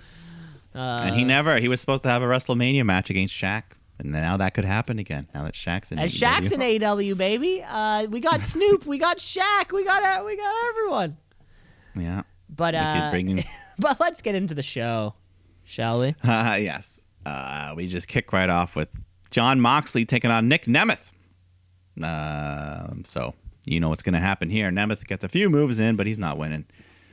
[0.76, 1.58] Uh, and he never.
[1.60, 3.64] He was supposed to have a WrestleMania match against Shaq,
[3.98, 5.28] and now that could happen again.
[5.34, 6.28] Now that Shaq's in As AEW.
[6.28, 7.64] Shaq's in AEW, baby.
[7.68, 11.18] Uh, we got Snoop, we got Shaq, we got uh, we got everyone.
[11.96, 12.22] Yeah.
[12.48, 13.44] But uh, bring in.
[13.80, 15.16] but let's get into the show,
[15.66, 16.16] shall we?
[16.24, 17.06] Uh, yes.
[17.26, 18.96] Uh, we just kick right off with
[19.32, 21.12] Jon Moxley taking on Nick Nemeth.
[22.02, 23.34] Um, so
[23.66, 24.70] you know what's going to happen here.
[24.72, 26.66] Nemeth gets a few moves in, but he's not winning.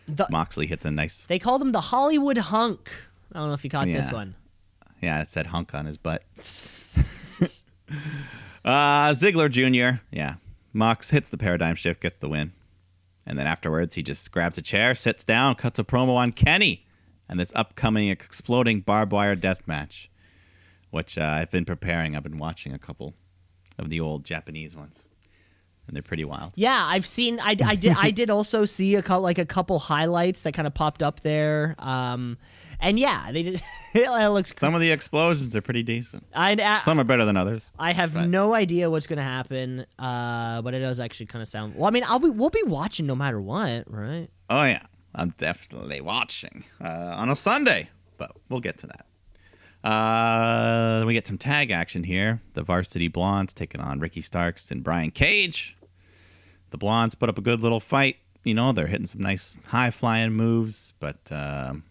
[0.08, 1.26] The- Moxley hits a nice.
[1.26, 2.90] They called him the Hollywood Hunk.
[3.32, 4.34] I don't know if you caught this one.
[5.02, 6.22] Yeah, it said hunk on his butt.
[8.64, 10.00] uh, Ziggler Jr.
[10.10, 10.36] Yeah.
[10.72, 12.52] Mox hits the paradigm shift, gets the win.
[13.26, 16.86] And then afterwards, he just grabs a chair, sits down, cuts a promo on Kenny
[17.28, 20.10] and this upcoming exploding barbed wire death match,
[20.90, 22.14] which uh, I've been preparing.
[22.14, 23.14] I've been watching a couple
[23.78, 25.06] of the old Japanese ones,
[25.86, 26.52] and they're pretty wild.
[26.56, 27.38] Yeah, I've seen.
[27.40, 27.96] I, I did.
[27.96, 31.20] I did also see a couple, like a couple highlights that kind of popped up
[31.20, 31.74] there.
[31.78, 32.38] Um,
[32.80, 33.62] and yeah, they did.
[33.94, 34.52] it looks.
[34.56, 36.24] Some of the explosions are pretty decent.
[36.34, 37.70] I, I, Some are better than others.
[37.78, 39.86] I have but- no idea what's gonna happen.
[39.98, 41.76] Uh, but it does actually kind of sound.
[41.76, 42.30] Well, I mean, I'll be.
[42.30, 44.28] We'll be watching no matter what, right?
[44.50, 44.82] Oh yeah,
[45.14, 49.06] I'm definitely watching uh, on a Sunday, but we'll get to that.
[49.84, 52.40] Uh, we get some tag action here.
[52.54, 55.75] The Varsity Blondes taking on Ricky Starks and Brian Cage.
[56.76, 58.16] The Blondes put up a good little fight.
[58.44, 61.84] You know, they're hitting some nice high flying moves, but um,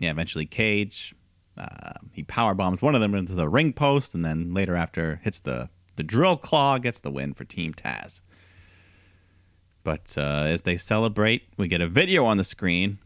[0.00, 1.14] yeah, eventually Cage
[1.56, 5.20] uh, he power bombs one of them into the ring post, and then later after
[5.22, 8.20] hits the the drill claw, gets the win for Team Taz.
[9.84, 12.98] But uh, as they celebrate, we get a video on the screen.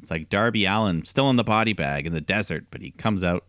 [0.00, 3.22] It's like Darby Allin still in the body bag in the desert, but he comes
[3.22, 3.44] out,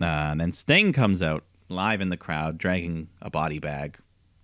[0.00, 3.98] uh, and then Sting comes out live in the crowd, dragging a body bag,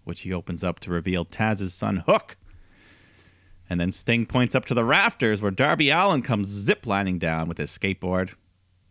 [0.07, 2.37] which he opens up to reveal Taz's son Hook.
[3.69, 7.59] And then Sting points up to the rafters where Darby Allin comes ziplining down with
[7.59, 8.35] his skateboard,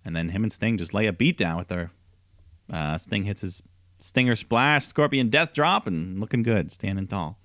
[0.03, 1.91] and then him and Sting just lay a beat down with their.
[2.71, 3.63] Uh, Sting hits his
[3.99, 7.39] Stinger splash, Scorpion Death drop, and looking good, standing tall.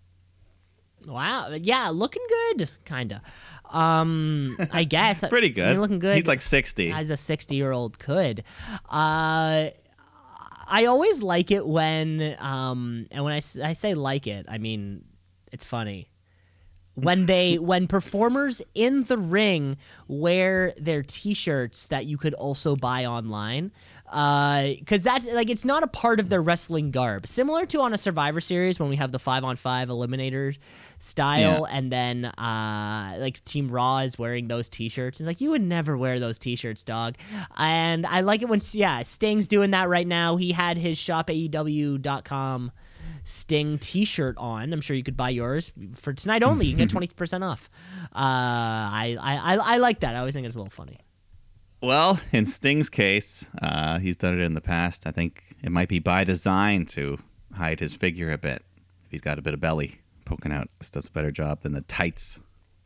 [1.07, 1.51] Wow.
[1.53, 2.23] Yeah, looking
[2.57, 3.23] good, kinda.
[3.71, 5.71] Um, I guess Pretty I good.
[5.73, 6.17] mean, looking good.
[6.17, 6.91] He's like 60.
[6.91, 8.43] as a 60 year old could.
[8.89, 9.69] Uh,
[10.71, 15.05] I always like it when, um, and when I say like it, I mean
[15.53, 16.09] it's funny.
[16.95, 19.77] When they when performers in the ring
[20.07, 23.73] wear their T-shirts that you could also buy online,
[24.11, 27.29] because that's like it's not a part of their wrestling garb.
[27.29, 30.57] Similar to on a Survivor Series when we have the five on five eliminator
[30.99, 35.21] style, and then uh, like Team Raw is wearing those T-shirts.
[35.21, 37.17] It's like you would never wear those T-shirts, dog.
[37.57, 40.37] And I like it when yeah, Sting's doing that right now.
[40.37, 42.73] He had his shopaew.com
[43.23, 44.73] Sting T-shirt on.
[44.73, 46.67] I'm sure you could buy yours for tonight only.
[46.67, 47.71] You can get twenty percent off.
[48.07, 50.17] Uh, I, I I I like that.
[50.17, 50.99] I always think it's a little funny.
[51.83, 55.07] Well, in Sting's case, uh, he's done it in the past.
[55.07, 57.19] I think it might be by design to
[57.55, 58.63] hide his figure a bit.
[59.07, 61.73] If he's got a bit of belly poking out, this does a better job than
[61.73, 62.39] the tights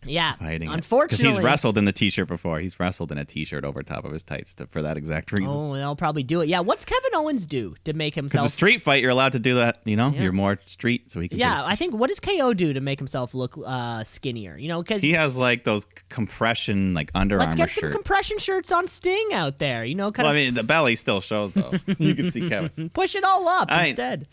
[0.07, 2.61] Yeah, of hiding unfortunately, Because he's wrestled in the t-shirt before.
[2.61, 5.49] He's wrestled in a t-shirt over top of his tights to, for that exact reason.
[5.49, 6.49] Oh, they'll probably do it.
[6.49, 8.47] Yeah, what's Kevin Owens do to make Because himself?
[8.47, 9.81] a street fight, you're allowed to do that.
[9.85, 10.23] You know, Yeah.
[10.23, 11.39] you're more street, so he can.
[11.39, 14.57] yeah, I think what does KO do to make himself look uh, skinnier?
[14.57, 17.93] You know, because he has like those compression, like Under let's get some shirt.
[17.93, 19.85] compression shirts on Sting out there.
[19.85, 21.73] You know, kind well, I mean, the belly still shows though.
[21.99, 24.27] you can see Kevin push it all up I- instead.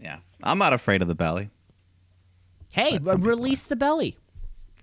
[0.00, 1.50] Yeah, I'm not afraid of the belly.
[2.72, 4.16] Hey, release the belly.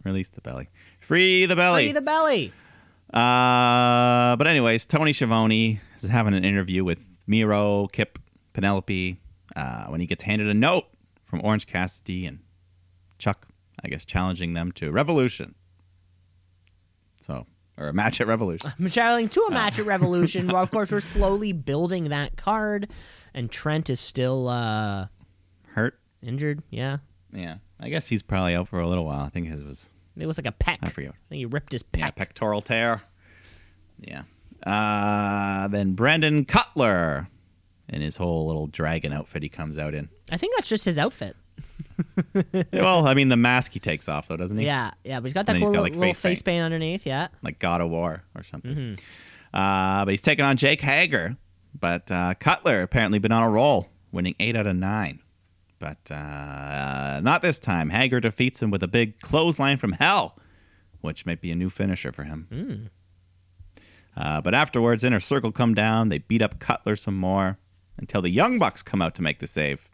[0.03, 0.69] Release the belly.
[0.99, 1.85] Free the belly.
[1.85, 2.53] Free the belly.
[3.13, 8.19] Uh, but anyways, Tony Schiavone is having an interview with Miro, Kip,
[8.53, 9.19] Penelope
[9.55, 10.85] uh, when he gets handed a note
[11.25, 12.39] from Orange Cassidy and
[13.17, 13.47] Chuck,
[13.83, 15.55] I guess, challenging them to Revolution.
[17.19, 17.45] So,
[17.77, 18.71] or a match at Revolution.
[18.79, 19.53] I'm traveling to a Uh.
[19.53, 20.47] match at Revolution.
[20.47, 22.89] well, of course, we're slowly building that card,
[23.33, 25.07] and Trent is still uh,
[25.73, 25.99] Hurt?
[26.21, 26.61] injured.
[26.69, 26.97] Yeah,
[27.33, 27.55] Yeah.
[27.79, 29.21] I guess he's probably out for a little while.
[29.25, 30.79] I think his was, it was like a peck.
[30.81, 31.11] I forget.
[31.11, 33.01] I think he ripped his Yeah, pectoral tear.
[33.99, 34.23] Yeah.
[34.65, 37.27] Uh, then Brandon Cutler
[37.87, 40.09] in his whole little dragon outfit he comes out in.
[40.31, 41.35] I think that's just his outfit.
[42.73, 44.65] well, I mean, the mask he takes off, though, doesn't he?
[44.65, 46.45] Yeah, yeah, but he's got that cool got, little, like, little face face paint.
[46.57, 47.05] paint underneath.
[47.05, 47.29] Yeah.
[47.41, 48.75] like God of War or something.
[48.75, 49.57] Mm-hmm.
[49.57, 51.35] Uh, but he's taking on Jake Hager.
[51.79, 55.19] But uh, Cutler apparently been on a roll, winning eight out of nine.
[55.79, 57.89] But uh, not this time.
[57.89, 60.37] Hager defeats him with a big clothesline from hell,
[61.01, 62.47] which might be a new finisher for him.
[62.51, 62.85] Hmm.
[64.17, 66.09] Uh, but afterwards, Inner Circle come down.
[66.09, 67.57] They beat up Cutler some more
[67.97, 69.87] until the Young Bucks come out to make the save.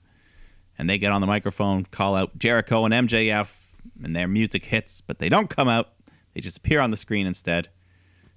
[0.78, 5.02] And they get on the microphone, call out Jericho and MJF, and their music hits,
[5.02, 5.94] but they don't come out.
[6.34, 7.70] They just appear on the screen instead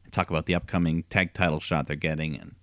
[0.04, 2.36] and talk about the upcoming tag title shot they're getting.
[2.38, 2.54] And,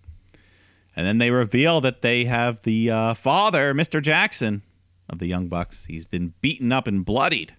[0.95, 4.01] and then they reveal that they have the uh, father, Mr.
[4.01, 4.61] Jackson,
[5.10, 5.86] of the Young Bucks.
[5.86, 7.56] He's been beaten up and bloodied.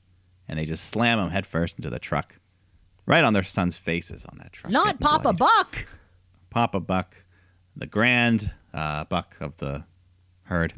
[0.48, 2.38] And they just slam him headfirst into the truck.
[3.04, 4.72] Right on their son's faces on that truck.
[4.72, 5.38] Not Papa bloodied.
[5.38, 5.86] Buck.
[6.50, 7.16] Papa Buck,
[7.76, 9.84] the grand uh, buck of the
[10.44, 10.74] herd.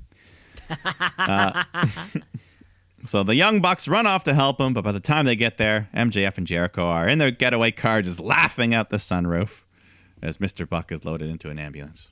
[1.19, 1.65] Uh,
[3.05, 5.57] so the young bucks run off to help him, but by the time they get
[5.57, 9.65] there, MJF and Jericho are in their getaway car just laughing out the sunroof
[10.23, 10.69] as Mr.
[10.69, 12.11] Buck is loaded into an ambulance.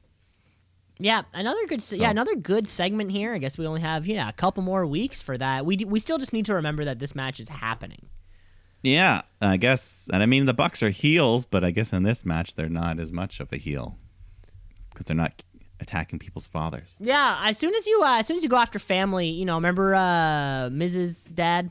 [0.99, 1.83] Yeah, another good.
[1.83, 3.35] se- Yeah, another good segment here.
[3.35, 5.67] I guess we only have yeah a couple more weeks for that.
[5.67, 8.07] We d- we still just need to remember that this match is happening.
[8.83, 12.25] Yeah, I guess, and I mean the Bucks are heels, but I guess in this
[12.25, 13.99] match they're not as much of a heel
[14.91, 15.43] because they're not
[15.81, 16.95] attacking people's fathers.
[16.99, 19.57] Yeah, as soon as you uh, as soon as you go after family, you know,
[19.57, 21.35] remember uh, Mrs.
[21.35, 21.71] Dad,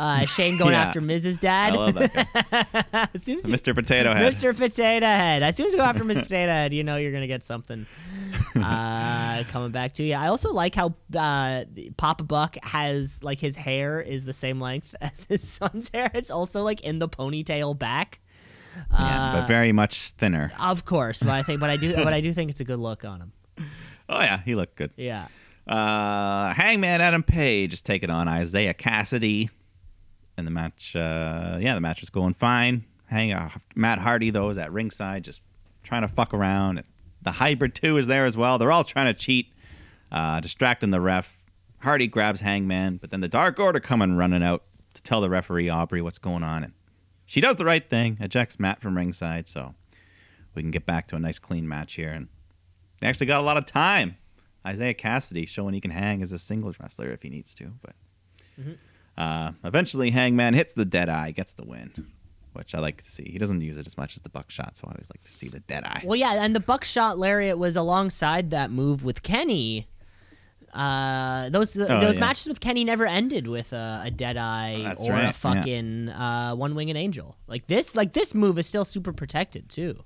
[0.00, 0.82] uh, Shane going Yeah.
[0.84, 1.36] after Mrs.
[1.38, 1.74] I Dad.
[1.74, 3.08] love that guy.
[3.14, 3.74] as soon as you, Mr.
[3.74, 4.32] Potato Head.
[4.32, 4.56] Mr.
[4.56, 5.42] Potato Head.
[5.42, 6.22] As soon as you go after Mr.
[6.22, 7.86] Potato Head, you know you're gonna get something
[8.56, 10.14] uh, coming back to you.
[10.14, 11.64] I also like how uh,
[11.96, 16.10] Papa Buck has like his hair is the same length as his son's hair.
[16.14, 18.20] It's also like in the ponytail back.
[18.92, 20.52] Yeah, but very much thinner.
[20.58, 22.78] Of course, but I think, but I do, but I do think it's a good
[22.78, 23.32] look on him.
[24.08, 24.92] Oh yeah, he looked good.
[24.96, 25.26] Yeah.
[25.66, 29.50] Uh, Hangman Adam Page is taking on Isiah Kassidy,
[30.36, 30.94] and the match.
[30.96, 32.84] Uh, yeah, the match is going fine.
[33.06, 35.42] Hang uh, Matt Hardy though is at ringside, just
[35.82, 36.82] trying to fuck around.
[37.22, 38.58] The Hybrid Two is there as well.
[38.58, 39.52] They're all trying to cheat,
[40.10, 41.38] uh, distracting the ref.
[41.80, 45.30] Hardy grabs Hangman, but then the Dark Order come and running out to tell the
[45.30, 46.72] referee Aubrey what's going on, and
[47.26, 49.74] she does the right thing, ejects Matt from ringside, so
[50.54, 52.10] we can get back to a nice clean match here.
[52.10, 52.28] And
[53.00, 54.16] they actually got a lot of time.
[54.68, 57.94] Isiah Kassidy showing he can hang as a singles wrestler if he needs to, but
[59.18, 61.92] uh, eventually Hangman hits the dead eye, gets the win,
[62.52, 63.24] which I like to see.
[63.30, 65.48] He doesn't use it as much as the buckshot, so I always like to see
[65.48, 66.02] the dead eye.
[66.04, 69.88] Well, yeah, and the buckshot lariat was alongside that move with Kenny.
[70.72, 72.20] Uh, those those Oh, yeah.
[72.20, 74.74] matches with Kenny never ended with a, a dead eye
[75.04, 75.32] or right, a yeah.
[75.32, 77.36] fucking uh, one winged angel.
[77.48, 80.04] Like this, like this move is still super protected too.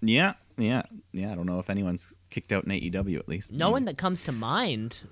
[0.00, 1.32] Yeah, yeah, yeah.
[1.32, 3.52] I don't know if anyone's kicked out in AEW at least.
[3.52, 5.02] No one that comes to mind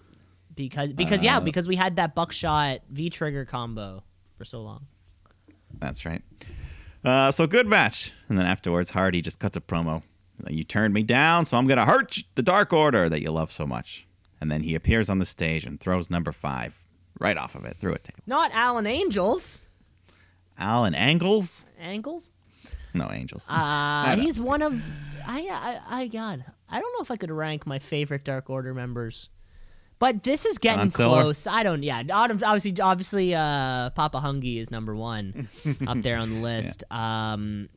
[0.54, 4.02] because because yeah Uh, because we had that buckshot V trigger combo
[4.36, 4.86] for so long.
[5.78, 6.22] That's right.
[7.04, 8.12] Uh, so good match.
[8.28, 10.02] And then afterwards, Hardy just cuts a promo.
[10.48, 13.66] You turned me down, so I'm gonna hurt the Dark Order that you love so
[13.66, 14.06] much.
[14.40, 16.74] And then he appears on the stage and throws number five
[17.20, 18.20] right off of it through a table.
[18.26, 19.62] Not Alan Angels
[20.58, 21.66] Alan Angles?
[21.80, 22.30] angles.
[22.92, 23.46] No angels.
[23.50, 24.84] Uh, he's one of
[25.26, 25.40] I,
[25.88, 29.28] I I God I don't know if I could rank my favorite Dark Order members,
[30.04, 31.46] but this is getting close.
[31.46, 31.82] I don't.
[31.82, 35.48] Yeah, obviously, obviously, uh, Papa Hungy is number one
[35.86, 36.84] up there on the list.
[36.90, 37.70] Um,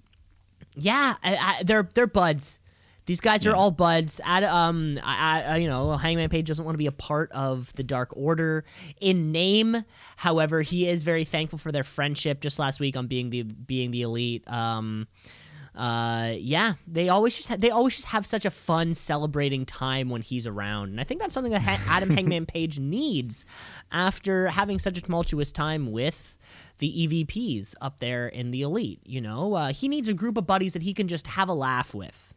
[0.75, 2.59] yeah, I, I, they're they're buds.
[3.05, 4.19] These guys are all buds.
[4.25, 7.71] Ad, um, I, I, you know, Hangman Page doesn't want to be a part of
[7.75, 8.65] the Dark Order
[8.99, 9.85] in name.
[10.17, 12.41] However, he is very thankful for their friendship.
[12.41, 14.45] Just last week on being the being the elite.
[14.51, 15.07] Um,
[15.77, 20.09] uh, yeah, they always just ha- they always just have such a fun celebrating time
[20.09, 23.45] when he's around, and I think that's something that ha- Adam Hangman Page needs
[23.91, 26.37] after having such a tumultuous time with
[26.79, 28.99] the EVPs up there in the elite.
[29.05, 31.53] You know, uh, he needs a group of buddies that he can just have a
[31.53, 32.33] laugh with.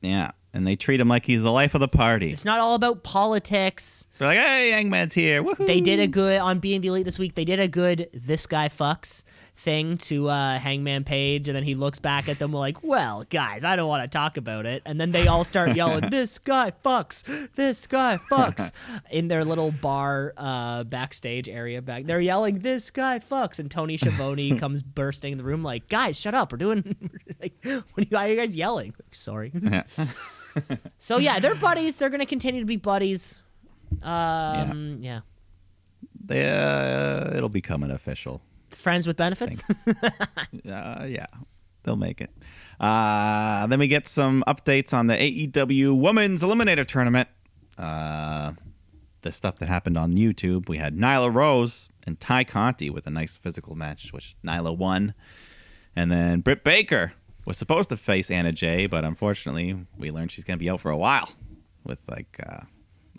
[0.00, 0.30] yeah.
[0.52, 2.32] And they treat him like he's the life of the party.
[2.32, 4.08] It's not all about politics.
[4.18, 5.44] They're like, hey, Hangman's here.
[5.44, 5.64] Woohoo.
[5.64, 7.36] They did a good on being the elite this week.
[7.36, 9.22] They did a good this guy fucks
[9.60, 13.62] thing to uh, Hangman Page, and then he looks back at them like, "Well, guys,
[13.62, 16.72] I don't want to talk about it." And then they all start yelling, "This guy
[16.84, 17.24] fucks!
[17.54, 18.72] This guy fucks!"
[19.10, 22.04] in their little bar uh, backstage area back.
[22.04, 26.16] They're yelling, "This guy fucks!" And Tony Schiavone comes bursting in the room like, "Guys,
[26.16, 26.52] shut up!
[26.52, 27.10] We're doing
[27.40, 29.52] like, what are you, why are you guys yelling?" Like, Sorry.
[29.54, 29.84] Yeah.
[30.98, 31.96] so yeah, they're buddies.
[31.96, 33.38] They're gonna continue to be buddies.
[34.02, 35.20] Um, yeah.
[36.24, 38.40] They, uh, it'll become an official.
[38.80, 39.62] Friends with benefits.
[40.68, 41.26] Uh, yeah,
[41.82, 42.30] they'll make it.
[42.80, 47.28] Uh, then we get some updates on the AEW Women's Eliminator Tournament.
[47.78, 48.52] Uh,
[49.22, 50.68] the stuff that happened on YouTube.
[50.68, 55.14] We had Nyla Rose and Tay Conti with a nice physical match, which Nyla won.
[55.94, 57.12] And then Britt Baker
[57.44, 60.80] was supposed to face Anna Jay, but unfortunately, we learned she's going to be out
[60.80, 61.30] for a while
[61.84, 62.62] with like, uh,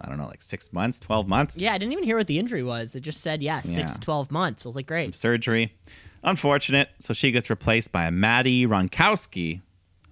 [0.04, 1.60] I don't know, like six months, 12 months.
[1.60, 2.96] Yeah, I didn't even hear what the injury was.
[2.96, 3.96] It just said, yeah, six Yeah.
[3.96, 4.66] to 12 months.
[4.66, 5.04] I was like, great.
[5.04, 5.74] some surgery.
[6.24, 6.90] Unfortunate.
[7.00, 9.62] So she gets replaced by Maddie Ronkowski,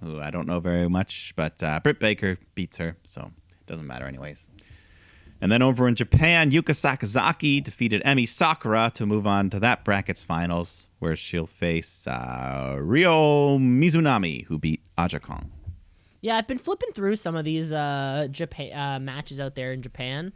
[0.03, 3.85] who I don't know very much, but uh, Britt Baker beats her, so it doesn't
[3.87, 4.47] matter anyways.
[5.41, 9.85] And then over in Japan, Yuka Sakazaki defeated Emi Sakura to move on to that
[9.85, 15.49] bracket's finals, where she'll face uh, Ryo Mizunami, who beat Aja Kong.
[16.21, 19.81] Yeah, I've been flipping through some of these uh, Japan uh, matches out there in
[19.81, 20.33] Japan.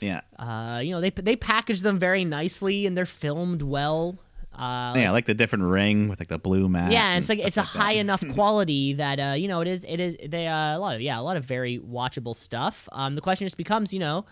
[0.00, 0.22] Yeah.
[0.38, 4.18] Uh, you know, they they package them very nicely and they're filmed well.
[4.52, 6.92] Uh, yeah, I like the different ring with like the blue mat.
[6.92, 7.66] yeah, and it's like it's a that.
[7.66, 10.94] high enough quality that uh, you know it is it is they uh, a lot
[10.94, 12.88] of yeah a lot of very watchable stuff.
[12.92, 14.26] Um, the question just becomes, you know,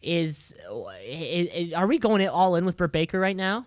[0.00, 3.66] is, i i are we going it all in with Britt Baker right now?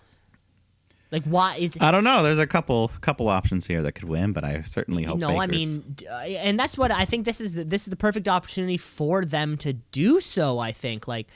[1.11, 2.23] Like, why is I don't know.
[2.23, 5.18] There's a couple couple options here that could win, but I certainly hope.
[5.18, 7.26] no, I mean, and that's what I think.
[7.26, 10.60] This is the, this is the perfect opportunity for them to do so.
[10.60, 11.27] I think like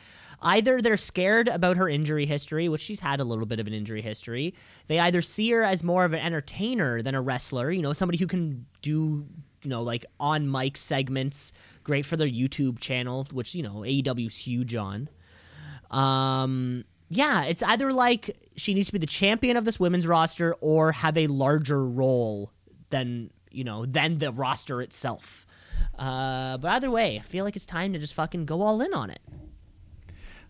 [0.42, 3.74] either they're scared about her injury history, which she's had a little bit of an
[3.74, 4.54] injury history.
[4.88, 7.72] They either see her as more of an entertainer than a wrestler.
[7.72, 9.28] You know, somebody who can do
[9.64, 14.38] you know like on mic segments, great for their YouTube channel, which you know AEW's
[14.38, 15.10] huge on.
[15.92, 20.54] Um, yeah, it's either like she needs to be the champion of this women's roster
[20.62, 22.52] or have a larger role
[22.90, 25.46] than you know than the roster itself.
[25.98, 28.94] Uh, but either way, I feel like it's time to just fucking go all in
[28.94, 29.20] on it.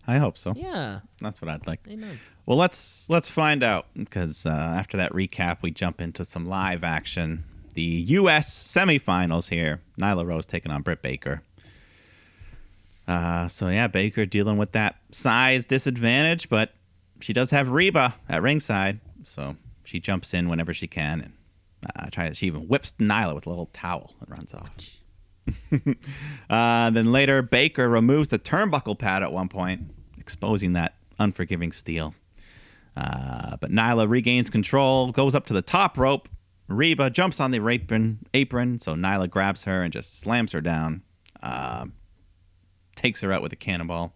[0.06, 0.54] I hope so.
[0.56, 1.80] Yeah, That's what I'd like.
[1.88, 2.18] amen.
[2.46, 6.82] Well, let's let's find out because uh, after that recap, we jump into some live
[6.82, 7.44] action.
[7.74, 8.52] The U.S.
[8.52, 9.80] semifinals here.
[9.98, 11.42] Nyla Rose taking on Britt Baker.
[13.10, 16.72] Uh, so yeah, Baker dealing with that size disadvantage, but
[17.20, 21.32] she does have Reba at ringside, so she jumps in whenever she can and
[21.96, 22.30] uh, try.
[22.30, 24.70] She even whips Nyla with a little towel and runs off.
[26.50, 32.14] uh, then later, Baker removes the turnbuckle pad at one point, exposing that unforgiving steel.
[32.96, 36.28] Uh, but Nyla regains control, goes up to the top rope.
[36.68, 41.02] Reba jumps on the apron, apron, so Nyla grabs her and just slams her down,
[41.42, 41.86] uh,
[43.00, 44.12] takes her out with a cannonball.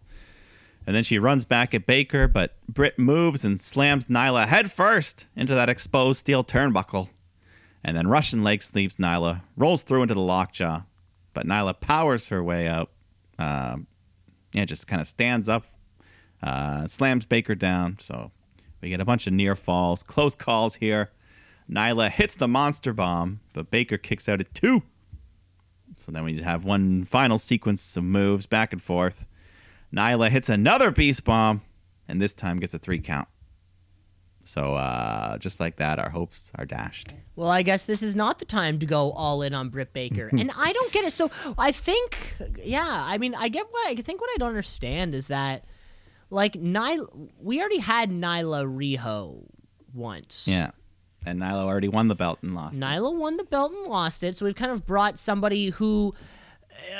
[0.85, 5.55] And then she runs back at Baker, but Britt moves and slams Nyla headfirst into
[5.55, 7.09] that exposed steel turnbuckle.
[7.83, 10.81] And then Russian leg sweeps Nyla, rolls through into the lockjaw,
[11.33, 12.91] but Nyla powers her way out.
[13.39, 13.87] Um,
[14.53, 15.65] yeah, just kind of stands up,
[16.43, 17.97] uh, slams Baker down.
[17.99, 18.31] So
[18.81, 21.11] we get a bunch of near falls, close calls here.
[21.69, 24.83] Nyla hits the monster bomb, but Baker kicks out at two.
[25.95, 29.25] So then we have one final sequence of moves back and forth.
[29.93, 31.61] Nyla hits another beast bomb,
[32.07, 33.27] and this time gets a three count.
[34.43, 37.11] So uh, just like that, our hopes are dashed.
[37.35, 40.29] Well, I guess this is not the time to go all in on Britt Baker,
[40.31, 41.13] and I don't get it.
[41.13, 44.21] So I think, yeah, I mean, I get what I think.
[44.21, 45.65] What I don't understand is that,
[46.29, 49.45] like, Nyla, we already had Nyla Riho
[49.93, 50.47] once.
[50.47, 50.71] Yeah.
[51.25, 52.75] And Nyla already won the belt and lost.
[52.77, 52.81] it.
[52.81, 56.13] Nyla won the belt and lost it, so we've kind of brought somebody who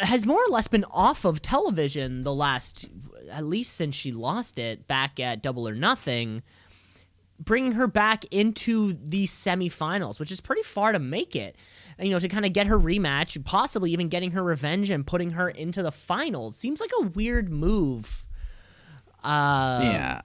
[0.02, 2.90] uh, has more or less been off of television the last,
[3.32, 6.42] at least since she lost it back at Double or Nothing,
[7.40, 11.56] bringing her back into the semifinals, which is pretty far to make it.
[12.00, 15.32] You know, to kind of get her rematch, possibly even getting her revenge and putting
[15.32, 18.26] her into the finals seems like a weird move.
[19.24, 20.22] Uh, Yeah.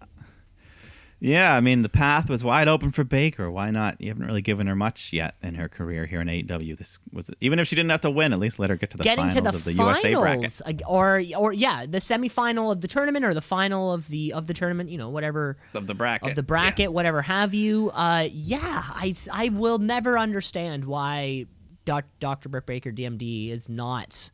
[1.22, 3.50] Yeah, I mean the path was wide open for Baker.
[3.50, 4.00] Why not?
[4.00, 6.78] You haven't really given her much yet in her career here in AEW.
[6.78, 8.96] This was even if she didn't have to win, at least let her get to
[8.96, 10.60] the getting finals to the, of the USA bracket.
[10.86, 14.54] or or yeah, the semifinal of the tournament or the final of the of the
[14.54, 16.30] tournament, you know, whatever Of the bracket.
[16.30, 17.90] of the bracket, whatever have you.
[17.90, 21.44] Uh, yeah, I I will never understand why
[21.84, 22.48] Doc, Dr.
[22.48, 24.30] Britt Baker DMD is not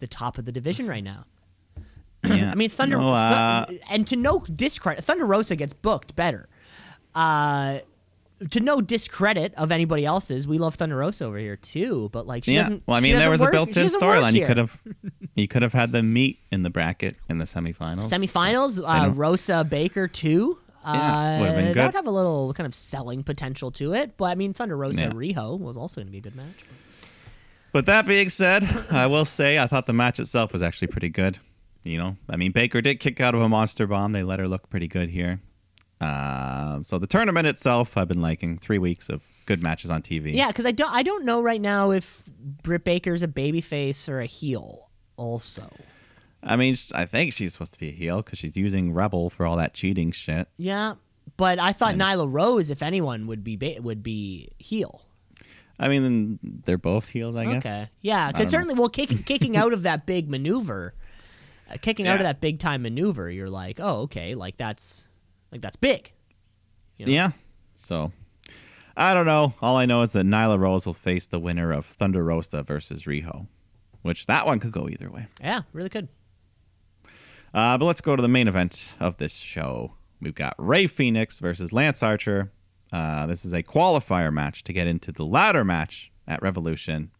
[0.00, 1.24] the top of the division right now.
[2.24, 2.34] Yeah.
[2.34, 2.50] yeah.
[2.50, 6.48] I mean, Thunder, No, uh, Thu- and to no discredit, Thunder Rosa gets booked better.
[7.14, 7.78] Uh,
[8.50, 12.08] to no discredit of anybody else's, we love Thunder Rosa over here too.
[12.12, 12.62] But like, she yeah.
[12.62, 12.82] doesn't.
[12.86, 14.32] Well, I mean, there was work- a built-in storyline.
[14.32, 14.82] You could have,
[15.34, 18.06] you could have had them meet in the bracket in the semifinals.
[18.08, 18.82] semifinals.
[18.82, 20.58] Uh, Rosa Baker too.
[20.82, 24.16] Uh, Yeah, would've been That would have a little kind of selling potential to it.
[24.16, 25.10] But I mean, Thunder Rosa Yeah.
[25.10, 26.64] Riho was also going to be a good match.
[27.72, 31.10] But that being said, I will say I thought the match itself was actually pretty
[31.10, 31.38] good.
[31.82, 34.12] You know, I mean, Baker did kick out of a monster bomb.
[34.12, 35.40] They let her look pretty good here.
[36.00, 38.58] Um, so the tournament itself, I've been liking.
[38.58, 40.32] Three weeks of good matches on TV.
[40.34, 42.22] Yeah, because I don't I don't know right now if
[42.62, 44.88] Britt Baker's a babyface or a heel.
[45.16, 45.70] Also,
[46.42, 49.44] I mean, I think she's supposed to be a heel because she's using Rebel for
[49.44, 50.48] all that cheating shit.
[50.56, 50.94] yeah,
[51.36, 55.02] but I thought Nyla Rose, if anyone, would be ba- would be heel.
[55.78, 57.58] I mean, they're both heels, I guess.
[57.58, 60.94] Okay, yeah, because certainly, well, kicking kicking out of that big maneuver,
[61.76, 65.06] kicking out of that big time maneuver, you're like, oh, okay, like that's
[65.52, 66.12] like that's big.
[66.96, 67.12] You know?
[67.12, 67.30] Yeah.
[67.74, 68.12] So
[68.96, 69.54] I don't know.
[69.62, 73.04] All I know is that Nyla Rose will face the winner of Thunder Rosa versus
[73.04, 73.46] Riho,
[74.02, 75.28] which that one could go either way.
[75.40, 76.08] Yeah, really could.
[77.52, 79.94] Uh, but let's go to the main event of this show.
[80.20, 82.52] We've got Rey Fenix versus Lance Archer.
[82.92, 87.10] Uh, this is a qualifier match to get into the ladder match at Revolution,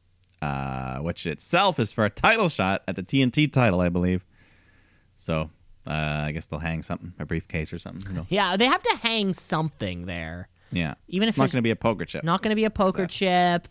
[0.42, 4.24] uh, which itself is for a title shot at the TNT title, I believe.
[5.20, 5.50] So
[5.86, 8.04] uh, I guess they'll hang something, a briefcase or something.
[8.06, 8.26] Who knows?
[8.28, 10.48] Yeah, they have to hang something there.
[10.72, 10.94] Yeah.
[11.08, 12.24] Even if it's not going to be a poker chip.
[12.24, 13.68] Not going to be a poker chip.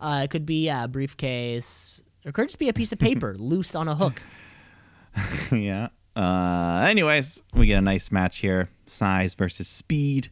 [0.00, 2.02] Uh, it could be a briefcase.
[2.24, 4.20] Or it could just be a piece of paper loose on a hook.
[5.52, 5.88] yeah.
[6.16, 8.68] Uh, anyways, we get a nice match here.
[8.86, 10.28] Size versus speed.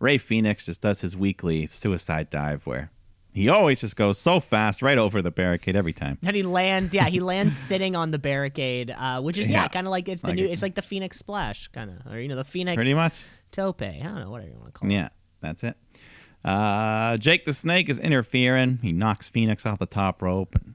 [0.00, 2.90] Rey Fenix just does his weekly suicide dive where
[3.32, 6.18] he always just goes so fast right over the barricade every time.
[6.24, 9.68] And he lands, yeah, he lands sitting on the barricade, uh, which is yeah, Yeah.
[9.68, 12.12] kind of like it's the Like new, it- it's like the Phoenix Splash, kind of,
[12.12, 13.28] or you know, the Phoenix Pretty much.
[13.50, 13.82] Tope.
[13.82, 14.92] I don't know whatever you want to call it.
[14.92, 15.08] Yeah,
[15.40, 15.76] that's it.
[16.44, 18.78] Uh, Jake the Snake is interfering.
[18.82, 20.54] He knocks Fenix off the top rope.
[20.56, 20.74] And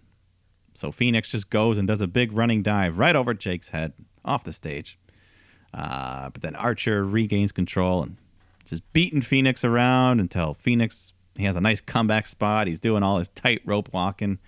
[0.73, 3.93] so Fenix just goes and does a big running dive right over Jake's head
[4.23, 4.97] off the stage.
[5.73, 8.17] Uh, but then Archer regains control and
[8.65, 12.68] just beating Fenix around until Fenix he has a nice comeback spot.
[12.68, 14.39] He's doing all his tight rope walking,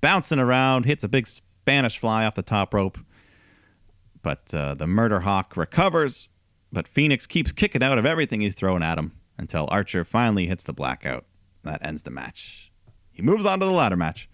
[0.00, 2.98] bouncing around, hits a big Spanish fly off the top rope.
[4.22, 6.28] But uh, the Murder Hawk recovers,
[6.72, 10.64] but Fenix keeps kicking out of everything he's throwing at him until Archer finally hits
[10.64, 11.24] the blackout.
[11.64, 12.72] That ends the match.
[13.12, 14.28] He moves on to the ladder match,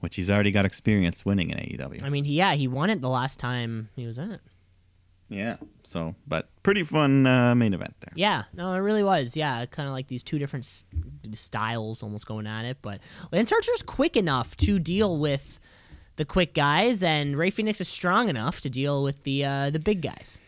[0.00, 2.02] which he's already got experience winning in AEW.
[2.02, 4.40] I mean, yeah, he won it the last time he was in it.
[5.30, 5.56] Yeah.
[5.82, 8.12] So, but pretty fun uh, main event there.
[8.14, 9.36] Yeah, no, it really was.
[9.36, 10.84] Yeah, kind of like these two different s-
[11.34, 12.78] styles almost going at it.
[12.82, 13.00] But
[13.32, 15.58] Lance Archer's quick enough to deal with
[16.16, 19.78] the quick guys, and Rey Fenix is strong enough to deal with the uh, the
[19.78, 20.38] big guys.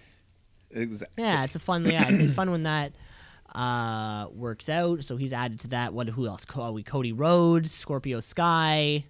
[0.70, 1.24] Exactly.
[1.24, 1.84] Yeah, it's a fun.
[1.84, 2.92] Yeah, it's, it's fun when that
[3.54, 5.04] uh, works out.
[5.04, 5.92] So he's added to that.
[5.92, 6.08] What?
[6.08, 6.44] Who else?
[6.44, 9.04] Co- we Cody Rhodes, Scorpio Sky.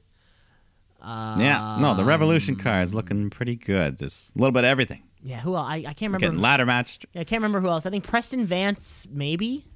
[1.00, 1.78] Uh, Yeah.
[1.80, 3.98] No, the Revolution car is looking pretty good.
[3.98, 5.02] Just a little bit of everything.
[5.22, 5.66] Yeah, who else?
[5.68, 6.20] I, I can't remember.
[6.20, 7.04] Getting ladder matched.
[7.14, 7.84] I can't remember who else.
[7.86, 9.66] I think Preston Vance, maybe.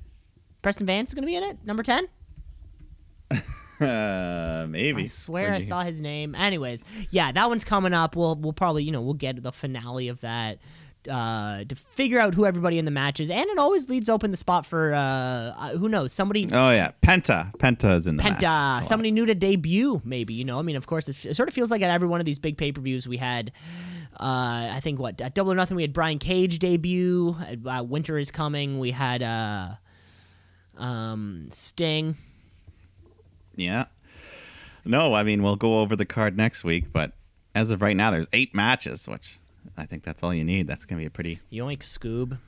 [0.63, 2.07] Preston Vance is going to be in it, number 10.
[3.81, 5.03] Uh, maybe.
[5.03, 6.37] I swear Where'd I you- saw his name.
[6.37, 8.15] Anyways, yeah, that one's coming up.
[8.15, 10.59] We'll we'll probably, you know, we'll get the finale of that
[11.11, 14.31] uh to figure out who everybody in the match is and it always leads open
[14.31, 17.53] the spot for uh, uh who knows somebody Oh yeah, Penta.
[17.57, 18.39] Penta is in the match.
[18.41, 18.87] Penta, lot.
[18.87, 20.33] somebody new to debut, maybe.
[20.35, 22.21] You know, I mean, of course, it, it sort of feels like at every one
[22.21, 23.51] of these big pay per views we had.
[24.19, 27.37] Uh, I think what at Double or Nothing we had Brian Cage debut.
[27.67, 28.79] Uh, Winter is coming.
[28.79, 29.71] We had uh,
[30.77, 32.17] um, Sting.
[33.57, 33.87] Yeah.
[34.85, 37.13] No, I mean we'll go over the card next week, but
[37.55, 39.39] as of right now, there's eight matches, which
[39.77, 40.67] I think that's all you need.
[40.67, 42.39] That's gonna be a pretty Yoink Scoob.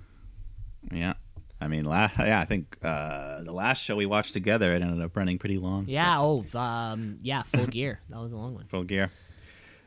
[0.93, 1.15] yeah.
[1.59, 5.01] I mean, la- yeah, I think uh, the last show we watched together it ended
[5.03, 5.87] up running pretty long.
[5.89, 6.17] Yeah.
[6.21, 7.43] Oh, um, yeah.
[7.43, 7.99] Full gear.
[8.11, 8.67] That was a long one.
[8.67, 9.11] Full gear.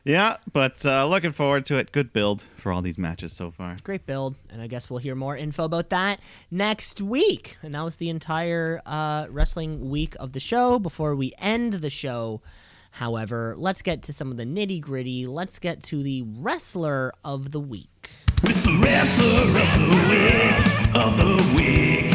[0.04, 1.92] Yeah, but uh, looking forward to it.
[1.92, 3.76] Good build for all these matches so far.
[3.82, 6.20] Great build, and I guess we'll hear more info about that
[6.50, 7.58] next week.
[7.62, 10.78] And that was the entire uh, wrestling week of the show.
[10.78, 12.40] Before we end the show,
[12.92, 15.26] however, let's get to some of the nitty gritty.
[15.26, 18.10] Let's get to the wrestler of the week.
[18.44, 22.10] It's the wrestler of the week, of the week.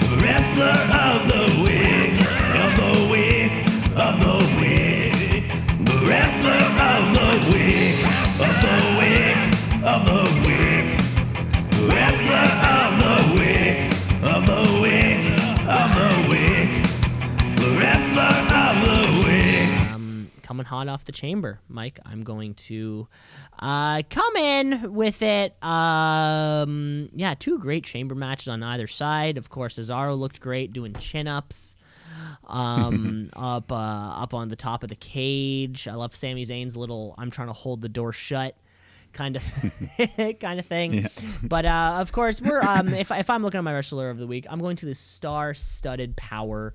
[0.00, 2.12] The wrestler of the week,
[2.60, 3.52] of the week,
[3.96, 5.48] of the week.
[5.86, 6.75] The wrestler of the
[7.52, 7.98] week,
[8.40, 9.38] of the week,
[9.84, 10.86] of the week.
[11.88, 13.78] Wrestler of the week,
[14.22, 15.22] of the week,
[15.68, 16.70] of the week.
[17.78, 19.70] Wrestler of the week.
[19.92, 22.00] Um, coming hot off the chamber, Mike.
[22.04, 23.06] I'm going to
[23.58, 25.62] uh, come in with it.
[25.62, 29.36] Um, yeah, two great chamber matches on either side.
[29.38, 31.76] Of course, Cesaro looked great doing chin ups.
[32.46, 35.88] Um, up uh, up on the top of the cage.
[35.88, 38.56] I love Sami Zayn's little "I'm trying to hold the door shut"
[39.16, 39.42] kind of
[40.40, 41.06] kind of thing.
[41.42, 44.26] But uh, of course, we're um, if if I'm looking at my wrestler of the
[44.26, 46.74] week, I'm going to the star-studded power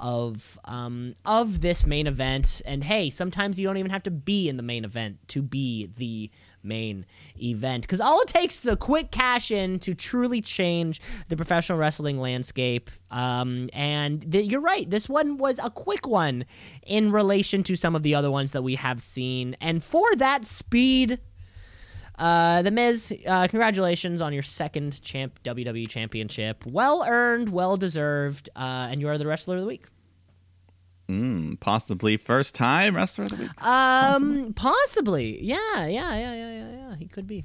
[0.00, 2.62] of um, of this main event.
[2.64, 5.90] And hey, sometimes you don't even have to be in the main event to be
[5.96, 6.30] the
[6.62, 7.06] main
[7.40, 11.78] event because all it takes is a quick cash in to truly change the professional
[11.78, 12.90] wrestling landscape.
[13.10, 16.44] Um, and th- you're right, this one was a quick one
[16.86, 19.56] in relation to some of the other ones that we have seen.
[19.60, 21.20] And for that speed,
[22.18, 26.64] uh, the Miz, uh, congratulations on your second champ WWE Championship.
[26.66, 29.86] Well earned, well deserved, uh, and you are the wrestler of the week.
[31.12, 33.62] Mm, possibly first time wrestler of the week.
[33.62, 36.96] Um, possibly, yeah, yeah, yeah, yeah, yeah, yeah.
[36.96, 37.44] He could be.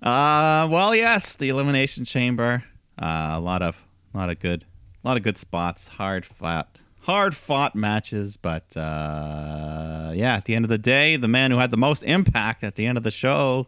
[0.00, 2.62] Uh, well, yes, the Elimination Chamber.
[2.96, 3.82] Uh, a lot of,
[4.14, 4.64] a lot of good,
[5.04, 8.36] A lot of good spots, hard fought, hard fought matches.
[8.36, 12.04] But uh, yeah, at the end of the day, the man who had the most
[12.04, 13.66] impact at the end of the show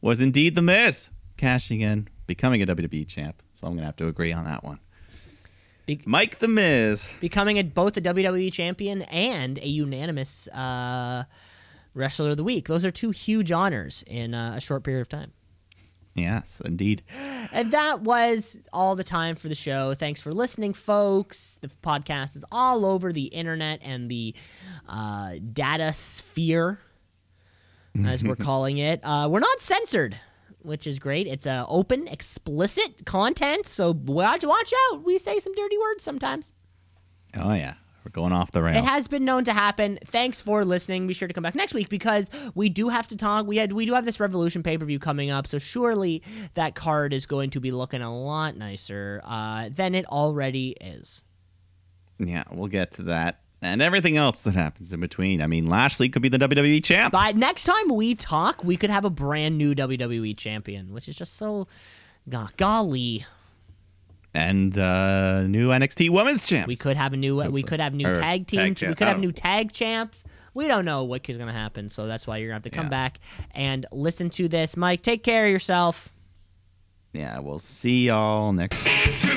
[0.00, 3.42] was indeed the Miz, cashing in, becoming a WWE champ.
[3.52, 4.78] So I'm gonna have to agree on that one.
[5.86, 7.14] Be- Mike the Miz.
[7.20, 11.24] becoming a, both a WWE champion and a unanimous uh,
[11.94, 12.66] wrestler of the week.
[12.68, 15.32] Those are two huge honors in uh, a short period of time.
[16.14, 17.02] Yes, indeed.
[17.52, 19.92] And that was all the time for the show.
[19.92, 21.58] Thanks for listening, folks.
[21.60, 24.34] The podcast is all over the internet and the
[24.88, 26.78] uh, data sphere,
[28.02, 29.00] as we're calling it.
[29.04, 30.18] Uh, we're not censored,
[30.66, 31.26] which is great.
[31.26, 33.66] It's uh, open, explicit content.
[33.66, 35.04] So watch, watch out.
[35.04, 36.52] We say some dirty words sometimes.
[37.36, 37.74] Oh yeah,
[38.04, 38.76] we're going off the rails.
[38.78, 39.98] It has been known to happen.
[40.04, 41.06] Thanks for listening.
[41.06, 43.46] Be sure to come back next week because we do have to talk.
[43.46, 46.22] We had we do have this Revolution pay per view coming up, so surely
[46.54, 51.24] that card is going to be looking a lot nicer uh, than it already is.
[52.18, 55.40] yeah, we'll get to that and everything else that happens in between.
[55.42, 57.12] I mean, Lashley could be the WWE champ.
[57.12, 61.16] But next time we talk, we could have a brand new WWE champion, which is
[61.16, 61.66] just so
[62.56, 63.24] golly.
[64.34, 66.66] and uh, new NXT Women's Champs.
[66.68, 68.74] We could have a new we could have new Or tag team.
[68.74, 69.20] tag we could have oh.
[69.20, 70.24] new tag champs.
[70.52, 72.72] We don't know what is going to happen, so that's why you're going to have
[72.72, 72.90] to come Yeah.
[72.90, 73.20] back
[73.54, 74.76] and listen to this.
[74.76, 76.12] Mike, take care of yourself.
[77.12, 78.76] Yeah, we'll see y'all next.
[78.86, 79.35] Shoot